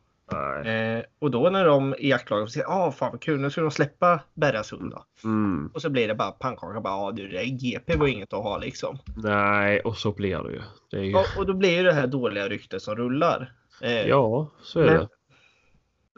Eh, 0.67 1.05
och 1.19 1.31
då 1.31 1.51
när 1.51 1.65
de 1.65 1.95
i 1.99 2.09
jaktlaget 2.11 2.51
säger, 2.51 2.67
ja 2.67 2.93
fan 2.93 3.11
vad 3.13 3.21
kul, 3.23 3.41
nu 3.41 3.51
ska 3.51 3.61
de 3.61 3.71
släppa 3.71 4.21
Berras 4.35 4.73
hund 4.73 4.91
då. 4.91 5.05
Mm. 5.25 5.71
Och 5.75 5.83
så 5.83 5.91
blir 5.91 6.09
det 6.09 6.15
bara 6.15 6.31
pannkaka, 6.31 6.81
bara, 6.81 6.95
ja 7.07 7.13
du 7.13 7.29
det 7.29 7.45
GP 7.47 7.97
var 7.97 8.07
inget 8.07 8.33
att 8.33 8.43
ha 8.43 8.59
liksom. 8.59 8.99
Nej, 9.17 9.81
och 9.81 9.97
så 9.97 10.13
blir 10.13 10.43
det 10.43 10.53
ju. 10.53 10.63
Det 10.91 11.07
ju... 11.07 11.15
Och, 11.15 11.27
och 11.39 11.47
då 11.47 11.55
blir 11.55 11.77
ju 11.77 11.83
det 11.83 11.93
här 11.93 12.07
dåliga 12.07 12.49
ryktet 12.49 12.83
som 12.83 12.97
rullar. 12.97 13.53
Eh, 13.83 14.09
Ja, 14.09 14.51
så 14.63 14.81
är 14.81 14.87
Men- 14.87 14.95
det. 14.97 15.09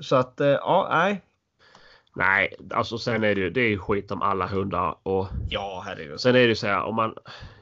Så 0.03 0.17
att, 0.17 0.41
eh, 0.41 0.47
ja, 0.49 0.89
nej. 0.91 1.23
Nej, 2.15 2.57
alltså 2.71 2.99
sen 2.99 3.25
är 3.25 3.35
det 3.35 3.41
ju 3.41 3.51
det 3.51 3.61
är 3.61 3.69
ju 3.69 3.79
skit 3.79 4.11
om 4.11 4.23
alla 4.23 4.47
hundar 4.47 4.97
och 5.03 5.27
Ja, 5.51 5.83
herregud. 5.87 6.21
sen 6.21 6.35
är 6.35 6.39
det 6.41 6.47
ju 6.47 6.55
så 6.55 6.67
här 6.67 6.83
om 6.83 6.95
man 6.95 7.15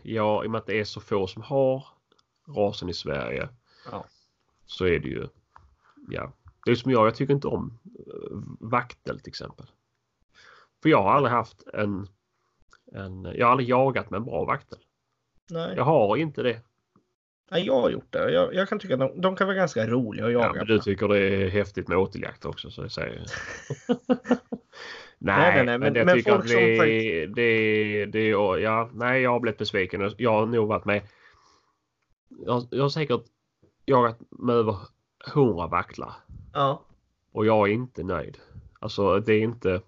ja, 0.03 0.45
i 0.45 0.47
och 0.47 0.51
med 0.51 0.59
att 0.59 0.67
det 0.67 0.81
är 0.81 0.85
så 0.85 1.01
få 1.01 1.27
som 1.27 1.43
har 1.43 1.85
rasen 2.57 2.89
i 2.89 2.95
Sverige. 2.95 3.49
Ja. 3.93 4.05
Så 4.67 4.85
är 4.87 4.99
det 4.99 5.09
ju 5.09 5.27
ja, 6.09 6.33
det 6.65 6.71
är 6.71 6.75
som 6.75 6.91
jag. 6.93 7.07
Jag 7.07 7.15
tycker 7.15 7.35
inte 7.35 7.49
om 7.49 7.79
eh, 7.85 8.39
vaktel 8.61 9.21
till 9.21 9.31
exempel. 9.31 9.67
För 10.83 10.89
jag 10.89 11.03
har 11.03 11.11
aldrig 11.11 11.33
haft 11.33 11.63
en, 11.75 12.09
en 12.93 13.25
jag 13.35 13.47
har 13.47 13.51
aldrig 13.51 13.69
jagat 13.69 14.11
med 14.11 14.19
en 14.19 14.25
bra 14.25 14.45
vaktel. 14.45 14.79
Nej. 15.51 15.73
Jag 15.77 15.85
har 15.85 16.17
inte 16.17 16.43
det. 16.43 16.61
nej, 17.51 17.67
jag 17.67 17.81
har 17.81 17.91
gjort 17.91 18.13
det. 18.13 18.33
Jag, 18.33 18.55
jag 18.55 18.69
kan 18.69 18.79
tycka 18.79 18.95
att 18.95 19.01
de, 19.01 19.21
de 19.21 19.37
kan 19.37 19.47
vara 19.47 19.57
ganska 19.57 19.87
roliga 19.87 20.27
att 20.27 20.33
Ja, 20.33 20.41
jaga. 20.41 20.53
men 20.59 20.67
du 20.67 20.79
tycker 20.79 21.09
det 21.09 21.19
är 21.19 21.49
häftigt 21.49 21.89
med 21.89 21.99
åteljakt 21.99 22.45
också 22.45 22.71
så 22.71 22.83
jag 22.83 22.93
säger. 22.93 23.25
Nej, 25.19 25.65
nej, 25.65 25.65
nej, 25.65 25.79
men, 25.79 25.81
men- 25.81 25.95
jag 25.95 26.07
men 26.07 26.15
tycker 26.17 26.33
att 26.33 26.49
det, 26.49 26.77
faktiskt- 26.79 27.35
det, 27.37 28.07
det, 28.07 28.29
ja, 28.63 28.91
nej, 28.95 29.23
jag 29.23 29.31
har 29.31 29.41
blivit 29.41 29.59
besviken. 29.59 30.11
Jag 30.19 30.31
har 30.33 30.47
nog 30.47 30.69
varit 30.69 30.85
med. 30.85 31.03
Jag, 32.29 32.67
jag 32.71 32.83
har 32.85 32.89
säkert 32.89 33.23
jagat 33.85 34.19
med 34.31 34.55
över 34.57 34.77
hundra 35.35 35.67
vaktlar 35.67 36.13
Ja. 36.53 36.83
och 37.33 37.47
jag 37.47 37.69
är 37.69 37.73
inte 37.73 38.03
nöjd. 38.03 38.39
Alltså 38.81 39.21
det 39.21 39.33
är 39.35 39.41
inte. 39.43 39.81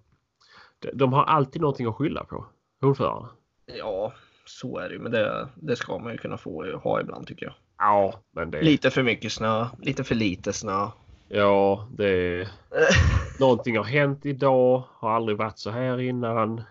de- 0.93 1.13
har 1.13 1.23
alltid 1.23 1.61
någonting 1.61 1.87
att 1.87 1.95
skylla 1.95 2.23
på. 2.23 2.45
Hundförarna. 2.81 3.29
ja, 3.65 4.13
så 4.45 4.77
är 4.77 4.89
det 4.89 4.93
ju. 4.95 4.99
Men 5.01 5.11
det, 5.11 5.47
det 5.55 5.75
ska 5.75 5.97
man 5.97 6.11
ju 6.11 6.17
kunna 6.17 6.37
få 6.37 6.77
ha 6.77 7.01
ibland 7.01 7.27
tycker 7.27 7.45
jag. 7.45 7.55
Ja, 7.77 8.13
men 8.31 8.51
det. 8.51 8.61
Lite 8.61 8.89
för 8.89 9.03
mycket 9.03 9.31
snö, 9.31 9.67
lite 9.81 10.03
för 10.03 10.15
lite 10.15 10.53
snö. 10.53 10.87
Ja, 11.27 11.87
det. 11.97 12.47
Någonting 13.39 13.77
har 13.77 13.83
hänt 13.83 14.25
idag. 14.25 14.83
Har 14.93 15.11
aldrig 15.11 15.37
varit 15.37 15.59
så 15.59 15.69
här 15.69 15.99
innan. 15.99 16.61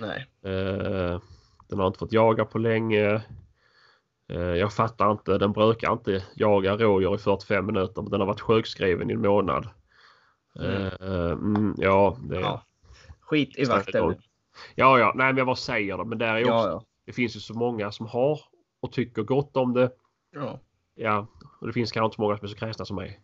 Nej. 0.00 0.26
Eh, 0.42 1.20
den 1.68 1.78
har 1.78 1.86
inte 1.86 1.98
fått 1.98 2.12
jaga 2.12 2.44
på 2.44 2.58
länge. 2.58 3.22
Eh, 4.28 4.40
jag 4.40 4.72
fattar 4.72 5.10
inte. 5.10 5.38
Den 5.38 5.52
brukar 5.52 5.92
inte 5.92 6.24
jaga 6.34 6.76
rådjur 6.76 7.14
i 7.14 7.18
45 7.18 7.66
minuter. 7.66 8.02
Men 8.02 8.10
den 8.10 8.20
har 8.20 8.26
varit 8.26 8.40
sjukskriven 8.40 9.10
i 9.10 9.12
en 9.14 9.20
månad. 9.20 9.68
Mm. 10.58 10.82
Eh, 11.00 11.30
mm, 11.30 11.74
ja, 11.78 12.18
det, 12.22 12.40
Ja. 12.40 12.62
Skit 13.20 13.58
i 13.58 13.64
vakten. 13.64 14.14
ja, 14.74 14.98
ja, 14.98 15.12
nej, 15.14 15.26
men 15.26 15.36
jag 15.36 15.46
bara 15.46 15.56
säger 15.56 15.98
det. 15.98 16.04
Men 16.04 16.18
där 16.18 16.34
är 16.34 16.40
också, 16.42 16.50
Ja, 16.50 16.68
ja. 16.68 16.84
det 17.06 17.12
finns 17.12 17.36
ju 17.36 17.40
så 17.40 17.54
många 17.54 17.92
som 17.92 18.06
har 18.06 18.40
och 18.80 18.92
tycker 18.92 19.22
gott 19.22 19.56
om 19.56 19.72
det. 19.74 19.90
ja. 20.34 20.60
Ja, 21.00 21.26
och 21.60 21.66
det 21.66 21.72
finns 21.72 21.92
kanske 21.92 22.04
inte 22.06 22.14
så 22.16 22.22
många 22.22 22.36
som 22.36 22.44
är 22.44 22.48
så 22.48 22.56
kräsna 22.56 22.84
som 22.84 22.96
mig. 22.96 23.20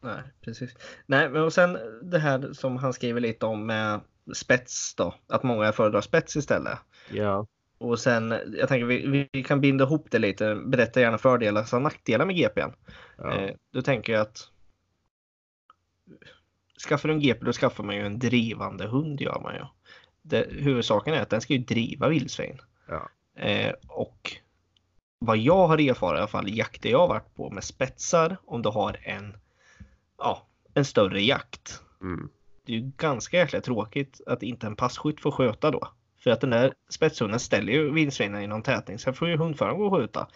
Nej, 0.00 0.22
precis. 0.40 0.74
Nej, 1.06 1.28
men 1.28 1.42
och 1.42 1.52
sen 1.52 1.78
det 2.02 2.18
här 2.18 2.52
som 2.52 2.76
han 2.76 2.92
skriver 2.92 3.20
lite 3.20 3.46
om 3.46 3.66
med 3.66 4.00
spets 4.34 4.94
då. 4.94 5.14
Att 5.28 5.42
många 5.42 5.72
föredrar 5.72 6.00
spets 6.00 6.36
istället. 6.36 6.78
Ja, 7.10 7.46
Och 7.80 7.98
sen, 7.98 8.34
jag 8.58 8.68
tänker 8.68 8.86
vi, 8.86 9.28
vi 9.32 9.42
kan 9.42 9.60
binda 9.60 9.84
ihop 9.84 10.06
det 10.10 10.18
lite. 10.18 10.54
Berätta 10.54 11.00
gärna 11.00 11.18
fördelar 11.18 11.74
och 11.74 11.82
nackdelar 11.82 12.26
med 12.26 12.36
GPn. 12.36 12.70
Ja. 13.16 13.34
Eh, 13.34 13.54
då 13.72 13.82
tänker 13.82 14.12
jag 14.12 14.22
att 14.22 14.48
skaffar 16.88 17.08
du 17.08 17.14
en 17.14 17.20
GP 17.20 17.44
då 17.44 17.52
skaffar 17.52 17.84
man 17.84 17.96
ju 17.96 18.06
en 18.06 18.18
drivande 18.18 18.86
hund 18.86 19.20
gör 19.20 19.40
man 19.40 19.54
ju. 19.54 19.64
Det, 20.22 20.46
huvudsaken 20.50 21.14
är 21.14 21.22
att 21.22 21.30
den 21.30 21.40
ska 21.40 21.52
ju 21.52 21.58
driva 21.58 22.08
vildsvin. 22.08 22.58
Ja. 22.88 23.10
Eh, 23.42 23.74
och 23.88 24.36
vad 25.18 25.38
jag 25.38 25.66
har 25.66 25.78
erfarit 25.78 26.18
i 26.18 26.20
alla 26.20 26.28
fall 26.28 26.56
jakter 26.56 26.90
jag 26.90 26.98
har 26.98 27.08
varit 27.08 27.34
på 27.34 27.50
med 27.50 27.64
spetsar 27.64 28.36
om 28.44 28.62
du 28.62 28.68
har 28.68 29.00
en, 29.02 29.36
ja, 30.18 30.46
en 30.74 30.84
större 30.84 31.22
jakt. 31.22 31.82
Mm. 32.00 32.30
Det 32.66 32.72
är 32.72 32.76
ju 32.76 32.90
ganska 32.96 33.36
jäkla 33.36 33.60
tråkigt 33.60 34.20
att 34.26 34.42
inte 34.42 34.66
en 34.66 34.76
passkytt 34.76 35.20
får 35.20 35.30
sköta 35.30 35.70
då. 35.70 35.88
För 36.22 36.30
att 36.30 36.40
den 36.40 36.50
där 36.50 36.72
spetshunden 36.88 37.40
ställer 37.40 37.72
ju 37.72 37.90
vildsvinen 37.92 38.42
i 38.42 38.46
någon 38.46 38.62
tätning. 38.62 38.98
Sen 38.98 39.14
får 39.14 39.28
ju 39.28 39.36
hundföraren 39.36 39.78
gå 39.78 39.86
och 39.86 40.00
skjuta. 40.00 40.26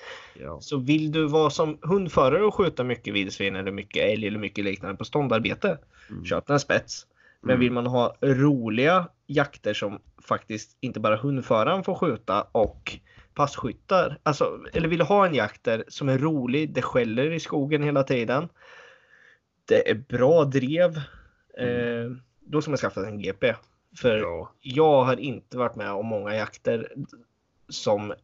Ja. 0.40 0.60
Så 0.60 0.76
vill 0.78 1.12
du 1.12 1.26
vara 1.26 1.50
som 1.50 1.78
hundförare 1.82 2.42
och 2.44 2.54
skjuta 2.54 2.84
mycket 2.84 3.14
vildsvin 3.14 3.56
eller 3.56 3.72
mycket 3.72 4.04
älg 4.04 4.26
eller 4.26 4.38
mycket 4.38 4.64
liknande 4.64 4.96
på 4.96 5.04
ståndarbete. 5.04 5.78
Mm. 6.10 6.24
Köp 6.24 6.50
en 6.50 6.60
spets. 6.60 7.06
Men 7.40 7.50
Mm. 7.50 7.60
vill 7.60 7.72
man 7.72 7.86
ha 7.86 8.16
roliga 8.20 9.08
jakter 9.26 9.74
som 9.74 9.98
faktiskt 10.28 10.76
inte 10.80 11.00
bara 11.00 11.16
hundföraren 11.16 11.84
får 11.84 11.94
skjuta 11.94 12.42
och 12.52 12.98
passkyttar. 13.34 14.18
Alltså, 14.22 14.60
eller 14.72 14.88
vill 14.88 15.00
ha 15.00 15.26
en 15.26 15.34
jakt 15.34 15.64
där 15.64 15.84
som 15.88 16.08
är 16.08 16.18
rolig, 16.18 16.74
det 16.74 16.82
skäller 16.82 17.32
i 17.32 17.40
skogen 17.40 17.82
hela 17.82 18.02
tiden. 18.02 18.48
Det 19.68 19.90
är 19.90 19.94
bra 19.94 20.44
drev. 20.44 20.96
Eh, 21.58 22.10
då 22.40 22.62
ska 22.62 22.70
man 22.70 22.78
skaffa 22.78 23.06
en 23.06 23.18
GP. 23.22 23.54
För 24.00 24.16
Ja. 24.18 24.50
jag 24.60 25.04
har 25.04 25.20
inte 25.20 25.58
varit 25.58 25.76
med 25.76 25.90
om 25.92 26.06
många 26.06 26.34
jakter 26.36 26.92
som 27.68 28.10
eh, 28.10 28.16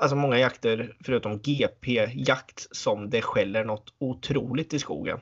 Alltså 0.00 0.16
många 0.16 0.38
jakter 0.38 0.96
förutom 1.04 1.38
GP-jakt 1.38 2.76
som 2.76 3.10
det 3.10 3.22
skäller 3.22 3.64
något 3.64 3.94
otroligt 3.98 4.74
i 4.74 4.78
skogen. 4.78 5.18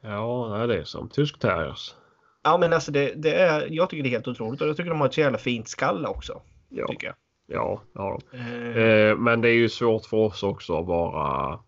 Ja, 0.00 0.66
det 0.68 0.78
är 0.78 0.84
som 0.84 1.08
tysk 1.08 1.38
terriers. 1.38 1.94
Ja 2.42 2.58
men 2.58 2.72
alltså 2.72 2.92
det, 2.92 3.12
det 3.16 3.34
är, 3.34 3.66
jag 3.70 3.90
tycker 3.90 4.02
det 4.02 4.08
är 4.08 4.10
helt 4.10 4.28
otroligt 4.28 4.60
och 4.60 4.68
jag 4.68 4.76
tycker 4.76 4.90
de 4.90 5.00
har 5.00 5.06
ett 5.08 5.14
så 5.14 5.20
jävla 5.20 5.38
fint 5.38 5.68
skall 5.68 6.06
också. 6.06 6.42
Ja, 6.68 6.86
Tycker 6.88 7.06
jag. 7.06 7.16
ja, 7.46 7.82
har 7.94 8.20
de. 8.30 8.38
Eh, 8.80 9.16
men 9.16 9.40
det 9.40 9.48
är 9.48 9.54
ju 9.54 9.68
svårt 9.68 10.06
för 10.06 10.16
oss 10.16 10.42
också 10.42 10.80
att 10.80 10.86
vara 10.86 11.60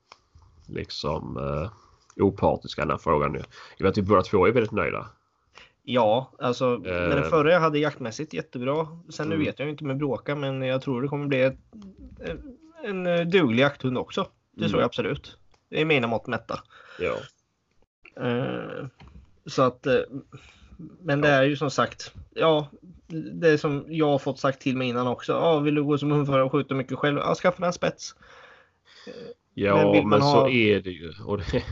liksom 0.69 1.37
eh, 1.37 1.71
opartiska 2.25 2.83
i 2.83 2.85
den 2.85 2.91
här 2.91 2.99
frågan. 2.99 3.33
nu. 3.33 3.43
Jag 3.79 3.85
vet 3.87 3.91
att 3.91 3.99
vi 3.99 4.03
båda 4.03 4.23
två 4.23 4.47
är 4.47 4.53
väldigt 4.53 4.73
nöjda. 4.73 5.07
Ja, 5.93 6.33
alltså 6.39 6.79
med 6.79 7.11
den 7.11 7.19
eh, 7.25 7.31
förra 7.31 7.53
jag 7.53 7.61
hade 7.61 7.79
jaktmässigt 7.79 8.33
jättebra. 8.35 8.87
Sen 9.09 9.29
nu 9.29 9.35
Mm. 9.35 9.47
vet 9.47 9.59
jag 9.59 9.69
inte 9.69 9.85
med 9.85 9.97
bråka 9.97 10.35
men 10.35 10.63
jag 10.63 10.83
tror 10.83 11.03
det 11.03 11.09
kommer 11.09 11.27
bli 11.27 11.43
ett, 11.43 11.59
en, 12.85 13.07
eh, 13.07 13.21
duglig 13.27 13.63
jakthund 13.63 13.99
också. 13.99 14.27
Det 14.53 14.61
Mm. 14.61 14.71
tror 14.71 14.81
jag 14.83 14.87
absolut. 14.87 15.39
Det 15.71 15.81
är 15.81 15.85
mina 15.85 16.07
mått 16.07 16.27
mätta. 16.27 16.61
Ja. 17.01 17.15
Eh, 18.27 18.87
så 19.47 19.63
att 19.63 19.87
eh, 19.87 20.01
men 21.01 21.21
det 21.21 21.29
är 21.29 21.43
ju 21.43 21.57
som 21.57 21.71
sagt, 21.71 22.15
ja, 22.35 22.69
det 23.33 23.59
som 23.59 23.85
jag 23.89 24.07
har 24.07 24.19
fått 24.19 24.39
sagt 24.39 24.61
till 24.61 24.77
mig 24.77 24.89
innan 24.89 25.07
också. 25.07 25.33
Ja, 25.33 25.59
vill 25.59 25.75
du 25.75 25.85
gå 25.85 25.99
som 25.99 26.11
hundförare 26.11 26.43
och 26.45 26.53
skjuta 26.53 26.75
mycket 26.75 26.99
själv? 26.99 27.19
Ja, 27.19 27.35
skaffa 27.35 27.67
en 27.67 27.73
spets. 27.73 28.15
Ja, 29.55 29.77
Men 29.77 29.91
men, 29.93 30.09
man 30.09 30.21
så 30.21 30.27
ha- 30.27 30.49
är 30.49 30.81
det 30.81 30.91
ju. 30.91 31.13
Och 31.27 31.39
det, 31.39 31.63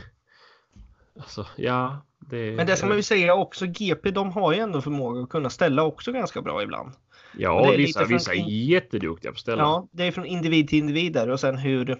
alltså, 1.19 1.45
ja. 1.55 1.97
Det, 2.29 2.55
Men 2.55 2.67
det 2.67 2.75
ska 2.75 2.87
man 2.87 2.97
ju 2.97 3.03
säga 3.03 3.33
också, 3.35 3.65
GP 3.65 4.11
de 4.11 4.31
har 4.31 4.53
ju 4.53 4.59
ändå 4.59 4.81
förmåga 4.81 5.21
att 5.21 5.29
kunna 5.29 5.49
ställa 5.49 5.83
också 5.83 6.11
ganska 6.11 6.41
bra 6.41 6.63
ibland. 6.63 6.91
Ja, 7.37 7.73
vissa, 7.77 7.99
från- 7.99 8.09
vissa 8.09 8.33
är 8.33 8.49
jätteduktiga 8.49 9.31
på 9.31 9.35
att 9.35 9.39
ställa. 9.39 9.61
Ja, 9.61 9.87
det 9.91 10.03
är 10.03 10.11
från 10.11 10.25
individ 10.25 10.67
till 10.69 10.79
individ 10.79 11.13
där 11.13 11.29
och 11.29 11.39
sen 11.39 11.57
hur. 11.57 11.97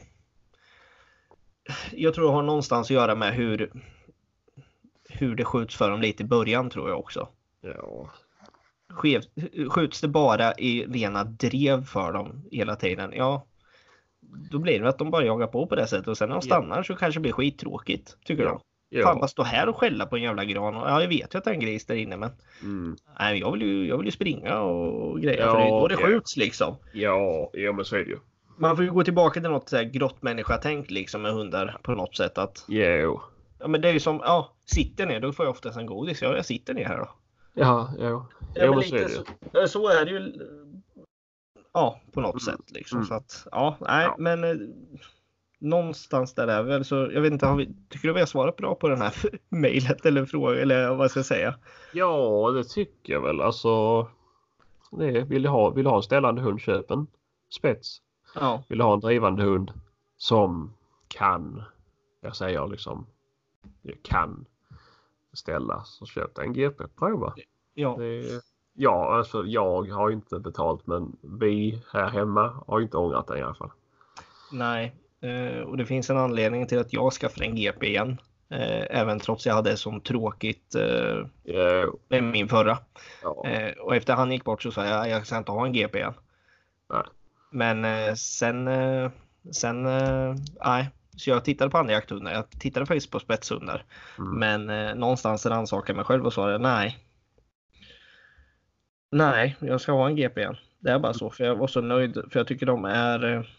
Jag 1.91 2.13
tror 2.13 2.25
det 2.27 2.33
har 2.33 2.41
någonstans 2.43 2.87
att 2.87 2.95
göra 2.95 3.15
med 3.15 3.33
hur. 3.33 3.71
Hur 5.09 5.35
det 5.35 5.45
skjuts 5.45 5.75
för 5.75 5.89
dem 5.91 6.01
lite 6.01 6.23
i 6.23 6.25
början 6.25 6.69
tror 6.69 6.89
jag 6.89 6.99
också. 6.99 7.27
Ja. 7.61 8.09
Skev, 8.89 9.21
skjuts 9.69 10.01
det 10.01 10.07
bara 10.07 10.53
i 10.53 10.85
rena 10.85 11.23
drev 11.23 11.85
för 11.85 12.13
dem 12.13 12.45
hela 12.51 12.75
tiden, 12.75 13.11
ja. 13.15 13.45
Då 14.51 14.59
blir 14.59 14.79
det 14.79 14.89
att 14.89 14.97
de 14.97 15.11
bara 15.11 15.25
jagar 15.25 15.47
på 15.47 15.67
på 15.67 15.75
det 15.75 15.87
sättet 15.87 16.07
och 16.07 16.17
sen 16.17 16.29
när 16.29 16.35
de 16.35 16.37
Ja. 16.49 16.55
stannar 16.55 16.83
så 16.83 16.95
kanske 16.95 17.19
det 17.19 17.21
blir 17.21 17.31
skittråkigt. 17.31 18.17
Tycker 18.25 18.43
Ja. 18.43 18.49
de. 18.49 18.59
Ja. 18.89 19.03
Fan 19.03 19.17
bara 19.19 19.27
stå 19.27 19.43
här 19.43 19.69
och 19.69 19.77
skälla 19.77 20.05
på 20.05 20.15
en 20.15 20.21
jävla 20.21 20.45
gran. 20.45 20.73
Ja, 20.73 21.01
jag 21.01 21.07
vet 21.07 21.33
ju 21.33 21.37
att 21.37 21.43
det 21.43 21.49
är 21.49 21.53
en 21.53 21.59
gris 21.59 21.85
där 21.85 21.95
inne 21.95 22.17
men 22.17 22.29
Mm. 22.61 22.95
nej, 23.19 23.39
jag, 23.39 23.51
vill 23.51 23.61
ju, 23.61 23.87
jag 23.87 23.97
vill 23.97 24.05
ju 24.05 24.11
springa 24.11 24.59
och 24.59 25.21
grejer 25.21 25.39
Ja, 25.41 25.51
för 25.51 25.57
det 25.59 25.65
är 25.65 25.69
då 25.69 25.87
det 25.87 25.93
ja. 25.99 26.05
skjuts 26.07 26.37
liksom. 26.37 26.75
ja, 26.93 27.49
ja, 27.53 27.71
men 27.71 27.85
så 27.85 27.95
är 27.95 27.99
det 27.99 28.09
ju. 28.09 28.17
Man 28.57 28.75
får 28.75 28.85
ju 28.85 28.91
gå 28.91 29.03
tillbaka 29.03 29.41
till 29.41 29.49
något 29.49 29.69
så 29.69 29.75
här 29.77 29.83
grottmänniska-tänk 29.83 30.91
liksom 30.91 31.21
med 31.21 31.33
hundar 31.33 31.77
på 31.83 31.91
något 31.91 32.15
sätt. 32.15 32.37
Att, 32.37 32.65
Jo. 32.67 33.21
ja 33.59 33.67
men 33.67 33.81
det 33.81 33.89
är 33.89 33.93
ju 33.93 33.99
som, 33.99 34.21
ja, 34.23 34.53
sitter 34.65 35.05
ner 35.05 35.19
då 35.19 35.33
får 35.33 35.45
jag 35.45 35.51
oftast 35.51 35.77
en 35.77 35.85
godis. 35.85 36.21
Ja, 36.21 36.35
jag 36.35 36.45
sitter 36.45 36.73
ner 36.73 36.85
här 36.85 36.97
då. 36.97 37.09
Ja, 37.53 37.93
ja. 37.99 38.03
Ja, 38.05 38.27
Ja, 38.55 38.65
men 38.65 38.75
men 38.75 38.83
så 38.83 38.95
är 38.95 38.99
lite 38.99 39.07
det 39.07 39.13
ju. 39.13 39.15
så, 39.15 39.23
ja, 39.51 39.67
så 39.67 39.87
är 39.89 40.05
det 40.05 40.11
ju. 40.11 40.33
Ja, 41.73 42.01
på 42.13 42.21
något 42.21 42.31
Mm. 42.47 42.57
sätt 42.57 42.71
liksom. 42.71 42.97
Mm. 42.97 43.07
Så 43.07 43.13
att, 43.13 43.47
ja, 43.51 43.77
nej, 43.81 44.05
Ja. 44.05 44.15
men 44.19 44.43
eh, 44.43 44.55
någonstans 45.59 46.33
där 46.33 46.47
är 46.47 46.63
väl 46.63 46.85
så. 46.85 46.95
Jag 46.95 47.21
vet 47.21 47.33
inte, 47.33 47.53
vi, 47.57 47.65
tycker 47.89 48.07
du 48.07 48.13
vi 48.13 48.19
har 48.19 48.27
svarat 48.27 48.55
bra 48.55 48.75
på 48.75 48.89
den 48.89 49.01
här 49.01 49.13
mejlet 49.49 50.05
eller 50.05 50.25
frågan 50.25 50.57
eller 50.57 50.95
vad 50.95 51.11
ska 51.11 51.19
jag 51.19 51.25
säga? 51.25 51.55
Ja, 51.93 52.51
det 52.51 52.63
tycker 52.63 53.13
jag 53.13 53.21
väl. 53.21 53.41
Alltså. 53.41 54.01
Det, 54.91 55.23
vill, 55.23 55.41
du 55.41 55.49
ha, 55.49 55.69
vill 55.69 55.83
du 55.83 55.89
ha 55.89 55.97
en 55.97 56.03
ställande 56.03 56.41
hund, 56.41 56.61
köp 56.61 56.91
en 56.91 57.07
spets. 57.49 58.01
Ja, 58.35 58.63
Vill 58.69 58.77
du 58.77 58.83
ha 58.83 58.93
en 58.93 58.99
drivande 58.99 59.43
hund 59.43 59.71
som 60.17 60.73
kan, 61.07 61.63
jag 62.21 62.35
säger 62.35 62.67
liksom, 62.67 63.05
kan 64.01 64.45
ställa 65.33 65.83
så 65.83 66.05
köp 66.05 66.37
en 66.37 66.53
GP. 66.53 66.83
Prova. 66.87 67.33
ja, 67.73 67.95
Det, 67.99 68.41
ja, 68.73 69.17
alltså 69.17 69.45
jag 69.45 69.83
har 69.91 70.11
inte 70.11 70.39
betalt 70.39 70.87
men 70.87 71.17
vi 71.21 71.83
här 71.93 72.09
hemma 72.09 72.63
har 72.67 72.81
inte 72.81 72.97
ångrat 72.97 73.27
det 73.27 73.39
i 73.39 73.41
alla 73.41 73.55
fall. 73.55 73.71
nej. 74.51 74.95
Eh, 75.21 75.59
och 75.61 75.77
det 75.77 75.85
finns 75.85 76.09
en 76.09 76.17
anledning 76.17 76.67
till 76.67 76.79
att 76.79 76.93
jag 76.93 77.13
skaffade 77.13 77.45
en 77.45 77.55
GP 77.55 77.87
igen. 77.87 78.21
Eh, 78.49 78.99
även 78.99 79.19
trots 79.19 79.45
jag 79.45 79.53
hade 79.53 79.77
som 79.77 80.01
tråkigt 80.01 80.75
eh, 80.75 81.25
med 82.07 82.23
min 82.23 82.47
förra. 82.47 82.77
ja, 83.23 83.45
och 83.79 83.95
efter 83.95 84.13
han 84.13 84.31
gick 84.31 84.43
bort 84.43 84.63
så 84.63 84.71
sa 84.71 84.85
jag 84.85 85.09
jag 85.09 85.27
ska 85.27 85.37
inte 85.37 85.51
ha 85.51 85.65
en 85.65 85.73
GP 85.73 85.97
igen. 85.97 86.13
Nej. 86.89 87.03
Men 87.51 88.17
sen, 88.17 88.69
sen, 89.51 89.83
nej. 90.65 90.89
Så 91.17 91.29
jag 91.29 91.45
tittade 91.45 91.71
på 91.71 91.77
andra 91.77 91.93
jakthundar. 91.93 92.33
Jag 92.33 92.49
tittade 92.49 92.85
faktiskt 92.85 93.11
på 93.11 93.19
spetshundar. 93.19 93.85
mm, 94.17 94.39
Men 94.39 94.69
eh, 94.69 94.95
någonstans 94.95 95.45
rannsakade 95.45 95.89
jag 95.89 95.95
mig 95.95 96.05
själv 96.05 96.25
och 96.25 96.33
sa 96.33 96.57
nej. 96.57 96.97
Nej, 99.11 99.55
jag 99.59 99.81
ska 99.81 99.91
ha 99.91 100.07
en 100.07 100.15
GP 100.15 100.41
igen. 100.41 100.57
Det 100.79 100.91
är 100.91 100.99
bara 100.99 101.13
så. 101.13 101.29
För 101.29 101.43
jag 101.43 101.55
var 101.55 101.67
så 101.67 101.81
nöjd. 101.81 102.13
För 102.13 102.39
jag 102.39 102.47
tycker 102.47 102.65
de 102.65 102.85
är 102.85 103.49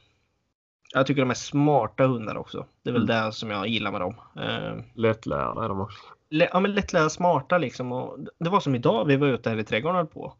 jag 0.94 1.06
tycker 1.06 1.22
de 1.22 1.30
är 1.30 1.34
smarta 1.34 2.06
hundar 2.06 2.36
också. 2.36 2.66
Det 2.82 2.90
är 2.90 2.94
väl 2.94 3.06
det 3.06 3.32
som 3.32 3.50
jag 3.50 3.66
gillar 3.68 3.92
med 3.92 4.00
dem. 4.00 4.14
Eh, 4.36 4.84
lättlärda 4.94 5.64
är 5.64 5.68
de 5.68 5.80
också. 5.80 5.98
lä- 6.30 6.48
ja, 6.52 6.60
men 6.60 6.72
lättlärda, 6.74 7.08
smarta 7.08 7.58
liksom. 7.58 7.92
Och 7.92 8.18
det 8.38 8.50
var 8.50 8.60
som 8.60 8.74
idag, 8.74 9.04
vi 9.04 9.16
var 9.16 9.26
ute 9.28 9.50
här 9.50 9.56
i 9.56 9.64
trädgården 9.64 10.06
på. 10.06 10.34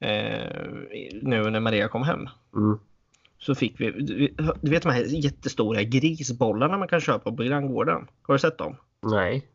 Eh, 0.00 0.66
nu 1.22 1.50
när 1.50 1.60
Maria 1.60 1.88
kom 1.88 2.02
hem. 2.02 2.28
Mm. 2.56 2.78
Så 3.38 3.54
fick 3.54 3.80
vi, 3.80 3.90
du 4.60 4.70
vet 4.70 4.82
de 4.82 4.88
här 4.92 5.04
jättestora 5.24 5.82
grisbollarna 5.82 6.78
man 6.78 6.88
kan 6.88 7.00
köpa 7.00 7.32
på 7.32 7.42
granngården. 7.42 8.06
Har 8.22 8.34
du 8.34 8.38
sett 8.38 8.58
dem? 8.58 8.76
Nej. 9.02 9.46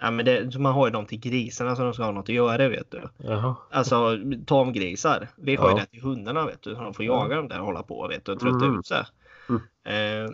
Ja, 0.00 0.10
men 0.10 0.24
det, 0.24 0.58
man 0.58 0.72
har 0.72 0.86
ju 0.86 0.92
dem 0.92 1.06
till 1.06 1.20
grisarna 1.20 1.76
så 1.76 1.82
de 1.82 1.92
ska 1.94 2.04
ha 2.04 2.12
något 2.12 2.28
att 2.28 2.34
göra 2.34 2.68
vet 2.68 2.90
du. 2.90 3.02
Jaha. 3.16 3.54
Alltså 3.70 4.18
tamgrisar. 4.46 5.28
Vi 5.36 5.56
har 5.56 5.68
ju 5.70 5.74
Ja. 5.76 5.80
det 5.80 5.86
till 5.86 6.02
hundarna 6.02 6.46
vet 6.46 6.62
du. 6.62 6.74
Så 6.74 6.82
de 6.82 6.94
får 6.94 7.04
Ja. 7.04 7.12
jaga 7.22 7.36
dem 7.36 7.48
där 7.48 7.60
och 7.60 7.66
hålla 7.66 7.82
på 7.82 8.08
vet 8.08 8.24
du 8.24 8.32
och 8.32 8.40
trötta 8.40 8.64
Mm. 8.64 8.78
ut 8.78 8.86
sig. 8.86 9.04
Mm. 9.48 9.60
Eh, 9.84 10.30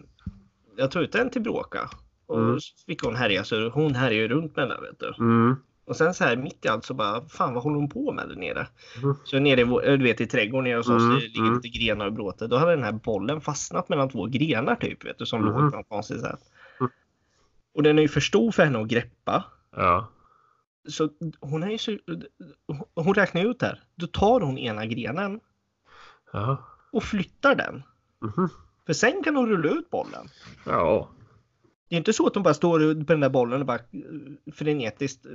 jag 0.76 0.90
tog 0.90 1.02
ut 1.02 1.14
en 1.14 1.30
till 1.30 1.42
Bråka. 1.42 1.90
Och 2.26 2.40
Mm. 2.40 2.60
så 2.60 2.74
fick 2.86 3.02
hon 3.02 3.16
härja 3.16 3.44
så 3.44 3.68
hon 3.68 3.94
härjade 3.94 4.14
ju 4.16 4.28
runt 4.28 4.56
med 4.56 4.68
den 4.68 4.82
vet 4.82 4.98
du. 5.00 5.14
Mm. 5.18 5.56
Och 5.86 5.96
sen 5.96 6.14
så 6.14 6.24
här 6.24 6.36
mitt 6.36 6.64
i 6.64 6.68
allt 6.68 6.84
så 6.84 6.94
bara, 6.94 7.28
fan 7.28 7.54
vad 7.54 7.62
håller 7.62 7.76
hon 7.76 7.88
på 7.88 8.12
med 8.12 8.28
där 8.28 8.36
nere? 8.36 8.66
Mm. 9.02 9.14
Så 9.24 9.38
nere 9.38 9.60
i, 9.60 9.64
vår- 9.64 9.82
du 9.96 10.04
vet 10.04 10.20
i 10.20 10.26
trädgården 10.26 10.64
nere 10.64 10.76
hos 10.76 10.88
oss, 10.88 11.02
Mm, 11.02 11.14
det 11.14 11.20
ligger 11.20 11.40
mm. 11.40 11.54
lite 11.54 11.68
grenar 11.78 12.06
och 12.06 12.12
bråte. 12.12 12.46
Då 12.46 12.56
hade 12.56 12.70
den 12.74 12.84
här 12.84 12.92
bollen 12.92 13.40
fastnat 13.40 13.88
mellan 13.88 14.08
två 14.10 14.26
grenar 14.26 14.74
typ, 14.74 15.04
vet 15.04 15.18
du, 15.18 15.26
som 15.26 15.40
Mhm. 15.40 15.48
låg 15.50 15.70
på 15.70 15.76
något 15.76 15.88
konstigt 15.88 16.20
sätt. 16.20 16.40
Mm. 16.80 16.90
Och 17.74 17.82
den 17.82 17.98
är 17.98 18.02
ju 18.02 18.08
för 18.08 18.20
stor 18.20 18.50
för 18.52 18.64
henne 18.64 18.78
att 18.80 18.88
greppa. 18.88 19.44
Ja. 19.76 20.08
Så 20.88 21.08
hon 21.40 21.62
är 21.62 21.70
ju 21.70 21.78
så, 21.78 21.98
hon 22.94 23.14
räknar 23.14 23.44
ut 23.44 23.62
här. 23.62 23.82
Då 23.94 24.06
tar 24.06 24.40
hon 24.40 24.58
ena 24.58 24.86
grenen 24.86 25.40
Ja. 26.32 26.64
och 26.92 27.02
flyttar 27.04 27.54
den. 27.54 27.82
Mhm. 28.20 28.48
För 28.86 28.92
sen 28.92 29.22
kan 29.22 29.36
hon 29.36 29.48
rulla 29.48 29.68
ut 29.68 29.90
bollen. 29.90 30.28
Ja. 30.66 31.08
Det 31.88 31.94
är 31.94 31.98
inte 31.98 32.12
så 32.12 32.26
att 32.26 32.34
hon 32.34 32.42
bara 32.42 32.54
står 32.54 33.04
på 33.04 33.12
den 33.12 33.20
där 33.20 33.28
bollen 33.28 33.60
och 33.60 33.66
bara 33.66 33.78
eh, 33.78 34.52
frenetiskt 34.54 35.26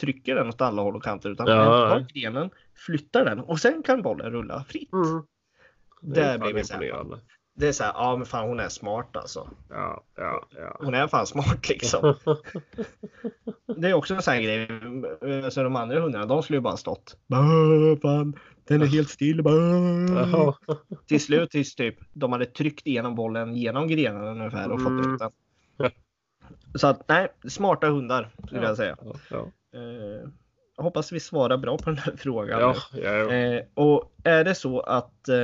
trycker 0.00 0.34
den 0.34 0.48
åt 0.48 0.60
alla 0.60 0.82
håll 0.82 0.96
och 0.96 1.02
kanter. 1.02 1.30
Utan 1.30 1.46
Ja, 1.46 1.94
nej. 1.94 2.06
grenen, 2.14 2.50
flyttar 2.74 3.24
den 3.24 3.40
och 3.40 3.60
sen 3.60 3.82
kan 3.82 4.02
bollen 4.02 4.32
rulla 4.32 4.64
fritt. 4.64 4.92
Mm. 4.92 5.22
Det 6.02 6.20
är 6.20 6.38
Där 6.38 6.38
blir 6.38 6.54
vi 6.54 6.64
så 6.64 6.74
här. 6.74 7.20
Det 7.54 7.68
är 7.68 7.72
så 7.72 7.84
här, 7.84 7.92
ja 7.94 8.16
men 8.16 8.26
fan 8.26 8.48
hon 8.48 8.60
är 8.60 8.68
smart 8.68 9.16
alltså. 9.16 9.48
Ja, 9.68 10.04
ja, 10.16 10.46
ja. 10.56 10.76
Hon 10.80 10.94
är 10.94 11.08
fan 11.08 11.26
smart 11.26 11.68
liksom. 11.68 12.14
Det 13.76 13.88
är 13.88 13.94
också 13.94 14.14
en 14.14 14.22
sån 14.22 14.34
här 14.34 14.40
grej. 14.40 15.50
Så 15.50 15.62
de 15.62 15.76
andra 15.76 16.00
hundarna, 16.00 16.26
de 16.26 16.42
skulle 16.42 16.56
ju 16.56 16.60
bara 16.60 16.76
stått. 16.76 17.16
Fan, 18.02 18.38
den 18.68 18.82
är 18.82 18.86
helt 18.86 19.08
still. 19.10 19.42
Bä. 19.42 19.50
Jaha. 20.14 20.54
Till 21.06 21.20
slut 21.20 21.50
tills 21.50 21.74
typ 21.74 21.96
de 22.12 22.32
hade 22.32 22.46
tryckt 22.46 22.86
igenom 22.86 23.14
bollen 23.14 23.54
genom 23.56 23.88
grenarna 23.88 24.30
ungefär 24.30 24.70
och 24.70 24.82
fått 24.82 24.92
Mm. 24.92 25.14
ut 25.14 25.18
den. 25.18 25.30
Så 26.74 26.86
att 26.86 27.08
nej, 27.08 27.28
smarta 27.48 27.86
hundar 27.88 28.30
skulle 28.46 28.62
jag 28.66 28.76
säga. 28.76 28.96
Eh, 29.74 30.28
hoppas 30.76 31.12
vi 31.12 31.20
svarar 31.20 31.56
bra 31.56 31.78
på 31.78 31.84
den 31.90 31.98
här 31.98 32.16
frågan. 32.16 32.60
Ja, 32.60 32.74
ja, 32.92 33.00
ja. 33.10 33.32
Eh, 33.32 33.64
och 33.74 34.12
är 34.24 34.44
det 34.44 34.54
så 34.54 34.80
att 34.80 35.28
eh, 35.28 35.36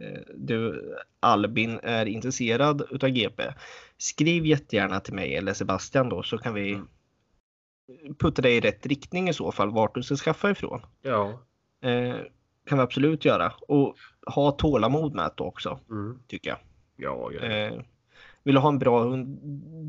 eh, 0.00 0.20
du 0.36 0.92
Albin 1.20 1.80
är 1.82 2.06
intresserad 2.06 2.82
utav 2.90 3.10
GP, 3.10 3.42
skriv 3.98 4.46
jättegärna 4.46 5.00
till 5.00 5.14
mig 5.14 5.36
eller 5.36 5.52
Sebastian 5.54 6.08
då 6.08 6.22
så 6.22 6.38
kan 6.38 6.54
vi 6.54 6.72
Mm. 7.88 8.14
putta 8.18 8.42
dig 8.42 8.56
i 8.56 8.60
rätt 8.60 8.86
riktning 8.86 9.28
i 9.28 9.32
så 9.32 9.52
fall 9.52 9.70
vart 9.70 9.94
du 9.94 10.02
ska 10.02 10.16
skaffa 10.16 10.50
ifrån. 10.50 10.80
ja. 11.02 11.40
Eh, 11.82 12.16
kan 12.66 12.78
vi 12.78 12.82
absolut 12.84 13.24
göra 13.24 13.52
och 13.68 13.96
ha 14.26 14.50
tålamod 14.50 15.14
med 15.14 15.30
det 15.36 15.42
också 15.42 15.78
Mm. 15.90 16.18
tycker 16.26 16.50
jag. 16.50 16.58
Ja, 16.96 17.30
ja. 17.32 17.40
Eh, 17.40 17.80
vill 18.42 18.54
du 18.54 18.60
ha 18.60 18.68
en 18.68 18.78
bra 18.78 19.02
hund, 19.02 19.38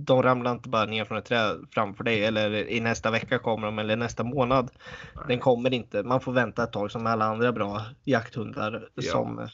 de 0.05 0.23
ramlar 0.23 0.51
inte 0.51 0.69
bara 0.69 0.85
ner 0.85 1.05
från 1.05 1.17
ett 1.17 1.25
träd 1.25 1.67
framför 1.71 2.03
dig 2.03 2.25
eller 2.25 2.51
i 2.69 2.79
nästa 2.79 3.11
vecka 3.11 3.39
kommer 3.39 3.65
de 3.67 3.79
eller 3.79 3.95
nästa 3.95 4.23
månad. 4.23 4.71
Nej. 5.15 5.23
Den 5.27 5.39
kommer 5.39 5.73
inte. 5.73 6.03
Man 6.03 6.21
får 6.21 6.31
vänta 6.31 6.63
ett 6.63 6.71
tag 6.73 6.91
som 6.91 7.07
alla 7.07 7.25
andra 7.25 7.51
bra 7.51 7.81
jakthundar 8.03 8.89
Ja. 8.95 9.11
som 9.11 9.47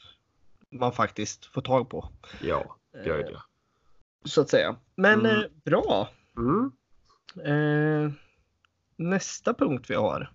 man 0.70 0.92
faktiskt 0.92 1.44
får 1.46 1.62
tag 1.62 1.88
på. 1.90 2.08
Ja, 2.42 2.76
gud 3.04 3.26
ja. 3.32 3.42
Så 4.24 4.40
att 4.40 4.48
säga. 4.48 4.76
Men 4.94 5.20
Mm. 5.20 5.36
eh, 5.36 5.42
bra. 5.64 6.08
Mm. 6.36 6.72
Eh, 7.44 8.12
nästa 8.96 9.54
punkt 9.54 9.86
vi 9.90 9.94
har. 9.94 10.30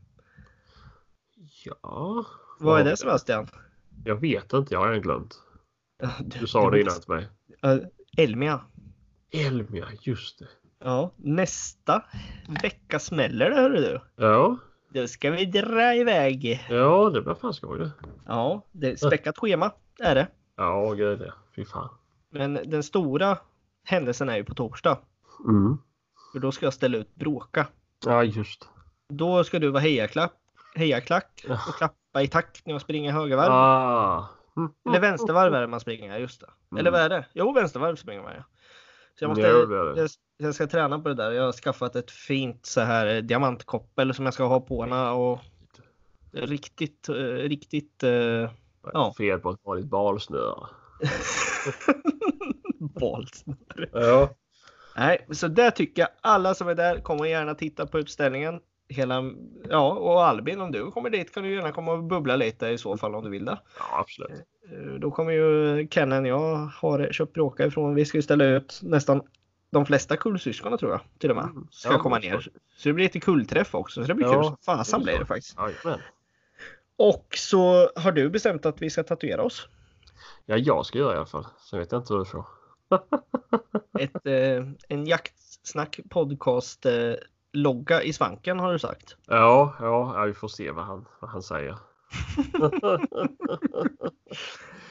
Ja. 1.66 2.26
Vad 2.60 2.80
är 2.82 2.86
det? 2.86 2.98
Sebastian? 2.98 3.48
Jag 4.06 4.16
vet 4.16 4.54
inte, 4.54 4.74
jag 4.74 4.80
har 4.80 4.88
redan 4.88 5.02
glömt. 5.02 5.36
Du, 6.20 6.48
sa 6.48 6.70
det 6.70 6.82
innan 6.82 7.00
till 7.00 7.14
mig. 7.14 7.30
Elmia. 8.18 8.62
Elmia, 9.32 9.88
just 10.02 10.40
det. 10.40 10.48
Ja, 10.80 11.12
nästa 11.16 12.04
vecka 12.62 13.00
smäller 13.00 13.50
det 13.50 13.56
hörru 13.56 13.76
du. 13.82 14.02
Ja, 14.16 14.58
Då 14.90 15.08
ska 15.08 15.32
vi 15.32 15.46
dra 15.46 15.96
iväg. 15.96 16.66
ja 16.70 17.10
det 17.14 17.22
blir 17.22 17.34
fan 17.36 17.54
skoj 17.54 17.80
det. 17.80 17.92
Ja, 18.26 18.62
det 18.72 18.92
är 18.92 18.96
späckat 18.96 19.38
schema 19.38 19.72
är 20.00 20.16
det. 20.16 20.28
Ja, 20.56 20.94
gud 20.94 21.22
ja. 21.22 21.34
Fy 21.56 21.66
fan. 21.66 21.90
Men 22.30 22.54
den 22.54 22.84
stora 22.84 23.38
händelsen 23.84 24.30
är 24.30 24.36
ju 24.38 24.44
på 24.44 24.54
torsdag. 24.54 24.98
Mm. 25.48 25.78
För 26.32 26.40
då 26.40 26.52
ska 26.52 26.66
jag 26.66 26.74
ställa 26.74 26.98
ut 26.98 27.16
bråka. 27.16 27.68
Ja, 28.06 28.24
just. 28.24 28.70
Då 29.10 29.44
ska 29.44 29.60
du 29.60 29.70
vara 29.70 29.82
hejaklack, 29.82 30.34
hejaklack 30.76 31.46
Ja. 31.48 31.54
och 31.68 31.76
klappa 31.76 32.22
i 32.22 32.28
takt 32.28 32.66
när 32.66 32.74
jag 32.74 32.82
springer 32.82 33.12
högervarv. 33.12 33.52
Ah. 33.52 34.30
Eller 34.90 35.00
vänstervarv 35.00 35.54
är 35.54 35.62
det 35.62 35.68
man 35.68 35.80
springer, 35.80 36.18
just 36.20 36.42
det. 36.42 36.48
Mm. 36.72 36.80
Eller 36.80 36.92
vad 36.92 37.02
är 37.02 37.10
det? 37.10 37.26
Jo, 37.34 37.54
vänstervarv 37.54 37.96
springer 37.96 38.22
man 38.22 38.34
ja. 38.36 38.44
Så 39.20 39.24
jag, 39.24 39.30
måste, 39.30 39.42
jag, 39.42 40.10
jag 40.38 40.56
ska 40.56 40.68
träna 40.68 41.00
på 41.00 41.10
det 41.10 41.16
där. 41.16 41.32
Jag 41.32 41.44
har 41.44 41.52
skaffat 41.52 41.96
ett 41.96 42.12
fint 42.12 42.66
så 42.66 42.82
här 42.82 43.22
diamantkoppel 43.22 44.14
som 44.14 44.26
jag 44.26 44.34
ska 44.34 44.44
ha 44.46 44.60
på 44.60 44.86
na 44.86 45.14
och 45.14 45.40
riktigt, 46.34 47.10
eh, 47.10 47.14
riktigt 47.26 48.04
eh, 48.04 48.50
Ja. 48.94 49.14
Fel 49.18 49.40
på 49.40 49.52
ett 49.52 49.60
vanligt 49.64 49.86
balsnöre. 49.90 50.68
valt. 52.80 53.44
Ja. 53.92 54.30
Nej, 54.96 55.28
så 55.32 55.48
där 55.48 55.72
tycker 55.72 56.02
jag 56.02 56.10
alla 56.22 56.54
som 56.54 56.68
är 56.68 56.76
där 56.76 57.00
kommer 57.00 57.26
gärna 57.26 57.56
titta 57.56 57.88
på 57.88 58.00
utställningen. 58.00 58.60
Hela, 58.88 59.24
ja, 59.70 59.92
och 59.94 60.24
Albin 60.26 60.62
om 60.62 60.72
du 60.72 60.92
kommer 60.92 61.10
dit 61.10 61.34
kan 61.34 61.44
du 61.44 61.56
gärna 61.56 61.72
komma 61.72 61.92
och 61.92 62.04
bubbla 62.04 62.36
lite 62.36 62.68
i 62.68 62.78
så 62.78 62.98
fall 62.98 63.16
om 63.16 63.24
du 63.24 63.30
vill 63.30 63.46
det. 63.46 63.58
Ja, 63.80 64.00
absolut. 64.00 64.32
Eh, 64.72 64.94
Då 65.00 65.12
kommer 65.12 65.32
ju 65.32 65.88
Kennen 65.92 66.26
jag 66.26 66.56
har 66.58 67.12
köpt 67.12 67.34
bråka 67.34 67.66
ifrån. 67.66 67.96
Vi 67.96 68.06
ska 68.06 68.18
ju 68.18 68.22
ställa 68.22 68.46
ut 68.46 68.80
nästan 68.84 69.22
de 69.70 69.86
flesta 69.86 70.18
kullsyskonen 70.18 70.78
tror 70.80 70.92
jag 70.92 71.02
till 71.20 71.30
och 71.30 71.36
med. 71.36 71.46
Mm. 71.46 71.68
Ska 71.72 71.92
Ja, 71.94 72.00
komma 72.00 72.20
ner. 72.20 72.40
Så 72.78 72.90
det 72.90 72.94
blir 72.94 73.06
lite 73.06 73.20
kullträff 73.20 73.76
också. 73.76 74.02
Så 74.02 74.08
det 74.08 74.14
blir 74.14 74.28
Ja, 74.28 74.58
kul 74.66 74.86
som 74.86 75.00
är 75.02 75.04
blir 75.04 75.14
det 75.14 75.20
så. 75.20 75.26
faktiskt. 75.26 75.58
Jajamän. 75.58 76.00
Och 76.98 77.26
så 77.38 77.90
har 77.96 78.12
du 78.12 78.30
bestämt 78.30 78.66
att 78.66 78.82
vi 78.82 78.90
ska 78.90 79.04
tatuera 79.04 79.44
oss. 79.44 79.68
Ja, 80.46 80.58
jag 80.58 80.86
ska 80.86 80.98
göra 81.00 81.14
i 81.14 81.18
alla 81.18 81.26
fall. 81.26 81.46
Sen 81.70 81.80
vet 81.80 81.92
jag 81.92 82.02
inte 82.02 82.14
hur 82.14 82.20
det 82.20 82.26
får. 82.26 82.46
Ett, 84.00 84.26
eh, 84.26 84.66
en 84.90 85.06
jaktsnack 85.08 86.00
podcast 86.10 86.86
eh, 86.86 87.14
logga 87.56 88.02
i 88.04 88.14
svanken 88.14 88.60
har 88.60 88.74
du 88.74 88.80
sagt. 88.80 89.16
Ja, 89.28 89.74
ja, 89.80 90.24
vi 90.26 90.34
får 90.34 90.48
se 90.48 90.72
vad 90.72 90.86
han, 90.86 91.06
vad 91.20 91.30
han 91.32 91.42
säger. 91.44 91.78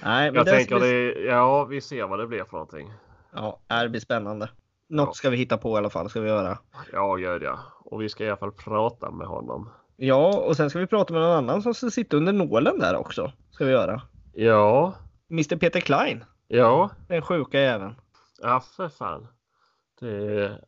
Nej, 0.02 0.30
men 0.30 0.34
Jag 0.34 0.46
det 0.46 0.50
tänker 0.50 0.78
bli, 0.78 1.14
det, 1.14 1.20
ja, 1.20 1.64
vi 1.64 1.80
ser 1.80 2.06
vad 2.06 2.18
det 2.18 2.26
blir 2.26 2.44
för 2.44 2.52
någonting. 2.52 2.92
ja, 3.34 3.60
det 3.82 3.88
blir 3.88 4.00
spännande. 4.00 4.48
Något 4.88 5.08
Ja. 5.08 5.12
ska 5.12 5.30
vi 5.30 5.36
hitta 5.36 5.56
på 5.58 5.74
i 5.74 5.78
alla 5.78 5.90
fall. 5.90 6.10
Ska 6.10 6.20
vi 6.20 6.28
göra. 6.28 6.58
Ja, 6.92 7.18
gör 7.18 7.38
det. 7.38 7.58
Och 7.84 8.02
vi 8.02 8.08
ska 8.08 8.24
i 8.24 8.28
alla 8.28 8.36
fall 8.36 8.52
prata 8.52 9.10
med 9.10 9.26
honom. 9.26 9.70
Ja, 9.96 10.36
och 10.38 10.56
sen 10.56 10.70
ska 10.70 10.78
vi 10.78 10.86
prata 10.86 11.12
med 11.12 11.22
någon 11.22 11.36
annan 11.36 11.62
som 11.62 11.74
ska 11.74 11.90
sitta 11.90 12.16
under 12.16 12.32
nålen 12.32 12.78
där 12.78 12.96
också. 12.96 13.32
Ska 13.50 13.64
vi 13.64 13.70
göra. 13.72 14.02
Ja, 14.32 14.94
Mr 15.30 15.56
Peter 15.56 15.80
Klein. 15.80 16.24
ja, 16.48 16.90
Den 17.08 17.22
sjuka 17.22 17.60
jäveln. 17.60 17.94
ja 18.42 18.60
för 18.76 18.88
fan. 18.88 19.26
Det, 20.00 20.58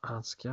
han 0.00 0.24
ska, 0.24 0.50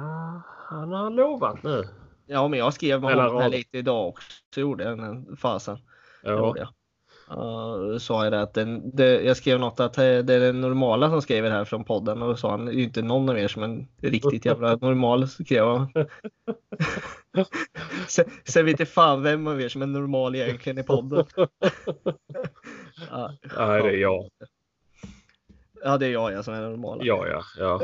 han 0.69 0.91
har 0.91 1.09
lovat 1.09 1.63
nu. 1.63 1.83
Ja, 2.25 2.47
men 2.47 2.59
jag 2.59 2.73
skrev 2.73 3.01
med 3.01 3.11
Eller 3.11 3.27
honom 3.27 3.51
lite 3.51 3.77
idag 3.77 4.07
också. 4.07 4.27
Så 4.53 4.59
gjorde 4.59 4.83
jag 4.83 4.97
den 4.97 5.37
fasen. 5.37 5.77
Ja, 6.23 6.55
jag. 6.57 6.67
Uh, 7.31 7.97
sa 7.97 8.23
jag 8.23 8.33
det 8.33 8.41
att 8.41 8.53
den, 8.53 8.95
det, 8.95 9.21
jag 9.21 9.37
skrev 9.37 9.59
något 9.59 9.79
att 9.79 9.97
eh, 9.97 10.03
det 10.03 10.33
är 10.33 10.39
den 10.39 10.61
normala 10.61 11.09
som 11.09 11.21
skriver 11.21 11.51
här 11.51 11.65
från 11.65 11.83
podden 11.83 12.21
och 12.21 12.27
då 12.27 12.35
sa 12.35 12.51
han 12.51 12.65
det 12.65 12.73
är 12.73 12.83
inte 12.83 13.01
någon 13.01 13.29
av 13.29 13.39
er 13.39 13.47
som 13.47 13.63
är 13.63 13.87
riktigt 14.01 14.45
jävla 14.45 14.75
normal 14.81 15.27
skrev 15.27 15.65
han. 15.67 15.89
sen, 18.07 18.25
sen 18.43 18.65
vet 18.65 18.79
jag 18.79 18.89
fan 18.89 19.23
vem 19.23 19.47
av 19.47 19.61
er 19.61 19.69
som 19.69 19.81
är 19.81 19.85
normal 19.85 20.35
egentligen 20.35 20.77
i 20.77 20.83
podden. 20.83 21.25
ja, 23.09 23.31
nej, 23.57 23.83
det 23.83 23.89
är 23.89 23.97
jag. 23.97 24.29
Ja, 25.83 25.97
det 25.97 26.05
är 26.05 26.11
jag, 26.11 26.31
jag 26.31 26.45
som 26.45 26.53
är 26.53 26.61
normal. 26.61 26.99
Ja, 27.01 27.27
ja, 27.27 27.43
ja. 27.57 27.81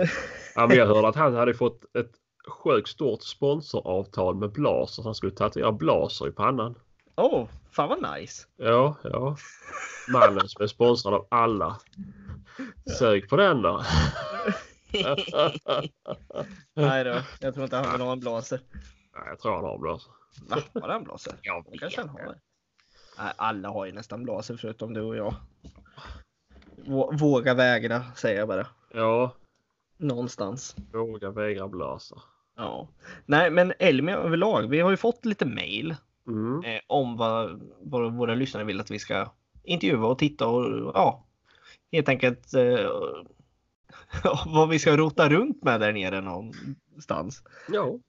ja 0.56 0.68
men 0.68 0.78
jag 0.78 0.88
hörde 0.88 1.08
att 1.08 1.16
han 1.16 1.36
hade 1.36 1.54
fått 1.54 1.96
ett 1.96 2.12
sjukt 2.48 2.90
stort 2.90 3.24
sponsoravtal 3.24 4.36
med 4.36 4.52
Blaser. 4.52 5.04
Han 5.04 5.16
skulle 5.16 5.32
tatuera 5.32 5.72
Blaser 5.72 6.28
i 6.28 6.32
pannan. 6.32 6.76
Oh, 7.16 7.48
fan 7.72 7.90
vad 7.90 8.20
nice. 8.20 8.48
Ja, 8.58 8.96
ja. 9.04 9.36
Mannen 10.14 10.48
som 10.50 10.64
är 10.64 10.68
sponsrad 10.68 11.14
av 11.14 11.28
alla. 11.32 11.80
Sök 13.00 13.30
på 13.30 13.36
den 13.36 13.62
då. 13.62 13.84
Nej 16.74 17.04
då, 17.04 17.22
jag 17.40 17.54
tror 17.54 17.64
inte 17.64 17.76
han 17.76 17.92
vill 17.92 18.02
ha 18.02 18.12
en 18.12 18.20
blaser. 18.20 18.60
Nej, 19.16 19.24
jag 19.28 19.40
tror 19.40 19.56
han 19.56 19.64
har 19.64 19.78
Blaser. 19.78 20.12
Va? 20.50 20.58
Har 20.82 20.90
han 20.90 21.04
blaser? 21.04 21.34
Det 21.72 21.78
kanske 21.78 22.02
han 22.02 22.10
har. 22.10 22.36
Nej, 23.18 23.34
alla 23.36 23.70
har 23.70 23.86
ju 23.86 23.92
nästan 23.92 24.24
blaser 24.24 24.58
förutom 24.58 24.94
du 24.94 25.02
och 25.02 25.16
jag. 25.16 25.36
Vå- 26.86 27.18
Våga 27.20 27.54
vägra 27.54 28.04
säger 28.16 28.40
jag 28.40 28.48
bara. 28.48 28.68
Ja, 28.94 29.36
Någonstans. 29.98 30.76
våga 30.94 31.30
vägra 31.32 31.68
Blaser. 31.68 32.18
Ja. 32.56 32.88
Nej 33.26 33.50
men 33.52 33.74
Elmia 33.80 34.18
överlag. 34.18 34.70
Vi 34.70 34.80
har 34.80 34.92
ju 34.92 34.98
fått 34.98 35.26
lite 35.26 35.46
mail 35.46 35.96
Mm. 36.28 36.64
eh, 36.64 36.82
om 36.88 37.18
vad, 37.18 37.62
vad 37.82 38.14
våra 38.14 38.36
lyssnare 38.36 38.64
vill 38.64 38.80
att 38.80 38.92
vi 38.92 39.00
ska 39.00 39.32
intervjua 39.64 40.08
och 40.08 40.18
titta 40.20 40.48
och 40.48 40.92
ja. 40.96 41.26
Helt 41.92 42.10
enkelt 42.10 42.54
eh, 42.54 42.90
vad 44.46 44.70
vi 44.70 44.80
ska 44.80 44.98
rota 44.98 45.30
runt 45.30 45.64
med 45.64 45.80
där 45.80 45.94
nere 45.94 46.22
någonstans. 46.22 47.44
Ja. 47.72 48.00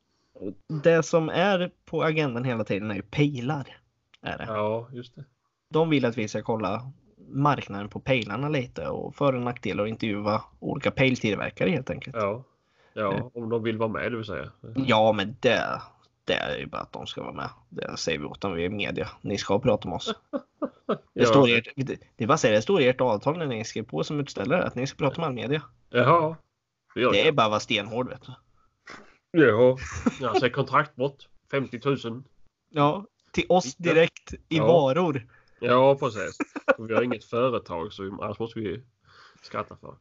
Det 0.83 1.03
som 1.03 1.29
är 1.29 1.71
på 1.85 2.03
agendan 2.03 2.45
hela 2.45 2.65
tiden 2.65 2.91
är 2.91 2.95
ju 2.95 3.03
pejlar. 3.03 3.77
Är 4.23 4.39
det. 4.39 4.45
ja, 4.49 4.89
just 4.93 5.15
det. 5.17 5.25
De 5.71 5.91
vill 5.91 6.05
att 6.05 6.19
vi 6.19 6.29
ska 6.29 6.43
kolla 6.43 6.93
marknaden 7.33 7.89
på 7.89 8.01
pejlarna 8.01 8.49
lite 8.49 8.89
och 8.89 9.15
för 9.15 9.35
och 9.35 9.43
nackdelar 9.43 9.83
och 9.83 9.89
intervjua 9.89 10.43
olika 10.59 10.91
pejltillverkare 10.91 11.71
helt 11.71 11.91
enkelt. 11.91 12.17
Ja. 12.17 12.45
Ja, 12.95 13.31
om 13.35 13.49
de 13.49 13.63
vill 13.63 13.79
vara 13.79 13.89
med 13.89 14.13
det 14.13 14.17
vill 14.17 14.27
säga. 14.27 14.51
Ja, 14.77 15.13
men 15.13 15.37
det, 15.41 15.81
det 16.25 16.35
är 16.35 16.59
ju 16.59 16.67
bara 16.67 16.83
att 16.83 16.93
de 16.93 17.07
ska 17.07 17.23
vara 17.23 17.33
med. 17.33 17.49
Det 17.69 17.97
säger 17.97 18.19
vi 18.19 18.25
åt 18.25 18.41
dem 18.41 18.59
i 18.59 18.69
media. 18.69 19.09
Ni 19.21 19.39
ska 19.39 19.59
prata 19.59 19.89
med 19.89 19.97
oss. 19.97 20.15
Det, 20.87 20.99
Ja. 21.23 21.27
står 21.27 21.49
i 21.49 21.53
ert, 21.59 21.69
det, 21.77 21.99
det, 22.17 22.25
är 22.25 22.29
bara 22.29 22.39
säga, 22.39 22.55
det 22.55 22.63
står 22.63 22.81
i 22.81 22.89
ert 22.89 23.01
avtal 23.01 23.39
när 23.39 23.47
ni 23.47 23.65
skrev 23.65 23.83
på 23.83 24.05
som 24.05 24.21
utställare 24.21 24.65
att 24.65 24.75
ni 24.75 24.87
ska 24.87 24.99
prata 24.99 25.21
med 25.21 25.27
all 25.29 25.35
media. 25.35 25.63
Jaha. 25.91 26.37
Det 26.95 27.11
Det 27.11 27.29
är 27.29 27.33
bara 27.33 27.45
att 27.45 27.51
vara 27.51 27.61
stenhård 27.61 28.09
vet 28.09 28.23
du. 28.23 28.33
Ja. 29.41 29.79
Säger 30.41 30.49
kontraktbrott. 30.53 31.29
50 31.51 31.81
000. 32.09 32.23
Ja, 32.71 33.07
till 33.31 33.45
oss 33.49 33.75
direkt 33.75 34.33
i 34.33 34.39
Ja. 34.49 34.67
varor. 34.67 35.27
Ja, 35.63 35.97
precis. 36.01 36.39
Vi 36.79 36.95
har 36.95 37.03
inget 37.03 37.25
företag 37.25 37.93
så 37.93 38.19
annars 38.23 38.39
måste 38.39 38.61
vi 38.61 38.83
skratta 39.43 39.77
för. 39.77 39.95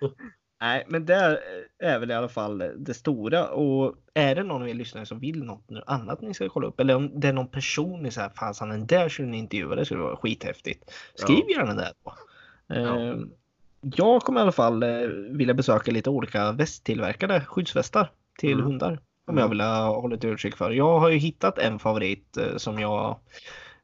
Nej, 0.60 0.84
men 0.88 1.06
det 1.06 1.40
är 1.78 1.98
väl 1.98 2.10
i 2.10 2.14
alla 2.14 2.28
fall 2.28 2.58
det 2.76 2.94
stora. 2.94 3.48
Och 3.48 3.94
är 4.14 4.34
det 4.34 4.42
någon 4.42 4.62
av 4.62 4.68
er 4.68 4.74
lyssnare 4.74 5.06
som 5.06 5.18
vill 5.18 5.44
något 5.44 5.64
annat 5.86 6.20
ni 6.20 6.34
ska 6.34 6.48
kolla 6.48 6.66
upp 6.66 6.80
eller 6.80 6.94
om 6.94 7.20
det 7.20 7.28
är 7.28 7.32
någon 7.32 7.48
person 7.48 8.02
ni 8.02 8.10
säger 8.10 8.28
fasen 8.28 8.68
den 8.68 8.86
där 8.86 9.08
skulle 9.08 9.28
ni 9.28 9.38
intervjua, 9.38 9.74
det 9.74 9.84
skulle 9.84 10.00
vara 10.00 10.16
skithäftigt. 10.16 10.90
Skriv 11.14 11.44
ja. 11.48 11.56
gärna 11.56 11.74
det. 11.74 11.92
Då. 12.04 12.14
Ja. 12.66 12.74
Ehm, 12.74 13.30
jag 13.80 14.22
kommer 14.22 14.40
i 14.40 14.42
alla 14.42 14.52
fall 14.52 14.82
eh, 14.82 15.08
vilja 15.30 15.54
besöka 15.54 15.90
lite 15.90 16.10
olika 16.10 16.52
västtillverkade 16.52 17.40
skyddsvästar 17.40 18.10
till 18.38 18.52
mm. 18.52 18.64
hundar. 18.64 19.00
Om 19.26 19.36
jag 19.36 19.44
mm. 19.44 19.50
vill 19.50 19.60
ha 19.60 20.06
lite 20.06 20.28
utkik 20.28 20.56
för. 20.56 20.70
Jag 20.70 20.98
har 20.98 21.08
ju 21.08 21.18
hittat 21.18 21.58
en 21.58 21.78
favorit 21.78 22.36
eh, 22.36 22.56
som 22.56 22.78
jag 22.78 23.18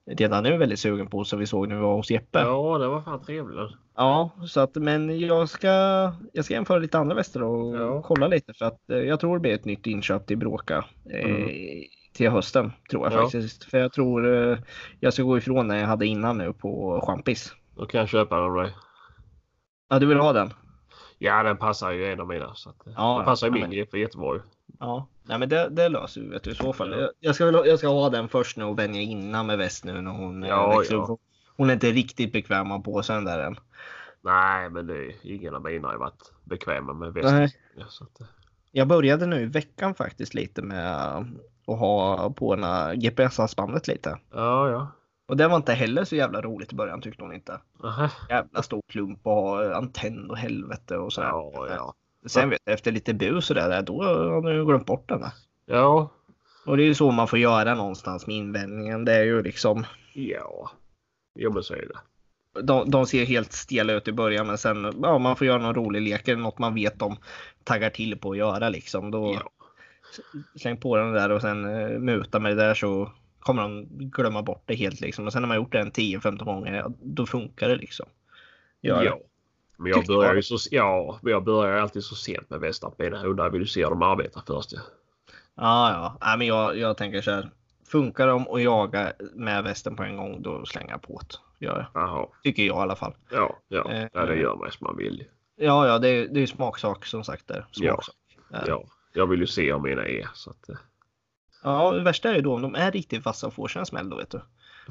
redan 0.07 0.43
nu 0.43 0.55
är 0.55 0.59
väldigt 0.59 0.81
sugen 0.81 1.07
på 1.07 1.25
som 1.25 1.39
vi 1.39 1.47
såg 1.47 1.69
när 1.69 1.77
vi 1.77 1.83
var 1.83 1.97
hos 1.97 2.11
Jeppe. 2.11 2.39
Ja, 2.39 2.79
det 2.79 2.89
var 2.89 3.03
fan 3.03 3.23
trevligt. 3.23 3.59
Ja, 3.97 4.31
så 4.47 4.61
att 4.61 4.75
men 4.75 5.21
jag 5.21 5.49
ska, 5.49 5.69
jag 6.33 6.45
ska 6.45 6.55
jämföra 6.55 6.79
lite 6.79 6.99
andra 6.99 7.15
väster 7.15 7.43
och 7.43 7.77
ja. 7.77 8.03
kolla 8.03 8.29
lite 8.29 8.53
för 8.55 8.65
att 8.65 8.91
eh, 8.91 8.99
jag 8.99 9.21
tror 9.21 9.37
det 9.37 9.41
blir 9.41 9.55
ett 9.55 9.65
nytt 9.65 9.87
inköp 9.87 10.27
till 10.27 10.39
Bråka 10.39 10.85
eh, 11.11 11.31
mm. 11.31 11.49
till 12.13 12.31
hösten 12.31 12.73
tror 12.91 13.05
jag 13.05 13.13
ja. 13.13 13.23
faktiskt. 13.23 13.65
För 13.65 13.79
jag 13.79 13.93
tror 13.93 14.35
eh, 14.35 14.59
jag 15.01 15.13
ska 15.13 15.23
gå 15.23 15.39
ifrån 15.39 15.69
när 15.69 15.77
jag 15.77 15.87
hade 15.87 16.07
innan 16.07 16.39
nu 16.39 16.53
på 16.53 17.01
champis. 17.07 17.55
Då 17.77 17.87
kan 17.87 18.01
jag 18.01 18.09
köpa 18.09 18.37
den 18.37 18.45
av 18.45 18.55
dig. 18.55 18.75
Ja, 19.89 19.99
du 19.99 20.07
vill 20.07 20.19
ha 20.19 20.33
den? 20.33 20.53
Ja, 21.19 21.43
den 21.43 21.57
passar 21.57 21.91
ju 21.91 22.13
en 22.13 22.21
av 22.21 22.29
mina. 22.29 22.55
Så 22.55 22.71
att, 22.71 22.77
ja, 22.97 23.17
den 23.17 23.25
passar 23.25 23.47
ju 23.47 23.53
min 23.53 23.71
grepp 23.71 23.95
jättebra. 23.95 24.41
Ja, 24.79 25.07
nej 25.23 25.39
men 25.39 25.49
det, 25.49 25.69
det 25.69 25.89
löser 25.89 26.21
vi 26.21 26.29
vet 26.29 26.43
du, 26.43 26.51
i 26.51 26.55
så 26.55 26.73
fall. 26.73 27.01
Jag, 27.01 27.11
jag, 27.21 27.35
ska, 27.35 27.67
jag 27.67 27.79
ska 27.79 27.89
ha 27.89 28.11
den 28.11 28.29
först 28.29 28.57
nu 28.57 28.65
och 28.65 28.79
vänja 28.79 29.01
innan 29.01 29.47
med 29.47 29.59
väst 29.59 29.85
nu 29.85 30.01
när 30.01 30.11
hon 30.11 30.43
ja, 30.43 30.79
växer 30.79 30.95
ja. 30.95 31.03
upp. 31.03 31.21
Hon 31.57 31.71
är 31.71 31.75
inte 31.75 31.91
riktigt 31.91 32.33
bekväm 32.33 32.83
sig 33.05 33.15
den 33.15 33.25
där 33.25 33.39
än. 33.39 33.57
Nej, 34.23 34.71
men 34.71 34.87
det 34.87 34.95
är, 34.95 35.15
ingen 35.23 35.55
av 35.55 35.63
mina 35.63 35.89
har 35.89 35.97
varit 35.97 36.33
bekväma 36.45 36.93
med 36.93 37.13
väst. 37.13 37.33
Nej. 37.33 37.55
Ja, 37.77 37.85
att, 37.85 38.29
jag 38.73 38.89
började 38.89 39.27
nu 39.27 39.43
i 39.43 39.47
veckan 39.47 39.95
faktiskt 39.95 40.35
lite 40.35 40.63
med 40.63 40.97
att 41.67 41.79
ha 41.79 42.31
på 42.31 42.57
GPS-halsbandet 42.95 43.89
lite. 43.89 44.19
Ja, 44.31 44.71
ja. 44.71 44.89
Och 45.29 45.37
det 45.37 45.49
var 45.49 45.57
inte 45.57 45.73
heller 45.73 46.05
så 46.05 46.17
jävla 46.17 46.41
roligt 46.41 46.73
i 46.73 46.77
början 46.77 47.01
tyckte 47.01 47.25
hon 47.25 47.33
inte. 47.33 47.61
Aha. 47.85 48.11
Jävla 48.29 48.63
stor 48.63 48.83
klump 48.89 49.27
och 49.27 49.77
antenn 49.77 50.31
och 50.31 50.37
helvete 50.37 50.97
och 50.97 51.13
sådär. 51.13 51.29
Ja, 51.29 51.67
ja. 51.71 51.95
Sen 52.27 52.51
vet 52.51 52.63
jag, 52.65 52.75
efter 52.75 52.93
lite 52.93 53.15
bus 53.15 53.51
och 53.51 53.57
det 53.57 53.69
där, 53.69 53.83
då 53.83 54.03
har 54.03 54.53
du 54.53 54.67
glömt 54.67 54.87
bort 54.87 55.09
den. 55.09 55.25
Ja. 55.67 56.11
Och 56.67 56.77
det 56.77 56.83
är 56.83 56.87
ju 56.87 56.95
så 56.95 57.11
man 57.11 57.29
får 57.29 57.39
göra 57.39 57.75
någonstans 57.75 58.27
med 58.27 58.37
invändningen. 58.37 59.05
Det 59.05 59.13
är 59.13 59.25
ju 59.25 59.43
liksom. 59.43 59.87
Ja, 60.13 60.71
jo 61.35 61.53
men 61.53 61.63
så 61.63 61.75
är 61.75 61.87
det. 61.87 61.99
De, 62.63 62.91
de 62.91 63.07
ser 63.07 63.25
helt 63.25 63.53
stela 63.53 63.93
ut 63.93 64.09
i 64.09 64.13
början 64.13 64.47
men 64.47 64.59
sen 64.59 64.95
ja, 65.03 65.19
man 65.19 65.37
får 65.37 65.47
göra 65.47 65.59
någon 65.59 65.75
rolig 65.75 66.03
lek 66.03 66.29
eller 66.29 66.43
något 66.43 66.59
man 66.59 66.75
vet 66.75 66.99
de 66.99 67.17
taggar 67.65 67.91
till 67.91 68.19
på 68.19 68.31
att 68.31 68.39
göra 68.39 68.69
liksom. 68.69 69.11
Då 69.11 69.35
ja. 69.35 69.51
Släng 70.57 70.77
på 70.77 70.97
den 70.97 71.13
där 71.13 71.31
och 71.31 71.41
sen 71.41 71.65
uh, 71.65 71.99
muta 71.99 72.39
med 72.39 72.57
det 72.57 72.63
där 72.63 72.75
så 72.75 73.13
kommer 73.39 73.63
de 73.63 73.87
glömma 73.89 74.43
bort 74.43 74.63
det 74.67 74.75
helt 74.75 75.01
liksom. 75.01 75.27
Och 75.27 75.33
sen 75.33 75.43
när 75.43 75.49
man 75.49 75.57
gjort 75.57 75.73
det 75.73 75.81
en 75.81 75.93
10-15 75.93 76.45
gånger, 76.45 76.85
då 77.03 77.27
funkar 77.27 77.69
det 77.69 77.77
liksom. 77.77 78.07
Gör 78.81 79.05
ja. 79.05 79.19
Men 79.81 79.93
jag 79.93 80.07
börjar 80.07 80.35
ju 80.35 80.43
så, 80.43 80.59
ja, 80.71 81.19
jag 81.23 81.45
börjar 81.45 81.81
alltid 81.81 82.05
så 82.05 82.15
sent 82.15 82.51
med 82.51 82.61
västar 82.61 82.91
på 82.91 83.03
mina 83.03 83.19
hundar. 83.19 83.45
Jag 83.45 83.51
vill 83.51 83.61
ju 83.61 83.67
se 83.67 83.83
dem 83.83 84.03
arbeta 84.03 84.43
först. 84.47 84.73
Ja, 84.73 84.83
ja. 85.55 85.91
ja. 85.93 86.17
ja 86.21 86.37
men 86.37 86.47
jag, 86.47 86.79
jag 86.79 86.97
tänker 86.97 87.21
så 87.23 87.31
här. 87.31 87.51
Funkar 87.89 88.27
de 88.27 88.49
och 88.49 88.61
jaga 88.61 89.13
med 89.35 89.65
västen 89.65 89.97
på 89.97 90.03
en 90.03 90.17
gång, 90.17 90.43
då 90.43 90.67
slänger 90.67 90.91
jag 90.91 91.03
på 91.03 91.21
det. 91.29 91.67
Gör 91.67 91.89
jag. 91.93 92.03
Aha. 92.03 92.33
Tycker 92.43 92.63
jag 92.63 92.77
i 92.77 92.81
alla 92.81 92.97
fall. 92.97 93.15
Ja, 93.31 93.59
ja. 93.69 93.93
Eh, 93.93 94.09
ja 94.13 94.27
det 94.27 94.37
gör 94.37 94.57
man 94.57 94.71
som 94.71 94.87
man 94.87 94.97
vill. 94.97 95.25
Ja, 95.57 95.87
ja, 95.87 95.99
det 95.99 96.09
är, 96.09 96.29
det 96.29 96.41
är 96.41 96.47
smaksak 96.47 97.07
som 97.07 97.25
sagt. 97.25 97.49
Där. 97.49 97.67
Smaksak. 97.73 98.15
Ja, 98.51 98.59
ja, 98.67 98.85
jag 99.13 99.27
vill 99.27 99.41
ju 99.41 99.47
se 99.47 99.73
om 99.73 99.83
mina 99.83 100.07
är. 100.07 100.29
Så 100.35 100.51
att, 100.51 100.69
eh. 100.69 100.77
Ja, 101.63 101.93
det 101.93 102.03
värsta 102.03 102.31
är 102.31 102.35
ju 102.35 102.41
då 102.41 102.55
om 102.55 102.63
de 102.63 102.75
är 102.75 102.93
riktigt 102.93 103.25
vassa 103.25 103.47
och 103.47 103.55
får 103.55 103.69
sig 103.69 103.81
en 103.81 103.87
smäll 103.87 104.11
då 104.11 104.17
vet 104.17 104.31
du. 104.31 104.41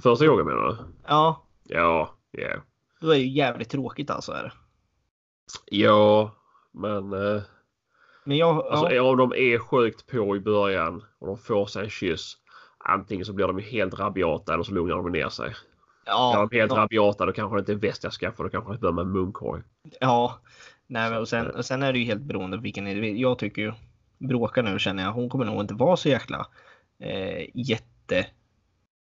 Första 0.01 0.27
gången 0.27 0.45
menar 0.45 0.67
du? 0.67 0.77
Ja. 1.07 1.45
Ja, 1.63 2.15
ja. 2.31 2.39
Yeah. 2.39 2.61
Då 3.01 3.09
är 3.09 3.15
det 3.15 3.21
ju 3.21 3.29
jävligt 3.29 3.69
tråkigt 3.69 4.09
alltså. 4.09 4.31
Är 4.31 4.43
det. 4.43 4.51
Ja, 5.65 6.31
men... 6.71 7.13
Eh, 7.13 7.41
men 8.23 8.37
jag, 8.37 8.65
alltså, 8.65 8.91
ja. 8.91 9.03
Om 9.03 9.17
de 9.17 9.33
är 9.33 9.59
sjukt 9.59 10.07
på 10.07 10.35
i 10.35 10.39
början 10.39 11.03
och 11.19 11.27
de 11.27 11.37
får 11.37 11.65
sig 11.65 11.83
en 11.83 11.89
kyss. 11.89 12.37
Antingen 12.77 13.25
så 13.25 13.33
blir 13.33 13.47
de 13.47 13.59
helt 13.59 13.99
rabiata 13.99 14.53
eller 14.53 14.63
så 14.63 14.73
lugnar 14.73 14.95
de 14.95 15.11
ner 15.11 15.29
sig. 15.29 15.53
Ja, 16.05 16.33
är 16.33 16.47
de 16.47 16.57
helt 16.57 16.71
ja. 16.71 16.77
rabiata 16.77 17.25
då 17.25 17.31
kanske 17.31 17.55
det 17.55 17.59
inte 17.59 17.71
är 17.71 17.89
väst 17.89 18.03
jag 18.03 18.13
skaffar. 18.13 18.43
Då 18.43 18.49
kanske 18.49 18.73
det 18.73 18.79
börjar 18.79 18.93
med 18.93 19.07
munkorg. 19.07 19.61
Ja, 19.99 20.39
nej, 20.87 21.17
och, 21.17 21.27
sen, 21.27 21.47
och 21.47 21.65
sen 21.65 21.83
är 21.83 21.93
det 21.93 21.99
ju 21.99 22.05
helt 22.05 22.21
beroende 22.21 22.57
på 22.57 22.63
vilken 22.63 22.87
individ. 22.87 23.17
Jag 23.17 23.39
tycker 23.39 23.61
ju 23.61 23.73
Bråka 24.17 24.61
nu 24.61 24.79
känner 24.79 25.03
jag. 25.03 25.11
Hon 25.11 25.29
kommer 25.29 25.45
nog 25.45 25.61
inte 25.61 25.73
vara 25.73 25.97
så 25.97 26.09
jäkla 26.09 26.47
eh, 26.99 27.45
jätte 27.53 28.27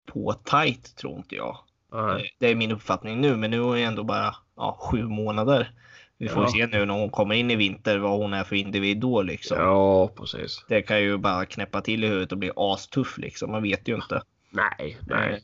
på 0.05 0.33
tight 0.33 0.95
tror 0.95 1.17
inte 1.17 1.35
jag. 1.35 1.57
Nej. 1.91 2.35
Det 2.39 2.47
är 2.47 2.55
min 2.55 2.71
uppfattning 2.71 3.21
nu, 3.21 3.35
men 3.35 3.51
nu 3.51 3.57
är 3.57 3.61
hon 3.61 3.77
ändå 3.77 4.03
bara 4.03 4.35
ja, 4.55 4.77
sju 4.81 5.03
månader. 5.03 5.71
Vi 6.17 6.27
får 6.27 6.43
ja. 6.43 6.49
se 6.49 6.67
nu 6.67 6.85
när 6.85 6.93
hon 6.93 7.09
kommer 7.09 7.35
in 7.35 7.51
i 7.51 7.55
vinter 7.55 7.97
vad 7.97 8.19
hon 8.19 8.33
är 8.33 8.43
för 8.43 8.55
individ 8.55 8.97
då 8.97 9.21
liksom. 9.21 9.57
Ja, 9.57 10.07
precis. 10.07 10.65
Det 10.67 10.81
kan 10.81 11.01
ju 11.01 11.17
bara 11.17 11.45
knäppa 11.45 11.81
till 11.81 12.03
i 12.03 12.07
huvudet 12.07 12.31
och 12.31 12.37
bli 12.37 12.51
astuff 12.55 13.17
liksom. 13.17 13.51
Man 13.51 13.63
vet 13.63 13.87
ju 13.87 13.95
inte. 13.95 14.21
Nej, 14.49 14.97
nej. 15.07 15.33
Eh. 15.33 15.39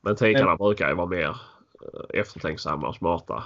Men 0.00 0.16
tikarna 0.16 0.56
brukar 0.56 0.88
ju 0.88 0.94
vara 0.94 1.06
mer 1.06 1.28
eh, 1.28 2.20
eftertänksamma 2.20 2.88
och 2.88 2.94
smarta. 2.94 3.44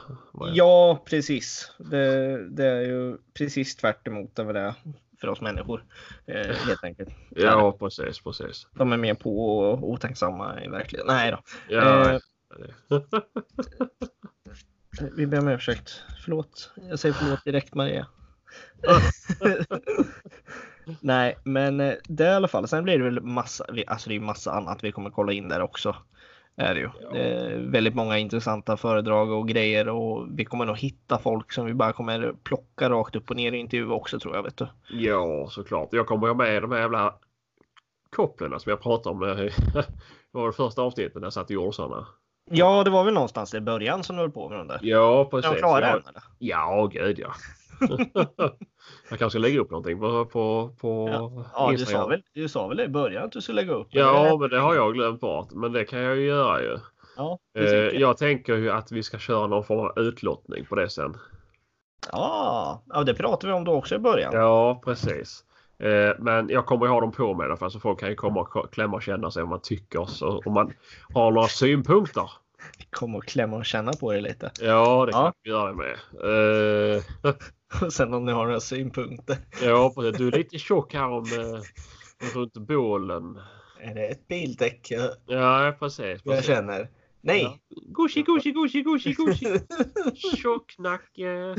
Ja, 0.55 1.03
precis. 1.05 1.73
Det, 1.79 2.49
det, 2.49 2.67
är 2.67 2.81
ju 2.81 3.17
precis 3.35 3.77
tvärt 3.77 4.09
emot 4.09 4.33
vad 4.37 4.55
det 4.55 4.61
är 4.61 4.75
för 5.21 5.29
oss 5.29 5.41
människor. 5.41 5.85
Eh, 6.27 6.57
helt 6.57 6.85
enkelt. 6.85 7.09
ja, 7.31 7.77
precis, 7.79 8.21
precis. 8.21 8.67
De 8.73 8.93
är 8.93 8.97
mer 8.97 9.15
på 9.15 9.59
och 9.59 9.91
otänksamma 9.91 10.65
i 10.65 10.69
verkligheten. 10.69 11.17
Nej 11.17 11.31
då. 11.31 11.39
Ja. 11.69 12.13
Eh, 12.13 12.21
vi 15.17 15.27
ber 15.27 15.39
om 15.39 15.49
ursäkt. 15.49 16.03
Förlåt. 16.25 16.73
Jag 16.89 16.99
säger 16.99 17.15
förlåt 17.15 17.45
direkt 17.45 17.75
Maria. 17.75 18.07
Nej, 21.01 21.39
men 21.45 21.81
eh, 21.81 21.95
det 22.09 22.25
i 22.25 22.29
alla 22.29 22.49
fall. 22.49 22.69
Sen 22.69 22.85
blir 22.85 22.99
det 22.99 23.05
väl 23.05 23.21
massa, 23.21 23.67
alltså 23.87 24.09
det 24.09 24.17
är 24.17 24.21
massa 24.21 24.53
annat 24.53 24.85
vi 24.85 24.93
kommer 24.93 25.11
kolla 25.11 25.33
in 25.33 25.49
där 25.49 25.61
också. 25.61 25.97
Är 26.57 26.75
det 26.75 26.81
ju. 26.81 26.91
Ja. 27.01 27.17
Är 27.17 27.59
väldigt 27.59 27.95
många 27.95 28.19
intressanta 28.19 28.77
föredrag 28.77 29.31
och 29.31 29.49
grejer 29.49 29.89
och 29.89 30.27
vi 30.39 30.45
kommer 30.45 30.65
nog 30.65 30.79
hitta 30.79 31.19
folk 31.19 31.53
som 31.53 31.67
vi 31.67 31.75
bara 31.75 31.93
kommer 31.93 32.35
plocka 32.43 32.91
rakt 32.91 33.17
upp 33.17 33.31
och 33.31 33.37
ner 33.37 33.53
i 33.53 33.57
intervju 33.57 33.91
också 33.91 34.19
tror 34.19 34.37
jag. 34.37 34.43
Vet 34.43 34.57
du. 34.57 34.69
Ja, 34.89 35.49
såklart. 35.51 35.89
Jag 35.93 36.07
kommer 36.07 36.35
med 36.35 36.63
de 36.63 36.73
här 36.73 36.79
jävla 36.79 37.15
kopplen 38.17 38.61
som 38.61 38.71
jag 38.71 38.83
pratade 38.83 39.15
om. 39.15 39.21
Det 39.21 39.53
var 40.31 40.47
det 40.47 40.53
första 40.53 40.83
avsnittet 40.83 41.15
när 41.15 41.23
jag 41.23 41.33
satt 41.33 41.51
gjorde 41.51 41.73
sådana. 41.73 42.07
Ja, 42.51 42.85
det 42.85 42.91
var 42.91 43.05
väl 43.05 43.15
någonstans 43.15 43.55
i 43.55 43.61
början 43.61 44.05
som 44.05 44.17
du 44.17 44.23
höll 44.23 44.31
på 44.31 44.49
med 44.49 44.59
dem 44.59 44.69
där. 44.69 44.79
Ja, 44.83 45.29
precis. 45.31 45.51
Är 45.51 45.55
de 45.55 45.59
klara 45.59 45.89
än 45.89 46.03
eller? 46.09 46.23
Ja, 46.39 46.91
gud 46.93 47.19
ja. 47.19 47.35
jag 49.11 49.19
kanske 49.19 49.39
lägga 49.39 49.61
upp 49.61 49.71
någonting 49.71 50.01
på, 50.01 50.25
på, 50.25 50.71
på 50.81 51.09
ja, 51.13 51.45
ja 51.55 51.77
du, 51.79 51.87
sa 51.87 52.07
väl, 52.07 52.23
du 52.33 52.49
sa 52.49 52.69
väl 52.69 52.81
i 52.81 52.89
början 52.89 53.25
att 53.25 53.33
du 53.33 53.41
skulle 53.41 53.63
lägga 53.63 53.75
upp? 53.75 53.89
Ja, 53.91 54.33
det 54.33 54.39
men 54.39 54.51
det 54.51 54.59
har 54.59 54.75
jag 54.75 54.95
glömt 54.95 55.21
bort. 55.21 55.53
Men 55.53 55.73
det 55.73 55.85
kan 55.85 55.99
jag 55.99 56.17
ju 56.17 56.27
göra 56.27 56.63
ju. 56.63 56.79
Ja, 57.17 57.39
eh, 57.59 57.67
jag 57.75 58.19
tänker 58.19 58.57
ju 58.57 58.71
att 58.71 58.93
vi 58.93 59.03
ska 59.03 59.19
köra 59.19 59.47
någon 59.47 59.65
form 59.65 59.79
av 59.79 59.99
utlottning 59.99 60.67
på 60.67 60.75
det 60.75 60.91
sen. 60.91 61.17
Ja, 62.13 62.83
ja 62.87 63.05
det 63.05 63.15
pratade 63.15 63.53
vi 63.53 63.59
om 63.59 63.65
då 63.65 63.73
också 63.73 63.95
i 63.95 63.99
början. 63.99 64.33
Ja, 64.35 64.81
precis. 64.85 65.45
Eh, 65.79 66.15
men 66.19 66.49
jag 66.49 66.67
kommer 66.67 66.87
ju 66.87 66.93
ha 66.93 67.01
dem 67.01 67.13
på 67.13 67.35
mig 67.35 67.49
därför 67.49 67.69
så 67.69 67.81
folk 67.81 68.01
kan 68.01 68.09
ju 68.09 68.15
komma 68.15 68.41
och 68.41 68.73
klämma 68.73 68.97
och 68.97 69.03
känna 69.03 69.31
sig 69.31 69.43
om 69.43 69.49
man 69.49 69.61
tycker 69.63 70.05
så. 70.05 70.43
Om 70.47 70.55
man 70.55 70.73
har 71.15 71.31
några 71.31 71.49
synpunkter. 71.49 72.31
Komma 72.91 73.19
och 73.19 73.25
klämma 73.25 73.57
och 73.57 73.65
känna 73.65 73.93
på 73.93 74.13
det 74.13 74.21
lite. 74.21 74.51
Ja, 74.61 75.07
det 75.07 75.13
kan 75.13 75.23
ja. 75.23 75.33
vi 75.43 75.51
göra 75.51 75.73
med. 75.73 75.97
Uh... 76.25 77.03
och 77.87 77.93
sen 77.93 78.15
om 78.15 78.25
ni 78.25 78.33
har 78.33 78.45
några 78.45 78.61
synpunkter. 78.61 79.37
ja, 79.63 79.93
du 79.97 80.29
är 80.29 80.33
lite 80.33 80.59
tjock 80.59 80.95
här 80.95 81.09
om, 81.09 81.25
uh, 81.25 81.61
runt 82.35 82.55
bålen. 82.55 83.41
Är 83.81 83.95
det 83.95 84.07
ett 84.07 84.29
bildäck? 84.29 84.93
Ja, 85.27 85.77
precis. 85.79 86.23
precis. 86.23 86.23
Jag 86.25 86.45
känner. 86.45 86.89
Nej! 87.27 87.61
Gushi, 87.69 88.23
gushi, 88.23 88.53
gushi, 88.53 88.83
gushi, 88.83 89.13
gushi. 89.13 89.47
Tjocknacke. 90.37 91.27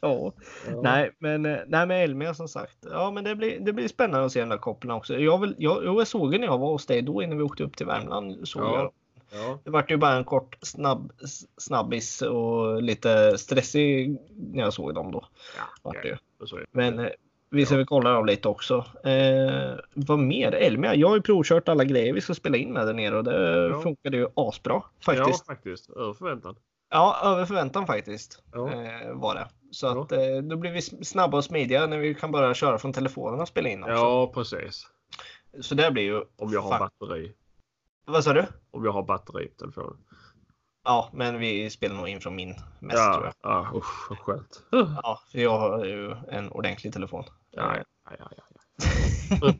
ja. 0.00 0.32
ja. 0.66 0.80
Nej, 0.82 1.10
men, 1.18 1.42
nej, 1.42 1.66
men 1.68 1.90
Elmia 1.90 2.34
som 2.34 2.48
sagt. 2.48 2.76
Ja, 2.90 3.10
men 3.10 3.24
det 3.24 3.36
blir, 3.36 3.60
det 3.60 3.72
blir 3.72 3.88
spännande 3.88 4.26
att 4.26 4.32
se 4.32 4.40
den 4.40 4.48
där 4.48 4.58
kopplarna 4.58 4.96
också. 4.96 5.18
Jag, 5.18 5.38
vill, 5.38 5.54
jag, 5.58 5.84
jag 5.84 6.06
såg 6.06 6.40
när 6.40 6.46
jag 6.46 6.58
var 6.58 6.72
hos 6.72 6.86
dig 6.86 7.02
då 7.02 7.22
innan 7.22 7.38
vi 7.38 7.44
åkte 7.44 7.62
upp 7.62 7.76
till 7.76 7.86
Värmland. 7.86 8.48
Såg 8.48 8.62
ja. 8.62 8.78
jag 8.78 8.92
Ja. 9.34 9.58
Det 9.64 9.70
vart 9.70 9.90
ju 9.90 9.96
bara 9.96 10.16
en 10.16 10.24
kort 10.24 10.56
snabb, 10.62 11.12
snabbis 11.56 12.22
och 12.22 12.82
lite 12.82 13.38
stressig 13.38 14.18
när 14.52 14.62
jag 14.62 14.72
såg 14.72 14.94
dem 14.94 15.12
då. 15.12 15.24
Ja, 15.56 15.62
vart 15.82 16.02
det. 16.02 16.18
Men 16.72 16.98
eh, 16.98 17.10
Vi 17.54 17.66
ska 17.66 17.76
väl 17.76 17.86
kolla 17.86 18.10
dem 18.12 18.26
lite 18.26 18.48
också. 18.48 18.84
Eh, 19.04 19.74
vad 19.94 20.18
mer? 20.18 20.52
Elmia. 20.54 20.94
Jag 20.94 21.08
har 21.08 21.16
ju 21.16 21.22
provkört 21.22 21.68
alla 21.68 21.84
grejer 21.84 22.12
vi 22.12 22.20
ska 22.20 22.34
spela 22.34 22.56
in 22.56 22.72
med 22.72 22.86
där 22.86 22.94
nere 22.94 23.16
och 23.18 23.24
det 23.24 23.68
Ja. 23.68 23.80
funkade 23.82 24.16
ju 24.16 24.28
asbra 24.36 24.72
Ja, 24.74 24.90
faktiskt. 25.04 25.46
faktiskt. 25.46 25.90
Över 25.90 26.12
förväntan. 26.12 26.56
Ja, 26.90 27.20
över 27.24 27.44
förväntan 27.46 27.86
faktiskt 27.86 28.42
Ja. 28.52 28.68
eh, 28.72 29.12
var 29.14 29.34
det. 29.34 29.46
Så 29.70 29.86
Ja. 29.86 30.02
att 30.02 30.12
eh, 30.12 30.36
då 30.42 30.56
blir 30.56 30.72
vi 30.72 30.82
snabba 30.82 31.36
och 31.36 31.44
smidiga 31.44 31.86
när 31.86 31.98
vi 31.98 32.14
kan 32.14 32.32
bara 32.32 32.54
köra 32.54 32.78
från 32.78 32.92
telefonen 32.92 33.40
och 33.40 33.48
spela 33.48 33.68
in 33.68 33.82
också. 33.82 33.92
Ja, 33.94 34.30
precis. 34.34 34.86
Så 35.60 35.74
det 35.74 35.90
blir 35.90 36.02
ju... 36.02 36.16
Om 36.38 36.52
jag 36.52 36.60
har 36.62 36.78
batteri. 36.78 37.32
Vad 38.06 38.24
sa 38.24 38.32
du? 38.32 38.44
Om 38.70 38.84
jag 38.84 38.92
har 38.92 39.02
batteri 39.02 39.46
på 39.48 39.54
telefonen. 39.58 39.96
Ja, 40.84 41.10
men 41.12 41.38
vi 41.38 41.70
spelar 41.70 41.96
nog 41.96 42.08
in 42.08 42.20
från 42.20 42.36
min 42.36 42.48
mest 42.80 42.96
tror 43.12 43.24
Ja, 43.24 43.32
jag. 43.42 43.52
ja 43.52 43.70
usch 43.78 44.10
vad 44.10 44.18
skönt. 44.18 44.62
Ja, 45.02 45.20
för 45.32 45.38
jag 45.38 45.58
har 45.58 45.84
ju 45.84 46.10
en 46.30 46.50
ordentlig 46.52 46.92
telefon. 46.92 47.24
Ja, 47.50 47.76
ja, 47.76 48.16
ja, 48.18 48.30
ja. 48.36 48.42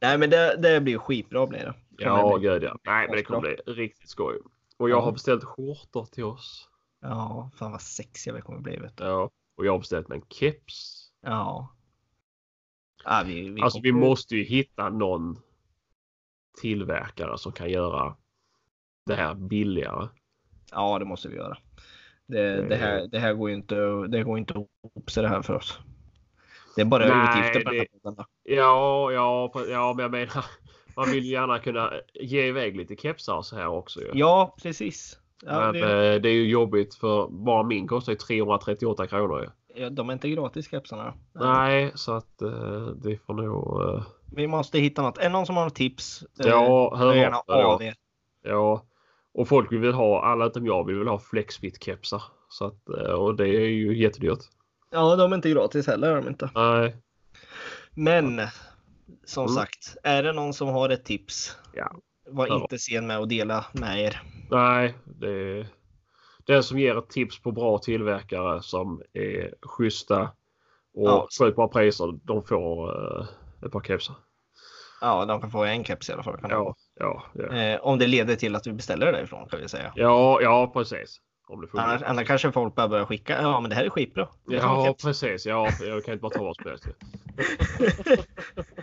Nej, 0.00 0.18
men 0.18 0.30
det, 0.30 0.56
det 0.56 0.80
blir 0.80 0.98
skitbra 0.98 1.46
blir 1.46 1.58
det. 1.58 1.74
ja 1.98 2.36
gud 2.36 2.62
ja. 2.62 2.76
Nej, 2.84 3.06
men 3.08 3.16
det 3.16 3.22
kommer 3.22 3.40
bli 3.40 3.54
riktigt 3.66 4.08
skoj. 4.08 4.38
Och 4.76 4.90
jag 4.90 4.96
Ja. 4.98 5.00
har 5.04 5.12
beställt 5.12 5.44
skjortor 5.44 6.04
till 6.04 6.24
oss. 6.24 6.68
Ja, 7.00 7.50
fan 7.58 7.72
vad 7.72 7.82
sexiga 7.82 8.34
vi 8.34 8.40
kommer 8.40 8.60
bli. 8.60 8.76
Vet 8.76 8.96
du. 8.96 9.04
Ja. 9.04 9.30
Och 9.56 9.66
jag 9.66 9.72
har 9.72 9.78
beställt 9.78 10.08
mig 10.08 10.18
en 10.18 10.24
keps. 10.28 11.08
Ja. 11.22 11.74
ja 13.04 13.22
vi, 13.26 13.48
vi 13.50 13.62
Alltså 13.62 13.80
vi 13.82 13.92
måste 13.92 14.36
ju 14.36 14.44
hitta 14.44 14.88
någon 14.88 15.38
tillverkare 16.60 17.38
som 17.38 17.52
kan 17.52 17.70
göra 17.70 18.16
det 19.06 19.14
här 19.14 19.34
billigare. 19.34 20.08
Ja, 20.70 20.98
det 20.98 21.04
måste 21.04 21.28
vi 21.28 21.36
göra. 21.36 21.56
Det, 22.26 22.68
det, 22.68 22.76
här, 22.76 23.06
det 23.06 23.18
här 23.18 23.34
går 23.34 23.48
ju 23.50 23.56
inte, 23.56 23.74
det 24.08 24.22
går 24.22 24.38
inte 24.38 24.54
ihop 24.54 25.10
sig 25.10 25.22
det 25.22 25.28
här 25.28 25.42
för 25.42 25.54
oss. 25.54 25.78
Det 26.76 26.80
är 26.80 26.84
bara 26.86 27.06
Nej, 27.08 27.38
utgifter 27.38 27.60
på 27.64 27.70
den 27.70 27.78
här 27.78 27.86
det- 27.92 28.00
podden. 28.02 28.14
då. 28.14 28.24
Ja, 28.42 29.12
ja, 29.12 29.52
ja, 29.68 29.92
men 29.96 30.02
jag 30.02 30.10
menar 30.10 30.44
man 30.96 31.10
vill 31.10 31.24
ju 31.24 31.32
gärna 31.32 31.58
kunna 31.58 31.92
ge 32.14 32.46
iväg 32.46 32.76
lite 32.76 32.96
kepsar 32.96 33.42
så 33.42 33.56
här 33.56 33.68
också 33.68 34.00
ju. 34.00 34.10
Ja, 34.14 34.56
precis. 34.62 35.18
Ja, 35.46 35.60
men 35.60 35.72
det, 35.72 36.14
eh, 36.14 36.20
det 36.20 36.28
är 36.28 36.32
ju 36.34 36.48
jobbigt 36.48 36.94
för 36.94 37.28
bara 37.28 37.62
min 37.62 37.86
kostar 37.88 38.12
ju 38.12 38.18
338 38.18 39.06
kronor 39.06 39.40
ju. 39.42 39.82
ja, 39.82 39.90
de 39.90 40.08
är 40.08 40.12
inte 40.12 40.28
gratis 40.30 40.70
kepsarna. 40.70 41.14
Nej, 41.32 41.92
så 41.94 42.12
att 42.12 42.42
eh, 42.42 42.86
det 42.86 43.16
får 43.26 43.34
nog... 43.34 43.82
eh, 43.82 44.02
Vi 44.36 44.46
måste 44.46 44.78
hitta 44.78 45.02
något. 45.02 45.18
Är 45.18 45.22
det 45.22 45.28
någon 45.28 45.46
som 45.46 45.56
har 45.56 45.64
något 45.64 45.74
tips? 45.74 46.22
Eh, 46.40 46.46
Ja, 46.46 46.96
hör 46.96 47.06
hör 47.06 47.14
gärna 47.14 47.36
av 47.46 47.82
er. 47.82 47.94
Ja, 48.42 48.82
och 49.34 49.48
folk 49.48 49.72
vill 49.72 49.92
ha, 49.92 50.24
alla 50.24 50.46
utom 50.46 50.66
jag 50.66 50.86
vill 50.86 51.08
ha 51.08 51.18
flexfit-kepsar. 51.18 52.22
Så 52.48 52.64
att, 52.66 52.88
eh, 52.88 53.12
och 53.12 53.34
det 53.36 53.48
är 53.48 53.66
ju 53.68 53.96
jättedyrt. 54.02 54.38
Ja, 54.90 55.16
de 55.16 55.32
är 55.32 55.36
inte 55.36 55.50
gratis 55.50 55.86
heller. 55.86 56.10
Är 56.10 56.16
de 56.22 56.28
inte. 56.28 56.50
Nej, 56.54 56.96
Men 57.94 58.40
som 59.24 59.44
Mm. 59.44 59.54
sagt, 59.54 59.96
är 60.02 60.22
det 60.22 60.32
någon 60.32 60.54
som 60.54 60.68
har 60.68 60.88
ett 60.90 61.04
tips? 61.04 61.56
Ja. 61.72 61.92
Var 62.26 62.46
Ja. 62.46 62.60
inte 62.62 62.78
sen 62.78 63.06
med 63.06 63.18
att 63.18 63.28
dela 63.28 63.64
med 63.72 64.00
er. 64.00 64.22
nej, 64.50 64.94
det 65.04 65.66
den 66.46 66.62
som 66.62 66.78
ger 66.78 66.98
ett 66.98 67.08
tips 67.08 67.42
på 67.42 67.52
bra 67.52 67.78
tillverkare 67.78 68.62
som 68.62 69.02
är 69.12 69.54
schyssta 69.62 70.22
och 70.94 71.08
Ja. 71.08 71.28
sjukt 71.38 71.56
bra 71.56 71.68
priser, 71.68 72.18
de 72.22 72.42
får 72.44 72.90
eh, 73.20 73.26
ett 73.66 73.72
par 73.72 73.80
kepsar. 73.80 74.16
Ja, 75.00 75.24
de 75.24 75.40
kan 75.40 75.50
få 75.50 75.64
en 75.64 75.84
keps 75.84 76.10
i 76.10 76.12
alla 76.12 76.22
fall. 76.22 76.40
Kan 76.40 76.50
Ja, 76.50 76.74
ja, 77.00 77.24
ja. 77.34 77.56
Eh, 77.56 77.80
om 77.80 77.98
det 77.98 78.06
leder 78.06 78.36
till 78.36 78.56
att 78.56 78.66
vi 78.66 78.72
beställer 78.72 79.06
det 79.06 79.12
därifrån 79.12 79.48
kan 79.48 79.60
vi 79.60 79.68
säga. 79.68 79.92
Ja, 79.96 80.38
ja 80.42 80.70
precis. 80.74 81.20
Annars, 81.72 82.02
annars 82.02 82.26
kanske 82.26 82.52
folk 82.52 82.74
bara 82.74 82.88
börjar 82.88 83.04
skicka. 83.04 83.42
Ja, 83.42 83.60
men 83.60 83.70
det 83.70 83.76
här 83.76 83.84
är 83.84 83.90
skitbra. 83.90 84.28
Det 84.46 84.54
Ja, 84.54 84.96
precis. 85.02 85.46
Ja, 85.46 85.68
jag 85.80 86.04
kan 86.04 86.12
inte 86.14 86.22
bara 86.22 86.30
ta 86.32 86.44
vad 86.44 86.56
som 86.56 86.70
helst. 86.70 86.86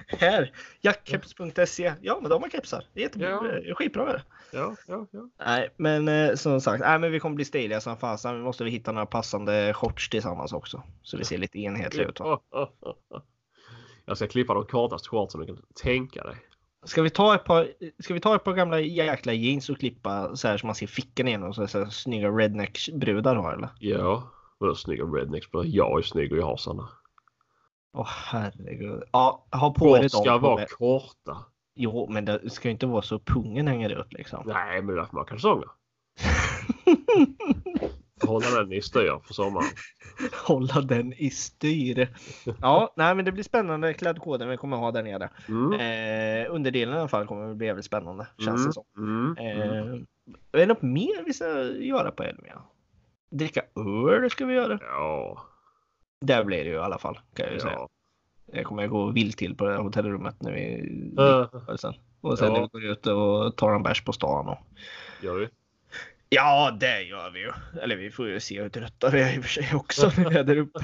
här, 0.20 0.52
jackkeps.se. 0.82 1.94
Ja, 2.02 2.20
men 2.22 2.30
de 2.30 2.42
har 2.42 2.50
kepsar. 2.50 2.84
Det 2.94 3.00
är 3.00 3.04
jättebra. 3.04 3.62
Ja. 3.64 3.76
Skitbra. 3.76 4.10
Är 4.10 4.14
det. 4.14 4.24
Ja, 4.52 4.76
ja, 4.88 5.08
ja. 5.12 5.30
Nej, 5.46 5.70
men 5.78 6.08
eh, 6.08 6.36
som 6.36 6.62
sagt, 6.62 6.82
nej, 6.82 7.00
men 7.00 7.12
vi 7.12 7.20
kommer 7.20 7.36
bli 7.36 7.46
stiliga 7.46 7.82
som 7.82 7.98
fasen. 7.98 8.38
Vi 8.38 8.44
måste 8.44 8.64
vi 8.64 8.72
hitta 8.72 8.92
några 8.92 9.06
passande 9.06 9.74
shorts 9.74 10.10
tillsammans 10.10 10.54
också. 10.54 10.84
Så 11.02 11.18
det 11.18 11.26
ser 11.26 11.38
lite 11.38 11.60
enhetligt 11.60 12.10
ut. 12.10 12.20
va? 12.20 12.42
Jag 14.06 14.18
ska 14.18 14.28
klippa 14.28 14.54
de 14.54 14.66
kortaste 14.66 15.10
shortsen 15.10 15.42
du 15.42 15.48
kan 15.48 15.64
tänka 15.84 16.24
dig. 16.24 16.36
Ska 16.86 17.02
vi 17.02 17.10
ta 17.10 17.36
ett 17.36 17.44
par, 17.44 17.68
ska 18.00 18.14
vi 18.14 18.20
ta 18.20 18.36
ett 18.36 18.44
par 18.44 18.54
gamla 18.54 18.80
jäkla 18.80 19.34
jeans 19.34 19.70
och 19.70 19.80
klippa 19.80 20.36
så 20.36 20.48
här 20.48 20.58
så 20.58 20.66
man 20.66 20.76
ser 20.76 20.88
fickan 20.88 21.28
igenom 21.28 21.54
så, 21.54 21.68
så 21.68 21.80
här, 21.80 21.86
snygga 21.86 22.30
redneck-brudar 22.30 23.36
har 23.36 23.54
eller? 23.54 23.70
Ja, 23.80 24.32
vadå 24.58 24.76
snygga 24.76 25.04
rednecks? 25.04 25.52
Bara 25.52 25.66
Jag 25.66 26.00
är 26.00 26.04
snygg 26.04 26.32
och 26.32 26.38
jag 26.38 26.46
har 26.46 26.58
såna. 26.58 26.90
Åh 27.94 28.08
herregud. 28.10 29.04
Ja, 29.12 29.46
ha 29.52 29.74
på 29.74 29.96
dig 29.96 30.02
dem. 30.02 30.10
ska 30.10 30.38
vara 30.38 30.66
korta. 30.66 31.38
Jo, 31.76 32.08
men 32.10 32.26
det 32.26 32.50
ska 32.50 32.68
ju 32.68 32.72
inte 32.72 32.86
vara 32.86 33.02
så 33.02 33.20
pungen 33.20 33.68
hänger 33.68 33.92
upp 33.92 34.14
liksom. 34.14 34.44
Nej, 34.46 34.82
men 34.82 34.88
det 34.88 34.94
är 34.94 34.98
därför 34.98 35.14
man 35.14 35.22
har 35.22 35.28
kalsonger. 35.28 35.68
Hålla 38.28 38.50
den 38.60 38.74
i 38.74 38.82
styr 38.82 39.20
för 39.28 39.34
sommaren. 39.34 39.68
Hålla 40.48 40.82
den 40.82 41.14
i 41.14 41.30
styr. 41.30 42.08
Ja, 42.62 42.94
nej, 42.98 43.16
men 43.16 43.26
det 43.26 43.32
blir 43.32 43.44
spännande 43.44 43.94
klädkoden 43.94 44.50
vi 44.50 44.58
kommer 44.58 44.78
ha 44.78 44.92
där 44.92 45.04
nere. 45.04 45.30
Mm. 45.48 45.74
Eh, 45.74 46.54
underdelen 46.56 46.96
i 46.96 46.98
alla 47.00 47.08
fall 47.08 47.28
kommer 47.28 47.52
att 47.52 47.58
bli 47.58 47.68
jävligt 47.68 47.86
spännande 47.86 48.28
känns 48.38 48.66
det 48.66 48.74
som. 48.74 48.84
Mm. 48.98 49.36
Mm. 49.38 49.62
Eh, 49.72 50.02
är 50.52 50.58
det 50.58 50.66
något 50.66 50.82
mer 50.82 51.24
vi 51.26 51.34
ska 51.34 51.46
göra 51.64 52.12
på 52.12 52.24
Elmia? 52.24 52.62
Dricka 53.32 53.62
öl 54.10 54.30
ska 54.30 54.46
vi 54.46 54.54
göra. 54.54 54.80
Ja, 54.82 55.42
Där 56.22 56.44
blir 56.44 56.64
det 56.64 56.70
ju 56.70 56.76
i 56.76 56.80
alla 56.80 56.98
fall 56.98 57.20
kan 57.34 57.46
jag 57.46 57.54
ju 57.54 57.60
säga. 57.60 57.74
ja. 57.74 57.90
Jag 58.54 58.66
kommer 58.66 58.88
gå 58.88 59.12
vilt 59.12 59.38
till 59.38 59.56
på 59.56 59.66
det 59.66 59.72
här 59.72 59.80
hotellrummet 59.82 60.42
när 60.42 60.52
vi 60.52 60.82
Äh, 61.70 61.76
sen. 61.76 61.94
Och 62.22 62.40
sen 62.40 62.54
Ja. 62.56 62.70
går 62.72 62.84
ut 62.86 63.08
och 63.08 63.56
tar 63.58 63.72
en 63.76 63.84
bärs 63.84 64.04
på 64.06 64.14
stan. 64.14 64.48
Och... 64.48 64.58
gör 65.22 65.36
vi? 65.36 65.50
Ja, 66.36 66.78
det 66.80 67.02
gör 67.02 67.32
vi 67.32 67.40
ju. 67.40 67.52
Eller 67.82 67.96
vi 67.96 68.12
får 68.12 68.28
ju 68.28 68.40
se 68.40 68.62
hur 68.62 68.70
trötta 68.70 69.10
vi 69.10 69.22
är 69.22 69.36
i 69.36 69.40
och 69.40 69.44
för 69.44 69.50
sig 69.50 69.70
också 69.76 70.12
när 70.18 70.30
vi 70.30 70.38
är 70.38 70.44
där 70.44 70.58
uppe. 70.58 70.80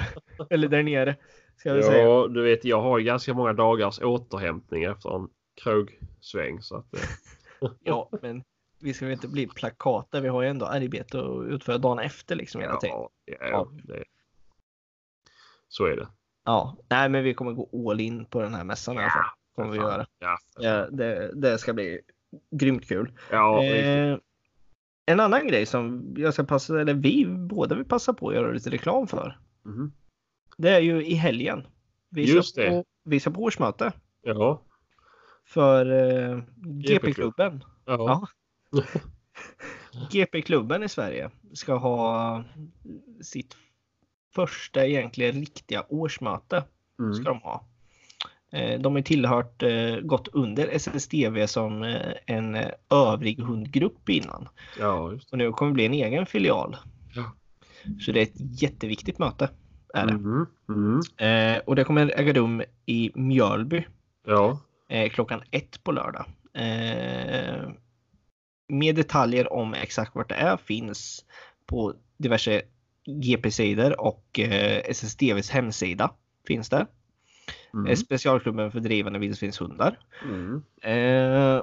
Eller 0.50 0.68
där 0.68 0.82
nere. 0.82 1.16
Ska 1.56 1.82
säga. 1.82 2.02
Ja, 2.02 2.28
du 2.28 2.42
vet, 2.42 2.64
jag 2.64 2.80
har 2.80 2.98
ju 2.98 3.04
ganska 3.04 3.34
många 3.34 3.52
dagars 3.52 4.00
återhämtning 4.00 4.84
efter 4.84 5.16
en 5.16 5.28
krogsväng. 5.62 6.62
Så 6.62 6.76
att, 6.76 6.94
eh, 6.94 7.00
Ja, 7.80 8.10
men 8.22 8.42
vi 8.80 8.94
ska 8.94 9.04
väl 9.04 9.12
inte 9.12 9.28
bli 9.28 9.46
plakater. 9.46 10.20
Vi 10.20 10.28
har 10.28 10.42
ju 10.42 10.48
ändå 10.48 10.66
arbete 10.66 11.18
att 11.20 11.46
utföra 11.46 11.78
dagen 11.78 11.98
efter 11.98 12.36
liksom 12.36 12.60
hela 12.60 12.76
tiden. 12.76 12.96
ja, 12.96 13.10
ja, 13.24 13.36
Ja. 13.40 13.68
det, 13.84 14.04
så 15.68 15.84
är 15.84 15.96
det. 15.96 16.08
Ja, 16.44 16.76
nej, 16.90 17.08
men 17.08 17.24
vi 17.24 17.34
kommer 17.34 17.52
gå 17.52 17.90
all 17.90 18.00
in 18.00 18.24
på 18.24 18.42
den 18.42 18.54
här 18.54 18.64
mässan 18.64 18.94
i 18.96 18.98
alla 18.98 19.10
fall. 19.10 19.24
Kommer 19.54 19.70
vi 19.70 19.76
göra. 19.78 20.06
Ja, 20.18 20.38
Ja, 20.58 20.86
det, 20.90 21.30
det 21.34 21.58
ska 21.58 21.72
bli 21.72 22.00
grymt 22.50 22.88
kul. 22.88 23.12
ja. 23.30 23.64
Eh, 23.64 24.16
en 25.08 25.20
annan 25.20 25.46
grej 25.46 25.66
som 25.66 26.14
jag 26.16 26.34
ska 26.34 26.44
passa, 26.44 26.80
eller 26.80 26.94
vi 26.94 27.26
båda 27.26 27.74
vill 27.74 27.84
passa 27.84 28.12
på 28.14 28.28
att 28.28 28.34
göra 28.34 28.52
lite 28.52 28.70
reklam 28.70 29.06
för. 29.06 29.38
Mhm. 29.64 29.92
Det 30.56 30.70
är 30.70 30.80
ju 30.80 31.06
i 31.06 31.14
helgen. 31.14 31.66
Vi 32.08 32.34
Just 32.34 32.48
ska 32.48 32.62
det. 32.62 32.70
På, 32.70 32.84
vi 33.04 33.20
ska 33.20 33.30
på 33.30 33.42
årsmöte 33.42 33.92
Ja. 34.22 34.62
för 35.44 35.86
eh, 35.86 36.42
GP-klubben. 36.56 37.64
Ja. 37.84 38.28
Ja. 38.70 38.82
GP-klubben 40.10 40.82
i 40.82 40.88
Sverige 40.88 41.30
ska 41.52 41.74
ha 41.74 42.44
sitt 43.20 43.56
första 44.34 44.86
egentligen 44.86 45.34
riktiga 45.34 45.84
årsmöte. 45.88 46.64
Mm. 46.98 47.14
Ska 47.14 47.24
de 47.24 47.38
ha. 47.38 47.64
Eh, 48.52 48.80
De 48.80 48.94
har 48.94 49.02
tillhört, 49.02 49.62
eh, 49.62 49.96
gått 49.96 50.28
under 50.28 50.68
SSDV 50.68 51.46
som 51.46 51.82
eh, 51.82 52.12
en 52.26 52.56
övrig 52.90 53.40
hundgrupp 53.40 54.08
innan. 54.08 54.48
ja, 54.78 55.12
just 55.12 55.30
det. 55.30 55.32
Och 55.34 55.38
nu 55.38 55.52
kommer 55.52 55.70
det 55.70 55.74
bli 55.74 55.86
en 55.86 55.94
egen 55.94 56.26
filial. 56.26 56.76
Ja. 57.14 57.32
Så 58.00 58.12
det 58.12 58.20
är 58.20 58.22
ett 58.22 58.62
jätteviktigt 58.62 59.18
möte. 59.18 59.48
Är 59.94 60.06
det. 60.06 60.12
Mm. 60.68 61.00
Eh, 61.56 61.62
och 61.66 61.76
det 61.76 61.84
kommer 61.84 62.20
äga 62.20 62.32
rum 62.32 62.62
i 62.86 63.10
Mjölby 63.14 63.86
Ja. 64.26 64.60
klockan 65.10 65.42
ett 65.50 65.84
på 65.84 65.92
lördag. 65.92 66.24
Mer 68.68 68.92
detaljer 68.92 69.52
om 69.52 69.74
exakt 69.74 70.14
vart 70.14 70.28
det 70.28 70.34
är 70.34 70.56
finns 70.56 71.24
på 71.66 71.94
diverse 72.16 72.62
GP-sidor 73.06 74.00
och 74.00 74.38
SSDVs 74.84 75.50
hemsida 75.50 76.10
finns 76.46 76.68
det. 76.68 76.86
Mm. 77.74 77.86
Eh, 77.86 77.96
Specialklubben 77.96 78.72
för 78.72 78.80
drivande 78.80 79.18
vildsvinshundar. 79.18 79.98
Mm. 80.24 80.62
Eh, 80.82 81.62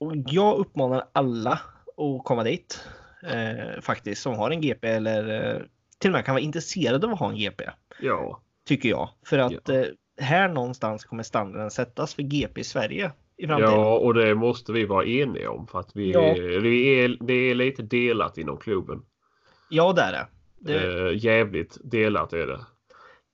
och 0.00 0.12
jag 0.26 0.58
uppmanar 0.58 1.04
alla 1.12 1.52
att 1.96 2.24
komma 2.24 2.44
dit. 2.44 2.84
Eh, 3.22 3.80
faktiskt 3.80 4.22
som 4.22 4.34
har 4.34 4.50
en 4.50 4.60
GP 4.60 4.88
eller 4.88 5.52
eh, 5.54 5.62
till 5.98 6.10
och 6.10 6.12
med 6.14 6.24
kan 6.24 6.34
vara 6.34 6.42
intresserade 6.42 7.06
av 7.06 7.12
att 7.12 7.18
ha 7.18 7.28
en 7.30 7.36
GP. 7.36 7.64
Ja. 8.00 8.40
Tycker 8.66 8.88
jag. 8.88 9.08
För 9.26 9.38
att 9.38 9.68
Ja. 9.68 9.74
eh, 9.74 9.86
här 10.20 10.48
någonstans 10.48 11.04
kommer 11.04 11.22
standarden 11.22 11.70
sättas 11.70 12.14
för 12.14 12.22
GP 12.22 12.60
i 12.60 12.64
Sverige 12.64 13.12
i 13.36 13.46
framtiden. 13.46 13.72
ja, 13.74 13.98
och 13.98 14.14
det 14.14 14.34
måste 14.34 14.72
vi 14.72 14.84
vara 14.84 15.04
eniga 15.06 15.50
om 15.50 15.66
för 15.66 15.80
att 15.80 15.90
vi, 15.96 16.10
Ja. 16.12 16.34
vi 16.62 17.00
är, 17.04 17.16
det 17.20 17.32
är 17.34 17.54
lite 17.54 17.82
delat 17.82 18.38
inom 18.38 18.56
klubben. 18.56 19.02
Ja, 19.70 19.92
det 19.92 20.02
är 20.02 20.12
det. 20.12 20.26
det 20.58 21.08
Eh, 21.10 21.24
jävligt 21.24 21.78
delat 21.84 22.32
är 22.32 22.46
det. 22.46 22.60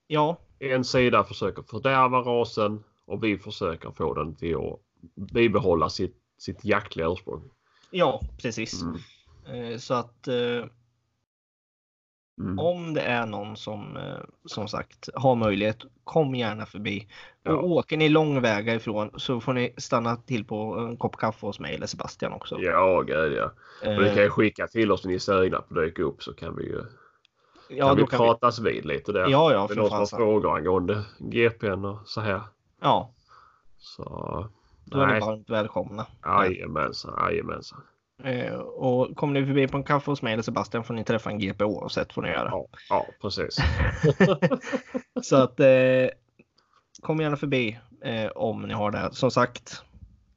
Ja, 0.07 0.37
En 0.59 0.83
sida 0.83 1.23
försöker 1.23 1.63
fördärva 1.63 2.17
rasen 2.17 2.83
och 3.05 3.23
vi 3.23 3.37
försöker 3.37 3.91
få 3.91 4.13
den 4.13 4.35
till 4.35 4.55
att 4.55 4.79
bibehålla 5.33 5.89
sitt, 5.89 6.15
sitt 6.37 6.65
jaktliga 6.65 7.07
ursprung. 7.07 7.41
Ja, 7.91 8.21
precis. 8.41 8.81
Mm. 8.81 9.71
Eh, 9.71 9.77
Så 9.77 9.93
att 9.93 10.27
eh, 10.27 10.65
Mm. 12.41 12.59
om 12.59 12.93
det 12.93 13.01
är 13.01 13.25
någon 13.25 13.57
som 13.57 13.97
eh, 13.97 14.19
som 14.45 14.67
sagt 14.67 15.09
har 15.13 15.35
möjlighet, 15.35 15.77
kom 16.03 16.35
gärna 16.35 16.65
förbi. 16.65 17.07
Ja. 17.43 17.51
Och 17.51 17.69
åker 17.71 17.97
ni 17.97 18.09
lång 18.09 18.41
väg 18.41 18.67
ifrån 18.67 19.11
så 19.15 19.41
får 19.41 19.53
ni 19.53 19.73
stanna 19.77 20.15
till 20.15 20.45
på 20.45 20.77
en 20.79 20.97
kopp 20.97 21.17
kaffe 21.17 21.45
hos 21.45 21.59
mig 21.59 21.75
eller 21.75 21.87
Sebastian 21.87 22.33
också. 22.33 22.59
Ja, 22.59 23.01
gud 23.01 23.33
ja. 23.33 23.51
Och 23.85 24.03
ni 24.03 24.09
kan 24.15 24.23
ju 24.23 24.29
skicka 24.29 24.67
till 24.67 24.91
oss 24.91 25.03
när 25.03 25.09
ni 25.09 25.15
är 25.15 25.19
sugna 25.19 25.61
på 25.61 25.79
att 25.79 25.85
dyka 25.85 26.01
upp 26.03 26.23
så 26.23 26.33
kan 26.33 26.55
vi 26.55 26.63
ju 26.63 26.81
ja, 27.69 27.87
kan 27.87 27.95
vi 27.95 28.01
då 28.01 28.07
kan 28.07 28.19
vi, 28.21 28.25
pratas 28.25 28.59
vid 28.59 28.85
lite 28.85 29.11
där. 29.11 29.27
ja, 29.27 29.51
ja, 29.53 29.57
det 29.57 29.63
är 29.63 29.67
för 29.67 29.75
någon 29.75 29.87
som 29.89 29.97
har 29.97 30.05
fasen. 30.05 30.17
frågor 30.19 30.55
angående 30.57 31.03
GPn 31.19 31.85
och 31.85 31.99
så 32.05 32.21
här. 32.21 32.41
Ja, 32.81 33.11
Så 33.77 34.03
då 34.85 34.99
är 34.99 35.05
ni 35.05 35.11
nej, 35.11 35.21
varmt 35.21 35.49
välkomna. 35.49 36.05
jajamensan, 36.25 37.13
jajamensan. 37.17 37.81
Eh, 38.23 38.53
och 38.59 39.15
kommer 39.15 39.39
ni 39.41 39.45
förbi 39.47 39.67
på 39.67 39.77
en 39.77 39.83
kaffe 39.83 40.11
hos 40.11 40.21
mig 40.21 40.33
eller 40.33 40.43
Sebastian 40.43 40.83
får 40.83 40.93
ni 40.93 41.03
träffa 41.03 41.29
en 41.29 41.39
GP 41.39 41.63
oavsett 41.63 42.13
får 42.13 42.21
ni 42.21 42.29
göra. 42.29 42.49
Ja, 42.51 42.67
ja, 42.89 43.05
precis. 43.21 43.57
Så 45.21 45.35
att 45.35 45.59
eh, 45.59 46.09
kom 47.01 47.19
gärna 47.19 47.37
förbi 47.37 47.79
eh, 48.03 48.27
om 48.35 48.61
ni 48.61 48.73
har 48.73 48.91
det. 48.91 49.09
Som 49.11 49.31
sagt, 49.31 49.83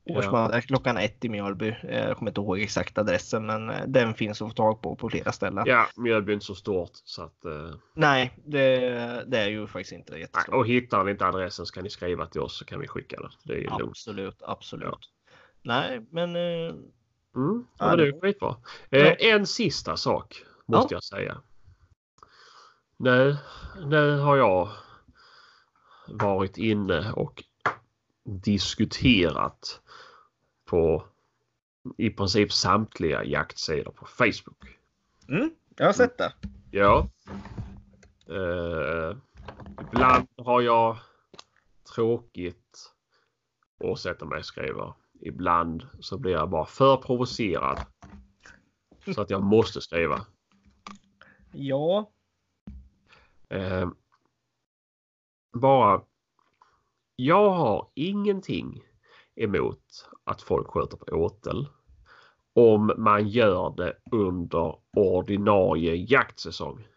Ja. 0.04 0.18
årsmöte 0.18 0.56
är 0.56 0.60
klockan 0.60 0.96
ett 0.96 1.24
i 1.24 1.28
Mjölby. 1.28 1.68
Eh, 1.82 1.98
jag 2.08 2.16
kommer 2.16 2.30
inte 2.30 2.40
ihåg 2.40 2.60
exakt 2.60 2.98
adressen, 2.98 3.46
men 3.46 3.70
eh, 3.70 3.80
den 3.86 4.14
finns 4.14 4.42
att 4.42 4.48
få 4.48 4.54
tag 4.54 4.82
på 4.82 4.96
på 4.96 5.10
flera 5.10 5.32
ställen. 5.32 5.64
Ja, 5.66 5.86
Mjölby 5.96 6.32
är 6.32 6.34
inte 6.34 6.46
så 6.46 6.54
stort 6.54 6.90
så 6.92 7.22
att 7.22 7.44
eh, 7.44 7.74
Nej, 7.94 8.32
det, 8.44 8.78
det 9.26 9.38
är 9.38 9.48
ju 9.48 9.66
faktiskt 9.66 9.92
inte 9.92 10.12
nej, 10.12 10.20
jättestort. 10.20 10.54
och 10.54 10.66
hittar 10.66 11.04
ni 11.04 11.10
inte 11.10 11.26
adressen 11.26 11.66
så 11.66 11.74
kan 11.74 11.84
ni 11.84 11.90
skriva 11.90 12.26
till 12.26 12.40
oss 12.40 12.58
så 12.58 12.64
kan 12.64 12.80
vi 12.80 12.88
skicka 12.88 13.20
den. 13.20 13.30
Det 13.44 13.52
är 13.52 13.58
ju 13.58 13.64
lugnt. 13.64 13.82
Absolut, 13.82 14.42
absolut. 14.42 15.10
Nej, 15.62 16.06
men 16.10 16.36
eh, 16.36 16.74
Mm, 17.36 17.66
Ja, 17.78 17.90
ja, 17.90 17.96
det 17.96 18.08
är 18.08 18.20
skitbra. 18.20 18.56
Ja. 18.90 18.98
Eh, 18.98 19.16
en 19.34 19.46
sista 19.46 19.96
sak 19.96 20.44
måste 20.66 20.94
jag 20.94 21.04
säga. 21.04 21.40
Nu, 22.96 23.36
nu 23.86 24.18
har 24.18 24.36
jag 24.36 24.68
varit 26.08 26.58
inne 26.58 27.12
och 27.12 27.44
diskuterat 28.24 29.80
på 30.72 31.04
i 31.96 32.10
princip 32.10 32.52
samtliga 32.52 33.24
jaktsidor 33.24 33.92
på 33.92 34.06
Facebook. 34.06 34.78
mm, 35.28 35.50
jag 35.76 35.86
har 35.86 35.92
sett 35.92 36.18
det. 36.18 36.32
Ja. 36.70 37.08
Eh, 38.26 39.16
ibland 39.92 40.28
har 40.36 40.60
jag 40.60 40.96
tråkigt 41.94 42.92
och 43.80 43.98
sätter 43.98 44.26
mig 44.26 44.38
och 44.38 44.44
skriver. 44.44 44.94
Ibland 45.20 45.86
så 46.00 46.18
blir 46.18 46.32
jag 46.32 46.50
bara 46.50 46.66
för 46.66 46.96
provocerad. 46.96 47.78
Så 49.14 49.20
att 49.20 49.30
jag 49.30 49.42
måste 49.42 49.80
skriva. 49.80 50.26
Ja, 51.52 52.10
Eh, 53.48 53.88
bara. 55.52 56.02
Jag 57.16 57.50
har 57.50 57.88
ingenting 57.94 58.82
emot 59.36 60.10
att 60.24 60.42
folk 60.42 60.66
skjuter 60.66 60.96
på 60.96 61.16
åtel. 61.16 61.68
Om 62.52 62.92
man 62.98 63.28
gör 63.28 63.74
det 63.76 63.96
under 64.10 64.76
ordinarie 64.96 65.94
jaktsäsong. 65.94 66.88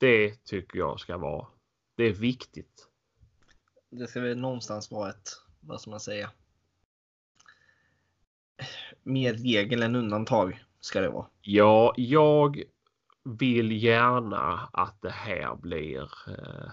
Det 0.00 0.44
tycker 0.44 0.78
jag 0.78 1.00
ska 1.00 1.18
vara. 1.18 1.46
Det 1.94 2.04
är 2.04 2.12
viktigt. 2.12 2.88
det 3.90 4.06
ska 4.06 4.20
väl 4.20 4.38
någonstans 4.38 4.90
vara 4.90 5.10
ett, 5.10 5.28
vad 5.60 5.80
ska 5.80 5.90
man 5.90 6.00
säga? 6.00 6.30
Mer 9.02 9.34
regel 9.34 9.82
än 9.82 9.96
undantag 9.96 10.64
ska 10.80 11.00
det 11.00 11.10
vara. 11.10 11.26
Ja, 11.40 11.94
jag 11.96 12.62
vill 13.24 13.82
gärna 13.82 14.68
att 14.72 15.02
det 15.02 15.10
här 15.10 15.54
blir 15.56 16.02
eh, 16.28 16.70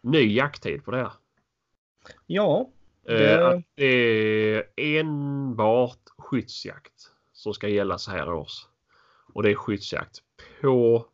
ny 0.00 0.34
jakttid 0.34 0.84
på 0.84 0.90
det 0.90 0.96
här. 0.96 1.12
Ja, 2.26 2.70
Eh, 3.08 3.14
Det- 3.18 3.48
Att 3.48 3.62
det 3.74 3.84
är 3.86 4.64
enbart 4.76 5.98
skyddsjakt 6.18 6.92
som 7.32 7.54
ska 7.54 7.68
gälla 7.68 7.98
så 7.98 8.10
här 8.10 8.32
års. 8.32 8.66
Och 9.34 9.42
det 9.42 9.50
är 9.50 9.54
skyddsjakt 9.54 10.18
på 10.60 11.06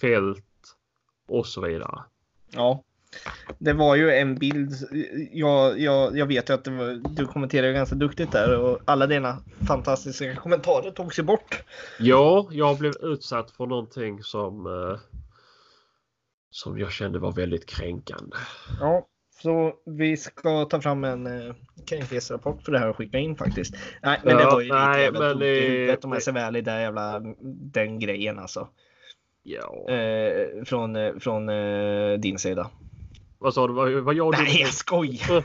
fält 0.00 0.44
och 1.28 1.46
så 1.46 1.60
vidare. 1.60 2.00
Ja, 2.50 2.82
det 3.58 3.72
var 3.72 3.96
ju 3.96 4.10
en 4.10 4.34
bild. 4.34 4.72
Jag, 5.32 5.80
jag, 5.80 6.18
jag 6.18 6.26
vet 6.26 6.50
ju 6.50 6.54
att 6.54 6.66
var, 6.66 7.14
du 7.16 7.26
kommenterade 7.26 7.72
ganska 7.72 7.94
duktigt 7.94 8.32
där 8.32 8.58
och 8.58 8.78
alla 8.84 9.06
dina 9.06 9.38
fantastiska 9.68 10.36
kommentarer 10.36 10.90
togs 10.90 11.18
ju 11.18 11.22
bort. 11.22 11.62
Ja, 11.98 12.48
jag 12.50 12.78
blev 12.78 12.92
utsatt 13.00 13.50
för 13.50 13.66
någonting 13.66 14.22
som 14.22 14.66
eh, 14.66 14.98
som 16.50 16.78
jag 16.78 16.92
kände 16.92 17.18
var 17.18 17.32
väldigt 17.32 17.66
kränkande. 17.66 18.36
Ja, 18.80 19.06
så 19.42 19.74
vi 19.86 20.16
ska 20.16 20.64
ta 20.64 20.80
fram 20.80 21.04
en 21.04 21.26
eh, 21.26 21.54
kränkthetsrapport 21.86 22.62
för 22.62 22.72
det 22.72 22.78
här 22.78 22.88
och 22.88 22.96
skicka 22.96 23.18
in 23.18 23.36
faktiskt. 23.36 23.74
Nej, 24.02 24.20
men 24.24 24.36
det 24.36 24.42
Ja, 24.42 24.50
var 24.50 24.60
ju 24.60 24.64
lite 24.66 24.78
nej, 24.78 25.02
jävla 25.02 25.20
men 25.20 25.38
det- 25.38 25.46
huvudet 25.60 26.04
om 26.04 26.10
jag 26.10 26.18
det- 26.20 26.24
ser 26.24 26.32
väl 26.32 26.56
i 26.56 26.60
den 26.60 26.80
jävla 26.80 27.20
den 27.72 27.98
grejen 27.98 28.38
alltså. 28.38 28.68
Ja. 29.42 29.88
Eh, 29.90 30.64
från 30.64 30.96
eh, 30.96 31.14
från 31.18 31.48
eh, 31.48 32.18
din 32.18 32.38
sida. 32.38 32.70
Vad 33.38 33.54
sa 33.54 33.66
du? 33.66 33.72
Vad, 33.74 33.92
vad 33.92 34.14
jag 34.14 34.34
Nej, 34.38 34.60
jag 34.60 34.74
skojar! 34.74 35.44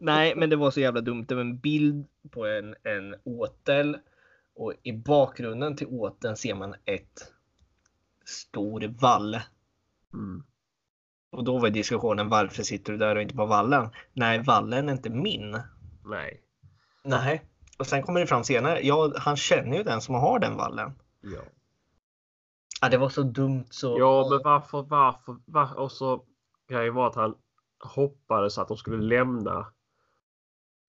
Nej, 0.04 0.34
men 0.36 0.50
det 0.50 0.56
var 0.56 0.70
så 0.70 0.80
jävla 0.80 1.00
dumt. 1.00 1.24
Det 1.28 1.34
var 1.34 1.40
en 1.42 1.58
bild 1.58 2.06
på 2.30 2.46
en, 2.46 2.74
en 2.82 3.14
åtel 3.24 3.96
och 4.54 4.72
i 4.82 4.92
bakgrunden 4.92 5.76
till 5.76 5.86
åteln 5.86 6.36
ser 6.36 6.54
man 6.54 6.74
ett 6.84 7.32
stor 8.24 8.94
vall. 9.00 9.34
Mm. 10.14 10.42
Och 11.32 11.44
då 11.44 11.58
var 11.58 11.70
diskussionen 11.70 12.28
varför 12.28 12.62
sitter 12.62 12.92
du 12.92 12.98
där 12.98 13.16
och 13.16 13.22
inte 13.22 13.34
på 13.34 13.46
vallen? 13.46 13.88
Nej, 14.12 14.42
vallen 14.42 14.88
är 14.88 14.92
inte 14.92 15.10
min. 15.10 15.58
Nej. 16.04 16.40
Nej. 17.04 17.42
Och 17.78 17.86
sen 17.86 18.02
kommer 18.02 18.20
det 18.20 18.26
fram 18.26 18.44
senare. 18.44 18.80
Ja, 18.82 19.12
han 19.16 19.36
känner 19.36 19.76
ju 19.76 19.82
den 19.82 20.00
som 20.00 20.14
har 20.14 20.38
den 20.38 20.56
vallen. 20.56 20.92
Ja. 21.20 21.40
Ja, 22.80 22.88
det 22.88 22.98
var 22.98 23.08
så 23.08 23.22
dumt 23.22 23.66
så. 23.70 23.96
Ja, 23.98 24.28
men 24.30 24.40
varför, 24.44 24.82
varför, 24.82 25.36
var, 25.44 25.78
och 25.78 25.92
så 25.92 26.24
grejen 26.68 26.94
var 26.94 27.06
att 27.06 27.14
han 27.14 27.34
hoppades 27.84 28.58
att 28.58 28.68
de 28.68 28.76
skulle 28.76 29.02
lämna 29.02 29.66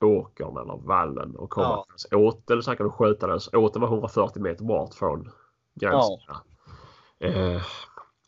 åkern 0.03 0.57
eller 0.57 0.87
vallen 0.87 1.35
och 1.35 1.49
komma 1.49 1.67
Ja. 1.67 1.83
till 1.83 1.91
hans 1.91 2.35
åtel 2.35 2.63
så 2.63 2.69
han 2.69 2.77
kunde 2.77 2.91
skjuta 2.91 3.27
den. 3.27 3.39
Åteln 3.53 3.81
var 3.81 3.87
140 3.89 4.41
meter 4.41 4.63
bort 4.65 4.93
från 4.93 5.31
gränsen. 5.75 6.35
Eh, 7.19 7.61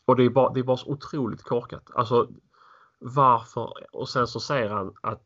och 0.04 0.16
det 0.16 0.24
är, 0.24 0.30
bara, 0.30 0.52
det 0.52 0.60
är 0.60 0.64
bara 0.64 0.76
så 0.76 0.90
otroligt 0.90 1.42
korkat. 1.42 1.90
Alltså 1.94 2.28
varför? 2.98 3.72
Och 3.92 4.08
sen 4.08 4.26
så 4.26 4.40
säger 4.40 4.70
han 4.70 4.94
att 5.02 5.22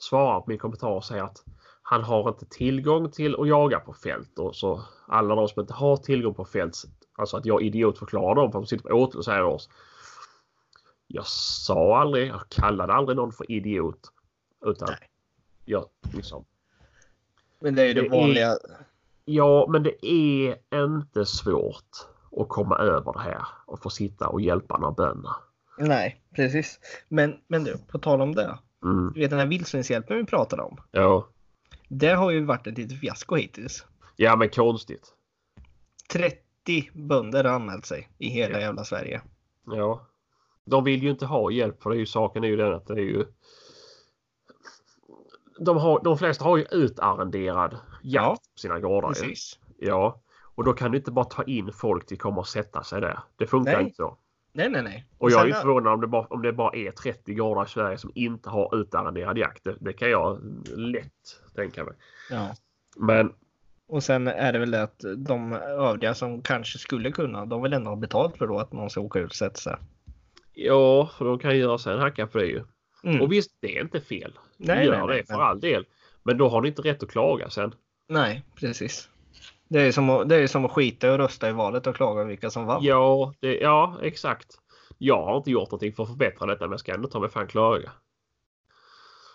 svarar 0.00 0.40
på 0.40 0.44
min 0.48 0.58
kommentar 0.58 0.88
och 0.90 1.04
säger 1.04 1.22
att 1.22 1.44
han 1.82 2.04
har 2.04 2.28
inte 2.28 2.46
tillgång 2.46 3.10
till 3.10 3.36
att 3.40 3.48
jaga 3.48 3.80
på 3.80 3.92
fält 3.92 4.38
och 4.38 4.56
så 4.56 4.82
alla 5.06 5.34
de 5.34 5.48
som 5.48 5.60
inte 5.60 5.74
har 5.74 5.96
tillgång 5.96 6.34
på 6.34 6.44
fält, 6.44 6.76
alltså 7.18 7.36
att 7.36 7.46
jag 7.46 7.62
idiotförklarar 7.62 8.34
dem 8.34 8.52
för 8.52 8.58
att 8.58 8.64
de 8.64 8.68
sitter 8.68 8.88
på 8.88 8.94
åtel 8.96 9.18
och 9.18 9.24
säger 9.24 9.44
oss. 9.44 9.68
Jag 11.06 11.26
sa 11.26 12.00
aldrig, 12.00 12.28
jag 12.28 12.48
kallade 12.48 12.92
aldrig 12.92 13.16
någon 13.16 13.32
för 13.32 13.50
idiot. 13.52 14.00
Utan 14.66 14.88
Nej. 14.90 15.08
jag 15.64 15.84
liksom. 16.14 16.44
Men 17.60 17.74
det 17.74 17.82
är 17.82 17.86
ju 17.86 17.94
det 17.94 18.00
Det 18.00 18.06
är- 18.06 18.10
vanliga. 18.20 18.56
Ja, 19.24 19.66
men 19.68 19.82
det 19.82 20.06
är 20.06 20.56
inte 20.74 21.26
svårt 21.26 22.06
att 22.36 22.48
komma 22.48 22.76
över 22.78 23.12
det 23.12 23.20
här 23.20 23.42
och 23.66 23.82
få 23.82 23.90
sitta 23.90 24.28
och 24.28 24.40
hjälpa 24.40 24.78
några 24.78 24.92
bönder. 24.94 25.32
Nej, 25.78 26.22
precis. 26.36 26.80
Men, 27.08 27.36
men 27.46 27.64
du, 27.64 27.78
på 27.78 27.98
tal 27.98 28.20
om 28.20 28.34
det. 28.34 28.58
Mm. 28.84 29.12
Du 29.14 29.20
vet 29.20 29.30
den 29.30 29.38
här 29.38 29.46
vildsvinshjälpen 29.46 30.16
vi 30.16 30.24
pratade 30.24 30.62
om. 30.62 30.76
Ja. 30.90 31.28
Det 31.88 32.10
har 32.10 32.30
ju 32.30 32.44
varit 32.44 32.66
ett 32.66 32.78
litet 32.78 33.00
fiasko 33.00 33.36
hittills. 33.36 33.86
ja, 34.16 34.36
men 34.36 34.48
konstigt. 34.48 35.14
30 36.12 36.90
bönder 36.94 37.44
har 37.44 37.50
anmält 37.54 37.86
sig 37.86 38.08
i 38.18 38.28
hela 38.28 38.54
Ja. 38.54 38.60
jävla 38.60 38.84
Sverige. 38.84 39.22
Ja. 39.66 40.06
De 40.64 40.84
vill 40.84 41.02
ju 41.02 41.10
inte 41.10 41.26
ha 41.26 41.50
hjälp 41.50 41.82
för 41.82 41.90
det 41.90 41.96
är 41.96 42.00
ju 42.00 42.06
saken 42.06 42.44
är 42.44 42.48
ju 42.48 42.56
den 42.56 42.74
att 42.74 42.86
det 42.86 42.94
är 42.94 42.98
ju 42.98 43.26
de, 45.58 45.76
har, 45.76 46.00
de 46.04 46.18
flesta 46.18 46.44
har 46.44 46.56
ju 46.56 46.64
utarrenderad 46.70 47.72
jakt 47.72 47.82
Ja, 48.02 48.36
på 48.54 48.58
sina 48.58 48.80
gårdar. 48.80 49.08
Precis. 49.08 49.58
Ja. 49.78 50.20
Och 50.54 50.64
då 50.64 50.72
kan 50.72 50.90
du 50.90 50.98
inte 50.98 51.10
bara 51.10 51.24
ta 51.24 51.42
in 51.42 51.72
folk 51.72 52.06
till 52.06 52.18
komma 52.18 52.40
och 52.40 52.48
sätta 52.48 52.82
sig 52.82 53.00
där. 53.00 53.18
Det 53.36 53.46
funkar 53.46 53.72
Nej. 53.72 53.82
inte 53.82 53.96
så. 53.96 54.16
Nej, 54.52 54.68
nej, 54.68 54.82
nej. 54.82 55.06
Och 55.18 55.30
jag 55.30 55.42
är 55.42 55.46
ju 55.46 55.52
förvånad 55.52 55.92
om 55.92 56.00
det, 56.00 56.06
bara, 56.06 56.26
om 56.26 56.42
det 56.42 56.52
bara 56.52 56.76
är 56.76 56.90
30 56.90 57.34
gårdar 57.34 57.64
i 57.64 57.68
Sverige 57.68 57.98
som 57.98 58.12
inte 58.14 58.50
har 58.50 58.80
utarrenderad 58.80 59.38
jakt. 59.38 59.64
Det, 59.64 59.76
det 59.80 59.92
kan 59.92 60.10
jag 60.10 60.40
lätt 60.76 61.40
tänka 61.54 61.84
mig. 61.84 61.94
Ja. 62.30 62.54
Men 62.96 63.32
Och 63.88 64.02
sen 64.02 64.28
är 64.28 64.52
det 64.52 64.58
väl 64.58 64.70
det 64.70 64.82
att 64.82 65.04
de 65.16 65.52
övriga 65.52 66.14
som 66.14 66.42
kanske 66.42 66.78
skulle 66.78 67.10
kunna, 67.12 67.46
de 67.46 67.62
vill 67.62 67.72
ändå 67.72 67.90
ha 67.90 67.96
betalt 67.96 68.36
för 68.36 68.46
då 68.46 68.58
att 68.58 68.72
någon 68.72 68.90
ska 68.90 69.00
åka 69.00 69.18
ut 69.18 69.30
och 69.30 69.36
sätta 69.36 69.56
sig. 69.60 69.76
Ja, 70.52 71.10
för 71.18 71.24
de 71.24 71.38
kan 71.38 71.58
göra 71.58 71.78
sig 71.78 71.94
en 71.94 72.00
hacka 72.00 72.26
på 72.26 72.38
det 72.38 72.46
ju. 72.46 72.62
Mm. 73.04 73.20
Och 73.20 73.32
visst, 73.32 73.50
det 73.60 73.76
är 73.76 73.82
inte 73.82 74.00
fel. 74.00 74.38
Nej, 74.56 74.86
Gör 74.86 74.98
nej, 74.98 75.06
nej, 75.06 75.16
det 75.16 75.34
för 75.34 75.42
all 75.42 75.60
del. 75.60 75.86
Men 76.22 76.38
då 76.38 76.48
har 76.48 76.60
ni 76.60 76.68
inte 76.68 76.82
rätt 76.82 77.02
att 77.02 77.10
klaga 77.10 77.50
sen. 77.50 77.74
Nej, 78.08 78.42
precis. 78.54 79.09
Det 79.70 79.80
är, 79.80 79.92
som 79.92 80.10
att, 80.10 80.28
det 80.28 80.36
är 80.36 80.46
som 80.46 80.64
att 80.64 80.70
skita 80.70 81.12
att 81.12 81.18
rösta 81.18 81.48
i 81.48 81.52
valet 81.52 81.86
och 81.86 81.96
klaga 81.96 82.24
vilka 82.24 82.50
som 82.50 82.66
vann. 82.66 82.82
Ja, 82.84 83.34
det, 83.40 83.58
ja 83.58 83.98
exakt. 84.02 84.58
Jag 84.98 85.24
har 85.24 85.36
inte 85.36 85.50
gjort 85.50 85.70
någonting 85.70 85.92
för 85.92 86.02
att 86.02 86.08
förbättra 86.08 86.46
detta 86.46 86.64
men 86.64 86.70
jag 86.70 86.80
ska 86.80 86.94
ändå 86.94 87.08
ta 87.08 87.20
mig 87.20 87.30
fan 87.30 87.46
klaga. 87.46 87.92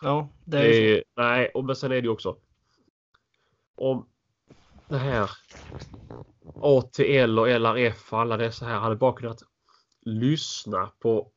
Ja, 0.02 0.30
det 0.44 0.58
är 0.58 0.82
ju. 0.82 0.98
Eh, 0.98 1.04
nej, 1.16 1.52
och 1.54 1.66
men 1.66 1.76
sen 1.76 1.92
är 1.92 1.96
det 1.96 2.02
ju 2.02 2.10
också. 2.10 2.38
Om 3.76 4.10
det 4.88 4.98
här 4.98 5.30
ATL 6.62 7.40
och 7.40 7.50
LRF 7.50 8.14
och 8.14 8.20
alla 8.20 8.38
dessa 8.38 8.66
här 8.66 8.80
hade 8.80 8.96
bara 8.96 9.14
kunnat 9.14 9.44
lyssna 10.02 10.92
på 11.00 11.32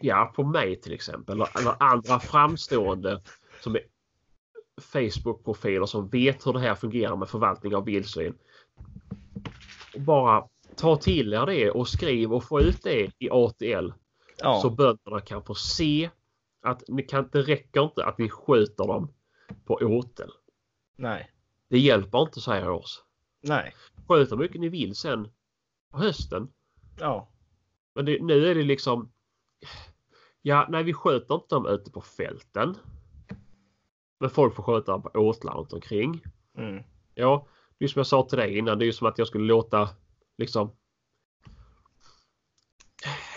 ja, 0.00 0.32
på 0.36 0.44
mig 0.44 0.80
till 0.80 0.92
exempel 0.92 1.34
eller, 1.34 1.58
eller 1.58 1.82
andra 1.82 2.20
framstående 2.20 3.22
som 3.60 3.74
är 3.74 3.82
Facebook-profiler 4.80 5.86
som 5.86 6.08
vet 6.08 6.46
hur 6.46 6.52
det 6.52 6.60
här 6.60 6.74
fungerar 6.74 7.16
med 7.16 7.28
förvaltning 7.28 7.74
av 7.74 7.84
vildsvin. 7.84 8.34
Bara 9.96 10.48
ta 10.76 10.96
till 10.96 11.32
er 11.34 11.46
det 11.46 11.70
och 11.70 11.88
skriv 11.88 12.32
och 12.32 12.44
få 12.44 12.60
ut 12.60 12.82
det 12.82 13.10
i 13.18 13.30
ATL 13.30 13.92
Ja, 14.38 14.60
så 14.62 14.70
bönderna 14.70 15.20
kan 15.20 15.42
få 15.42 15.54
se 15.54 16.10
att 16.62 16.82
ni 16.88 17.02
kan 17.02 17.24
inte 17.24 17.42
räcker 17.42 17.82
inte 17.84 18.04
att 18.04 18.18
ni 18.18 18.28
skjuter 18.30 18.86
dem 18.86 19.12
på 19.64 19.74
åtel. 19.74 20.30
nej, 20.96 21.30
Det 21.68 21.78
hjälper 21.78 22.22
inte 22.22 22.40
så 22.40 22.52
här 22.52 22.70
års. 22.70 23.00
nej, 23.40 23.74
Skjut 24.08 24.32
hur 24.32 24.36
mycket 24.36 24.60
ni 24.60 24.68
vill 24.68 24.94
sen 24.94 25.28
på 25.90 25.98
hösten. 25.98 26.48
ja, 26.98 27.28
Men 27.94 28.04
det, 28.04 28.22
nu 28.22 28.46
är 28.46 28.54
det 28.54 28.62
liksom. 28.62 29.12
Ja, 30.42 30.66
nej, 30.70 30.82
vi 30.84 30.94
skjuter 30.94 31.34
inte 31.34 31.54
dem 31.54 31.66
ute 31.66 31.90
på 31.90 32.00
fälten. 32.00 32.74
Men 34.20 34.30
folk 34.30 34.54
får 34.54 34.62
på 34.62 35.10
åtlar 35.14 35.54
runt 35.54 35.72
omkring. 35.72 36.22
mm, 36.58 36.82
Ja, 37.14 37.46
det 37.78 37.84
är 37.84 37.88
som 37.88 38.00
jag 38.00 38.06
sa 38.06 38.22
till 38.22 38.38
dig 38.38 38.58
innan. 38.58 38.78
Det 38.78 38.84
är 38.84 38.86
ju 38.86 38.92
som 38.92 39.06
att 39.06 39.18
jag 39.18 39.26
skulle 39.26 39.44
låta 39.46 39.88
liksom. 40.38 40.70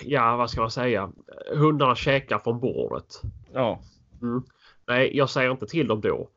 Ja, 0.01 0.37
vad 0.37 0.49
ska 0.49 0.61
man 0.61 0.71
säga? 0.71 1.11
Hundarna 1.55 1.95
käkar 1.95 2.39
från 2.39 2.59
bordet. 2.59 3.21
ja, 3.53 3.81
Mm. 4.21 4.43
Nej, 4.87 5.17
jag 5.17 5.29
säger 5.29 5.51
inte 5.51 5.65
till 5.67 5.87
dem 5.87 6.01
då. 6.01 6.29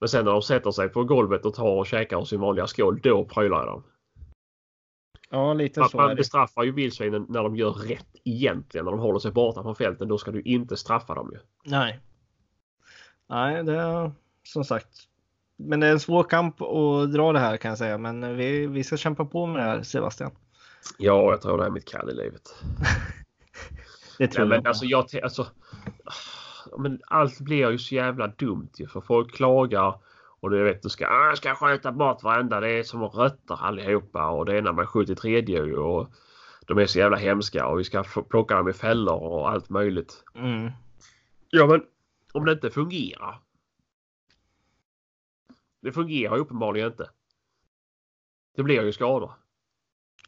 Men 0.00 0.08
sen 0.08 0.24
när 0.24 0.32
de 0.32 0.42
sätter 0.42 0.70
sig 0.70 0.88
på 0.88 1.04
golvet 1.04 1.46
och 1.46 1.54
tar 1.54 1.76
och 1.78 1.86
käkar 1.86 2.20
ur 2.20 2.24
sin 2.24 2.40
vanliga 2.40 2.66
skål, 2.66 3.00
då 3.02 3.24
prylar 3.24 3.58
jag 3.58 3.66
dem. 3.66 3.82
ja, 5.30 5.54
lite 5.54 5.80
Man, 5.80 5.88
så 5.88 5.96
man 5.96 6.08
det. 6.08 6.14
bestraffar 6.14 6.62
ju 6.62 6.72
vildsvinen 6.72 7.26
när 7.28 7.42
de 7.42 7.56
gör 7.56 7.70
rätt 7.72 8.06
egentligen. 8.24 8.84
När 8.84 8.92
de 8.92 9.00
håller 9.00 9.18
sig 9.18 9.32
borta 9.32 9.62
från 9.62 9.76
fälten. 9.76 10.08
Då 10.08 10.18
ska 10.18 10.30
du 10.30 10.42
inte 10.42 10.76
straffa 10.76 11.14
dem 11.14 11.30
ju. 11.32 11.38
Nej. 11.70 12.00
Nej, 13.30 13.64
det 13.64 13.76
är 13.76 14.12
som 14.42 14.64
sagt. 14.64 14.88
Men 15.56 15.80
det 15.80 15.86
är 15.86 15.92
en 15.92 16.00
svår 16.00 16.24
kamp 16.24 16.62
att 16.62 17.12
dra 17.12 17.32
det 17.32 17.38
här 17.38 17.56
kan 17.56 17.68
jag 17.68 17.78
säga. 17.78 17.98
Men 17.98 18.36
vi, 18.36 18.66
vi 18.66 18.84
ska 18.84 18.96
kämpa 18.96 19.24
på 19.24 19.46
med 19.46 19.60
det 19.60 19.62
här 19.62 19.82
Sebastian. 19.82 20.30
Ja, 20.98 21.30
jag 21.30 21.42
tror 21.42 21.58
det 21.58 21.64
är 21.64 21.70
mitt 21.70 21.90
kall 21.90 22.10
i 22.10 22.14
livet. 22.14 22.42
Det 24.18 24.28
tror 24.28 24.44
Nej, 24.44 24.54
jag. 24.54 24.62
men 24.62 24.68
alltså, 24.68 24.84
jag, 24.84 25.22
alltså, 25.22 25.46
men 26.78 27.00
allt 27.06 27.40
blir 27.40 27.70
ju 27.70 27.78
så 27.78 27.94
jävla 27.94 28.26
dumt 28.26 28.70
ju. 28.78 28.86
För 28.86 29.00
folk 29.00 29.34
klagar 29.34 29.94
och 30.40 30.50
du 30.50 30.64
vet 30.64 30.82
du 30.82 30.88
ska, 30.88 31.06
ah, 31.06 31.26
jag 31.26 31.38
ska 31.38 31.54
sköta 31.54 31.92
bort 31.92 32.22
varenda. 32.22 32.60
Det 32.60 32.70
är 32.70 32.82
som 32.82 33.02
rötter 33.02 33.58
allihopa 33.64 34.30
och 34.30 34.46
det 34.46 34.58
ena 34.58 34.72
med 34.72 34.88
73 34.88 35.40
ju 35.40 35.76
och 35.76 36.08
de 36.66 36.78
är 36.78 36.86
så 36.86 36.98
jävla 36.98 37.16
hemska 37.16 37.66
och 37.66 37.78
vi 37.78 37.84
ska 37.84 38.04
plocka 38.30 38.56
dem 38.56 38.68
i 38.68 38.72
fällor 38.72 39.22
och 39.22 39.50
allt 39.50 39.68
möjligt. 39.68 40.24
Mm. 40.34 40.70
Ja 41.50 41.66
men 41.66 41.82
om 42.32 42.44
det 42.44 42.52
inte 42.52 42.70
fungerar. 42.70 43.42
Det 45.80 45.92
fungerar 45.92 46.36
ju 46.36 46.42
uppenbarligen 46.42 46.90
inte. 46.90 47.10
Det 48.56 48.62
blir 48.62 48.82
ju 48.82 48.92
skador. 48.92 49.32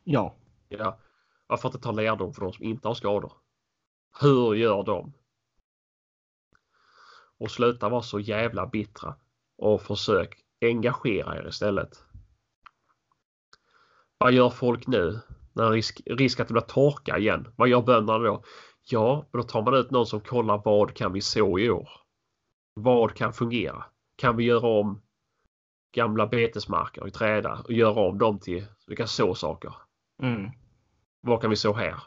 Ja. 0.04 0.36
Ja. 0.68 0.98
Varför 1.46 1.68
inte 1.68 1.78
ta 1.78 1.92
lärdom 1.92 2.34
för 2.34 2.40
de 2.40 2.52
som 2.52 2.64
inte 2.64 2.88
har 2.88 2.94
skador? 2.94 3.32
Hur 4.20 4.54
gör 4.54 4.82
de? 4.82 5.12
Och 7.38 7.50
sluta 7.50 7.88
vara 7.88 8.02
så 8.02 8.20
jävla 8.20 8.66
bittra 8.66 9.16
och 9.56 9.82
försök 9.82 10.44
engagera 10.60 11.36
er 11.36 11.48
istället. 11.48 12.04
Vad 14.18 14.32
gör 14.32 14.50
folk 14.50 14.86
nu? 14.86 15.20
När 15.52 15.70
risk, 15.70 16.00
risk 16.06 16.40
att 16.40 16.48
det 16.48 16.54
blir 16.54 16.62
torka 16.62 17.18
igen. 17.18 17.52
Vad 17.56 17.68
gör 17.68 17.82
bönderna 17.82 18.18
då? 18.18 18.44
Ja, 18.84 19.26
men 19.30 19.40
då 19.40 19.46
tar 19.46 19.62
man 19.62 19.74
ut 19.74 19.90
någon 19.90 20.06
som 20.06 20.20
kollar 20.20 20.62
vad 20.64 20.94
kan 20.94 21.12
vi 21.12 21.20
så 21.20 21.58
i 21.58 21.70
år? 21.70 21.88
Vad 22.74 23.14
kan 23.14 23.32
fungera? 23.32 23.84
Kan 24.16 24.36
vi 24.36 24.44
göra 24.44 24.66
om 24.66 25.02
gamla 25.94 26.26
betesmarker 26.26 27.08
i 27.08 27.10
träda 27.10 27.62
och 27.64 27.72
göra 27.72 28.00
om 28.00 28.18
dem 28.18 28.38
till 28.38 28.66
vi 28.86 28.96
kan 28.96 29.08
så 29.08 29.34
saker? 29.34 29.74
Mm. 30.22 30.50
Vad 31.20 31.40
kan 31.40 31.50
vi 31.50 31.56
så 31.56 31.72
här? 31.72 32.02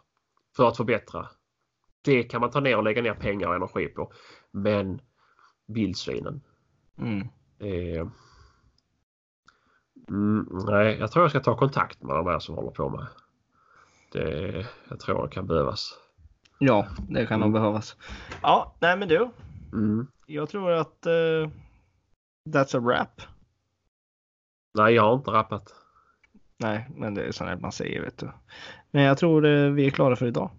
För 0.55 0.67
att 0.67 0.77
förbättra. 0.77 1.27
Det 2.01 2.23
kan 2.23 2.41
man 2.41 2.51
ta 2.51 2.59
ner 2.59 2.77
och 2.77 2.83
lägga 2.83 3.01
ner 3.01 3.13
pengar 3.13 3.47
och 3.47 3.55
energi 3.55 3.87
på. 3.87 4.13
Men 4.51 5.01
vildsvinen. 5.67 6.41
Mm. 6.97 7.27
Eh, 7.59 8.07
mm, 10.09 10.47
nej, 10.67 10.97
jag 10.99 11.11
tror 11.11 11.23
jag 11.23 11.31
ska 11.31 11.39
ta 11.39 11.57
kontakt 11.57 12.03
med 12.03 12.15
de 12.15 12.27
här 12.27 12.39
som 12.39 12.55
håller 12.55 12.71
på 12.71 12.89
med. 12.89 13.07
Det, 14.11 14.67
jag 14.89 14.99
tror 14.99 15.23
det 15.23 15.33
kan 15.33 15.47
behövas. 15.47 16.04
Ja, 16.59 16.87
det 17.09 17.25
kan 17.25 17.39
nog 17.39 17.51
behövas. 17.53 17.95
Ja, 18.41 18.75
nej 18.79 18.97
men 18.97 19.07
du. 19.07 19.29
Mm. 19.73 20.07
Jag 20.25 20.49
tror 20.49 20.71
att 20.71 21.05
eh, 21.05 21.49
that's 22.49 22.77
a 22.77 22.79
wrap. 22.79 23.21
Nej, 24.73 24.93
jag 24.93 25.03
har 25.03 25.13
inte 25.13 25.31
rappat. 25.31 25.73
Nej, 26.57 26.87
men 26.95 27.13
det 27.13 27.23
är 27.23 27.31
sånt 27.31 27.49
här 27.49 27.57
man 27.57 27.71
säger 27.71 28.01
vet 28.01 28.17
du. 28.17 28.29
Men 28.91 29.03
jag 29.03 29.17
tror 29.17 29.45
eh, 29.45 29.71
vi 29.71 29.85
är 29.85 29.89
klara 29.89 30.15
för 30.15 30.25
idag. 30.25 30.49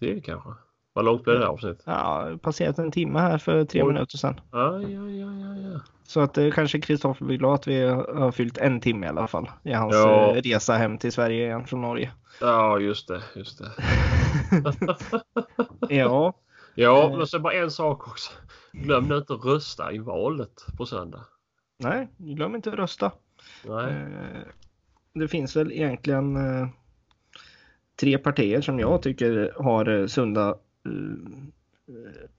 Det 0.00 0.10
är 0.10 0.14
det 0.14 0.20
kanske. 0.20 0.50
Vad 0.92 1.04
långt 1.04 1.24
blev 1.24 1.38
det 1.38 1.44
här 1.44 1.52
avsnittet? 1.52 1.82
Ja, 1.86 2.28
passerat 2.42 2.78
en 2.78 2.90
timme 2.90 3.18
här 3.18 3.38
för 3.38 3.64
tre 3.64 3.82
Oj. 3.82 3.88
minuter 3.92 4.18
sedan. 4.18 4.40
Ja, 4.52 4.80
ja, 4.82 4.88
ja, 5.10 5.32
ja, 5.32 5.56
ja. 5.56 5.80
Så 6.04 6.20
att 6.20 6.38
eh, 6.38 6.50
kanske 6.50 6.80
Kristoffer 6.80 7.24
blir 7.24 7.36
glad 7.38 7.54
att 7.54 7.66
vi 7.66 7.82
har 7.88 8.32
fyllt 8.32 8.58
en 8.58 8.80
timme 8.80 9.06
i 9.06 9.08
alla 9.08 9.26
fall 9.26 9.50
i 9.62 9.72
hans 9.72 9.94
Ja. 9.94 10.32
resa 10.36 10.74
hem 10.74 10.98
till 10.98 11.12
Sverige 11.12 11.44
igen 11.46 11.66
från 11.66 11.80
Norge. 11.80 12.12
Ja, 12.40 12.78
just 12.78 13.08
det, 13.08 13.22
just 13.34 13.58
det. 13.58 13.70
Ja, 15.88 16.34
Ja, 16.74 17.10
Eh. 17.10 17.16
men 17.18 17.26
så 17.26 17.38
bara 17.40 17.52
en 17.52 17.70
sak 17.70 18.08
också. 18.08 18.32
Glöm 18.72 19.04
nu 19.08 19.16
inte 19.16 19.34
att 19.34 19.44
rösta 19.44 19.92
i 19.92 19.98
valet 19.98 20.66
på 20.76 20.86
söndag. 20.86 21.24
nej, 21.78 22.08
glöm 22.16 22.54
inte 22.54 22.70
att 22.70 22.76
rösta. 22.78 23.12
Nej. 23.64 23.92
Eh, 23.94 24.42
Det 25.14 25.28
finns 25.28 25.56
väl 25.56 25.72
egentligen 25.72 26.36
eh, 26.36 26.68
tre 28.00 28.18
partier 28.18 28.60
som 28.60 28.78
jag 28.78 29.02
tycker 29.02 29.52
har 29.62 30.06
sunda 30.06 30.56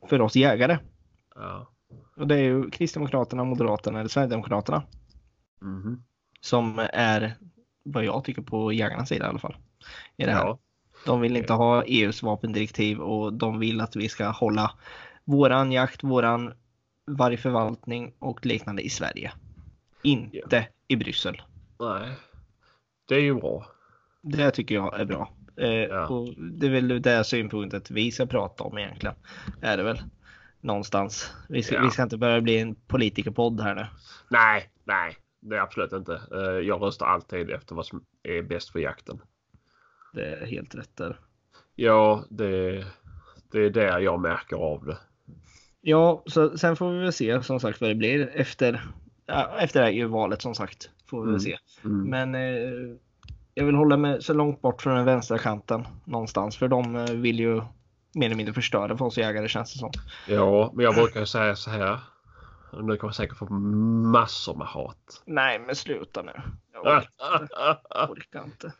för 0.09 0.21
oss 0.21 0.35
jägare. 0.35 0.77
Ja. 1.35 1.67
Och 2.17 2.27
det 2.27 2.35
är 2.35 2.39
ju 2.43 2.69
Kristdemokraterna, 2.69 3.43
Moderaterna 3.43 3.99
eller 3.99 4.09
Sverigedemokraterna 4.09 4.83
Mhm. 5.61 6.03
som 6.41 6.79
är 6.93 7.33
vad 7.83 8.05
jag 8.05 8.23
tycker 8.23 8.41
på 8.41 8.71
jägarnas 8.73 9.09
sida 9.09 9.25
i 9.25 9.29
alla 9.29 9.39
fall. 9.39 9.57
I 10.17 10.25
det 10.25 10.31
här. 10.31 10.45
Ja. 10.45 10.59
De 11.07 11.21
vill 11.21 11.37
inte 11.37 11.53
ha 11.53 11.83
EUs 11.83 12.23
vapendirektiv 12.23 12.99
och 12.99 13.33
de 13.33 13.59
vill 13.59 13.81
att 13.81 13.95
vi 13.95 14.09
ska 14.09 14.27
hålla 14.29 14.71
våran 15.25 15.71
jakt, 15.71 16.03
våran 16.03 16.53
vargförvaltning 17.05 18.13
och 18.19 18.45
liknande 18.45 18.81
i 18.81 18.89
Sverige. 18.89 19.31
Inte 20.03 20.67
i 20.87 20.95
Bryssel. 20.95 21.41
Nej. 21.79 22.09
Det 23.07 23.15
är 23.15 23.19
ju 23.19 23.33
bra. 23.35 23.65
Det 24.21 24.51
tycker 24.51 24.75
jag 24.75 24.99
är 24.99 25.05
bra. 25.05 25.29
Eh, 25.57 25.67
Ja. 25.69 26.07
och 26.07 26.27
det 26.37 26.65
är 26.67 26.71
väl 26.71 27.01
det 27.01 27.23
synpunktet 27.23 27.91
vi 27.91 28.11
ska 28.11 28.25
prata 28.25 28.63
om 28.63 28.77
egentligen. 28.77 29.15
Är 29.61 29.77
det 29.77 29.83
väl. 29.83 29.99
Någonstans. 30.61 31.33
Vi 31.49 31.63
ska, 31.63 31.75
Ja. 31.75 31.81
vi 31.81 31.89
ska 31.91 32.03
inte 32.03 32.17
börja 32.17 32.41
bli 32.41 32.59
en 32.59 32.75
politikerpodd 32.75 33.61
här 33.61 33.75
nu. 33.75 33.85
Nej, 34.29 34.69
nej. 34.83 35.15
Det 35.41 35.55
är 35.55 35.59
absolut 35.59 35.91
inte. 35.93 36.21
Eh, 36.31 36.39
Jag 36.67 36.81
röstar 36.81 37.05
alltid 37.05 37.49
efter 37.49 37.75
vad 37.75 37.85
som 37.85 38.05
är 38.23 38.41
bäst 38.41 38.69
för 38.69 38.79
jakten. 38.79 39.21
Det 40.13 40.25
är 40.25 40.45
helt 40.45 40.75
rätt 40.75 40.95
där. 40.95 41.19
Ja, 41.75 42.23
det, 42.29 42.85
det 43.51 43.59
är 43.65 43.69
där 43.69 43.99
jag 43.99 44.19
märker 44.19 44.55
av 44.55 44.85
det. 44.85 44.97
Ja, 45.81 46.23
så 46.25 46.57
sen 46.57 46.75
får 46.75 46.91
vi 46.91 46.99
väl 46.99 47.13
se 47.13 47.43
som 47.43 47.59
sagt 47.59 47.81
vad 47.81 47.89
det 47.89 47.95
blir 47.95 48.31
efter, 48.35 48.81
efter 49.59 49.79
det 49.79 49.85
här 49.85 49.91
EU-valet 49.93 50.41
som 50.41 50.55
sagt. 50.55 50.89
Får 51.09 51.19
vi 51.21 51.25
väl 51.25 51.29
Mm. 51.29 51.39
se. 51.39 51.57
Mm. 51.83 52.03
Men 52.09 52.35
eh, 52.35 52.95
jag 53.53 53.65
vill 53.65 53.75
hålla 53.75 53.97
mig 53.97 54.21
så 54.21 54.33
långt 54.33 54.61
bort 54.61 54.81
från 54.81 54.95
den 54.95 55.05
vänstra 55.05 55.37
kanten 55.37 55.87
någonstans. 56.05 56.57
För 56.57 56.67
de 56.67 56.95
eh, 56.95 57.05
vill 57.05 57.39
ju 57.39 57.61
mer 58.13 58.25
eller 58.25 58.35
mindre 58.35 58.53
förstöra 58.53 58.97
för 58.97 59.05
oss 59.05 59.17
jägare 59.17 59.47
känns 59.47 59.73
det 59.73 59.79
som. 59.79 59.91
Ja, 60.27 60.71
men 60.75 60.85
jag 60.85 60.95
brukar 60.95 61.25
säga 61.25 61.55
så 61.55 61.69
här. 61.69 61.99
Nu 62.73 62.79
kommer 62.81 62.97
jag 63.01 63.15
säkert 63.15 63.37
få 63.37 63.45
massor 63.49 64.55
med 64.55 64.67
hat. 64.67 65.23
Nej, 65.25 65.59
men 65.59 65.75
sluta 65.75 66.21
nu. 66.21 66.31
Jag 66.73 66.81
orkar, 66.81 67.47
jag 67.89 68.09
orkar 68.11 68.43
inte. 68.43 68.73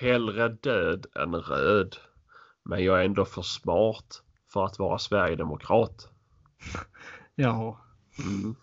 Hellre 0.00 0.48
död 0.48 1.06
än 1.16 1.34
röd. 1.34 1.96
Men 2.64 2.84
jag 2.84 3.00
är 3.00 3.04
ändå 3.04 3.24
för 3.24 3.42
smart 3.42 4.22
för 4.52 4.64
att 4.64 4.78
vara 4.78 4.98
sverigedemokrat. 4.98 6.08
Ja, 7.34 7.80
Mm. 8.18 8.54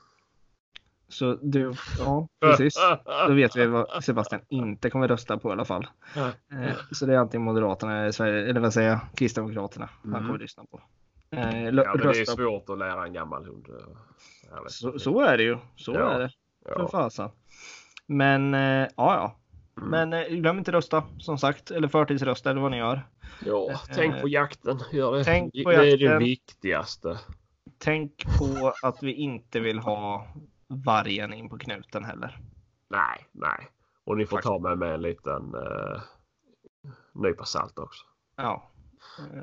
så 1.08 1.36
du, 1.42 1.74
ja 2.00 2.28
precis. 2.42 2.76
Då 3.28 3.34
vet 3.34 3.56
vi 3.56 3.66
vad 3.68 4.04
Sebastian 4.04 4.42
inte 4.50 4.90
kommer 4.90 5.08
rösta 5.08 5.38
på 5.38 5.50
i 5.50 5.52
alla 5.52 5.66
fall. 5.66 5.88
Eh, 6.16 6.76
Så 6.92 7.06
det 7.06 7.14
är 7.14 7.18
antingen 7.18 7.46
Moderaterna 7.46 8.00
eller, 8.00 8.12
Sverige, 8.12 8.50
eller 8.50 8.60
vad 8.60 8.74
säger 8.74 8.90
jag, 8.90 9.00
Kristdemokraterna 9.16 9.90
han 10.04 10.14
Mm. 10.14 10.26
kommer 10.28 10.40
lyssna 10.40 10.64
på. 10.72 10.82
Eh, 11.32 11.40
Ja, 11.66 11.72
men 11.72 11.98
det 11.98 12.20
är 12.22 12.26
svårt 12.26 12.70
att 12.70 12.78
lära 12.78 13.04
en 13.06 13.14
gammal 13.14 13.46
hund. 13.46 13.68
eh, 13.70 14.66
så, 14.68 15.00
så 15.00 15.22
är 15.22 15.38
det 15.38 15.44
ju. 15.44 15.58
Så 15.76 15.92
Ja. 15.94 16.12
är 16.12 16.20
det. 16.20 16.30
För 16.66 16.80
Ja. 16.82 16.88
fasen. 16.88 17.30
Men 18.08 18.54
eh, 18.54 18.62
ja, 18.62 18.88
ja. 18.98 19.40
Mm. 19.78 19.90
Men 19.90 20.14
eh, 20.14 20.28
glöm 20.36 20.58
inte 20.58 20.72
rösta 20.72 21.04
som 21.20 21.38
sagt. 21.38 21.72
Eller 21.72 21.88
förtidsrösta 21.88 22.50
eller 22.52 22.62
vad 22.62 22.72
ni 22.72 22.78
gör. 22.78 23.08
Ja, 23.46 23.80
tänk 23.96 24.22
på 24.22 24.28
jakten. 24.28 24.80
Gör 24.92 25.12
det. 25.18 25.24
Tänk 25.24 25.64
på 25.64 25.70
det 25.72 25.76
är 25.76 25.98
det 25.98 26.04
jakten. 26.04 26.20
viktigaste. 26.20 27.20
Tänk 27.78 28.26
på 28.40 28.74
att 28.84 29.04
vi 29.04 29.14
inte 29.14 29.60
vill 29.60 29.80
ha 29.80 30.28
vargen 30.68 31.34
in 31.34 31.50
på 31.50 31.58
knuten 31.58 32.04
heller. 32.06 32.38
Nej, 32.90 33.28
nej. 33.32 33.68
Och 34.04 34.18
ni 34.18 34.26
får 34.26 34.38
ta 34.38 34.60
med 34.60 34.78
mig 34.78 34.94
en 34.94 35.02
liten 35.02 35.56
uh, 35.56 36.02
nypa 37.14 37.46
salt 37.46 37.80
också. 37.80 38.06
Ja. 38.36 38.70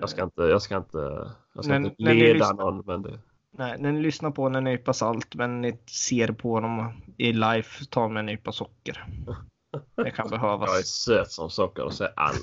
Jag 0.01 0.09
ska 0.11 0.22
inte, 0.22 0.43
jag 0.43 0.62
ska 0.62 0.76
inte, 0.76 1.31
jag 1.55 1.64
ska 1.64 1.72
Men- 1.72 1.85
inte 1.85 2.03
när 2.03 2.14
ni 2.14 2.20
leda 2.20 2.35
lyssnar- 2.35 2.55
någon. 2.55 2.83
Men 2.87 3.03
det, 3.03 3.18
Nej, 3.53 3.76
när 3.81 3.93
ni 3.93 4.01
lyssnar 4.01 4.31
på 4.31 4.47
en 4.47 4.64
nypa 4.64 4.93
salt 4.93 5.35
men 5.35 5.61
ni 5.61 5.78
ser 5.87 6.33
på 6.33 6.53
honom 6.53 6.93
i 7.18 7.33
live, 7.33 7.64
ta 7.91 8.09
med 8.09 8.20
en 8.20 8.26
nypa 8.26 8.53
socker. 8.53 9.05
Det 9.97 10.11
kan 10.11 10.27
jag 10.31 10.35
är 10.35 10.39
behövas. 10.39 10.87
söt 10.87 11.31
som 11.31 11.51
socker 11.51 11.83
och 11.85 11.95
säger 11.95 12.12
all. 12.16 12.35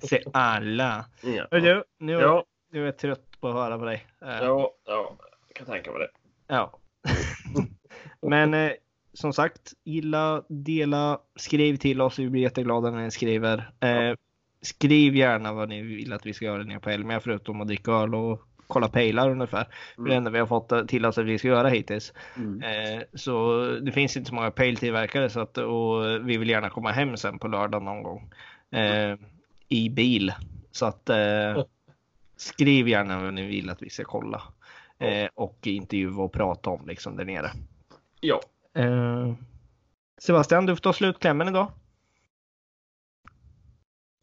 Se 0.08 0.22
alla. 0.32 1.04
Ja, 1.22 1.46
Hör 1.50 1.60
du, 1.60 1.84
nu, 1.98 2.12
ja, 2.12 2.44
nu 2.72 2.80
är 2.82 2.84
jag 2.84 2.98
trött 2.98 3.40
på 3.40 3.48
att 3.48 3.54
höra 3.54 3.78
på 3.78 3.84
dig. 3.84 4.06
Eh, 4.22 4.28
ja, 4.28 4.70
ja, 4.84 5.16
jag 5.48 5.56
kan 5.56 5.66
tänka 5.66 5.90
mig 5.92 6.00
det. 6.00 6.10
Ja. 6.46 6.78
Men 8.22 8.54
eh, 8.54 8.72
som 9.12 9.32
sagt, 9.32 9.72
gilla, 9.84 10.42
dela, 10.48 11.20
skriv 11.36 11.76
till 11.76 12.00
oss. 12.00 12.18
Vi 12.18 12.30
blir 12.30 12.42
jätteglada 12.42 12.90
när 12.90 13.02
ni 13.04 13.10
skriver. 13.10 13.70
Eh, 13.80 14.16
skriv 14.62 15.16
gärna 15.16 15.52
vad 15.52 15.68
ni 15.68 15.82
vill 15.82 16.12
att 16.12 16.26
vi 16.26 16.34
ska 16.34 16.44
göra 16.44 16.62
nere 16.62 16.80
på 16.80 16.90
Elmia 16.90 17.20
förutom 17.20 17.60
att 17.60 17.66
dricka 17.68 17.92
öl 17.92 18.14
och 18.14 18.40
kolla 18.66 18.88
pejlar 18.88 19.30
ungefär. 19.30 19.68
Är 19.98 20.04
det 20.04 20.14
enda 20.14 20.30
vi 20.30 20.38
har 20.38 20.46
fått 20.46 20.88
till 20.88 21.06
oss 21.06 21.18
att 21.18 21.24
vi 21.24 21.38
ska 21.38 21.48
göra 21.48 21.68
hittills. 21.68 22.12
Mm. 22.36 22.62
Eh, 22.62 23.02
så 23.14 23.62
det 23.82 23.92
finns 23.92 24.16
inte 24.16 24.28
så 24.28 24.34
många 24.34 24.50
pejltillverkare 24.50 25.30
så 25.30 25.40
att, 25.40 25.58
och 25.58 26.04
vi 26.28 26.36
vill 26.36 26.50
gärna 26.50 26.70
komma 26.70 26.92
hem 26.92 27.16
sen 27.16 27.38
på 27.38 27.48
lördag 27.48 27.82
någon 27.82 28.02
gång. 28.02 28.30
Eh, 28.70 29.16
I 29.68 29.90
bil. 29.90 30.32
Så 30.70 30.86
att 30.86 31.10
eh, 31.10 31.64
skriv 32.36 32.88
gärna 32.88 33.22
vad 33.22 33.34
ni 33.34 33.46
vill 33.46 33.70
att 33.70 33.82
vi 33.82 33.90
ska 33.90 34.04
kolla. 34.04 34.42
Eh, 34.98 35.28
och 35.34 35.58
intervjua 35.62 36.22
och 36.22 36.32
prata 36.32 36.70
om 36.70 36.86
liksom 36.86 37.16
där 37.16 37.24
nere. 37.24 37.50
Ja. 38.20 38.40
Eh, 38.74 39.34
Sebastian, 40.18 40.66
du 40.66 40.76
får 40.76 40.80
ta 40.80 40.92
slutklämmen 40.92 41.48
idag. 41.48 41.70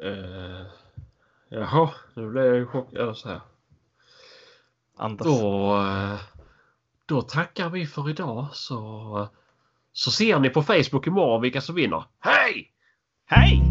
Uh, 0.03 0.65
jaha, 1.49 1.89
nu 2.13 2.29
blev 2.29 2.45
jag 2.45 2.55
ju 2.55 2.65
chockad 2.65 3.17
så 3.17 3.29
här. 3.29 3.41
Andas. 4.97 5.27
Då, 5.27 5.75
eh, 5.77 6.19
då 7.05 7.21
tackar 7.21 7.69
vi 7.69 7.87
för 7.87 8.09
idag 8.09 8.47
så, 8.51 9.27
så 9.93 10.11
ser 10.11 10.39
ni 10.39 10.49
på 10.49 10.63
Facebook 10.63 11.07
imorgon 11.07 11.41
vilka 11.41 11.61
som 11.61 11.75
vinner. 11.75 12.03
Hej! 12.19 12.71
Hej! 13.25 13.61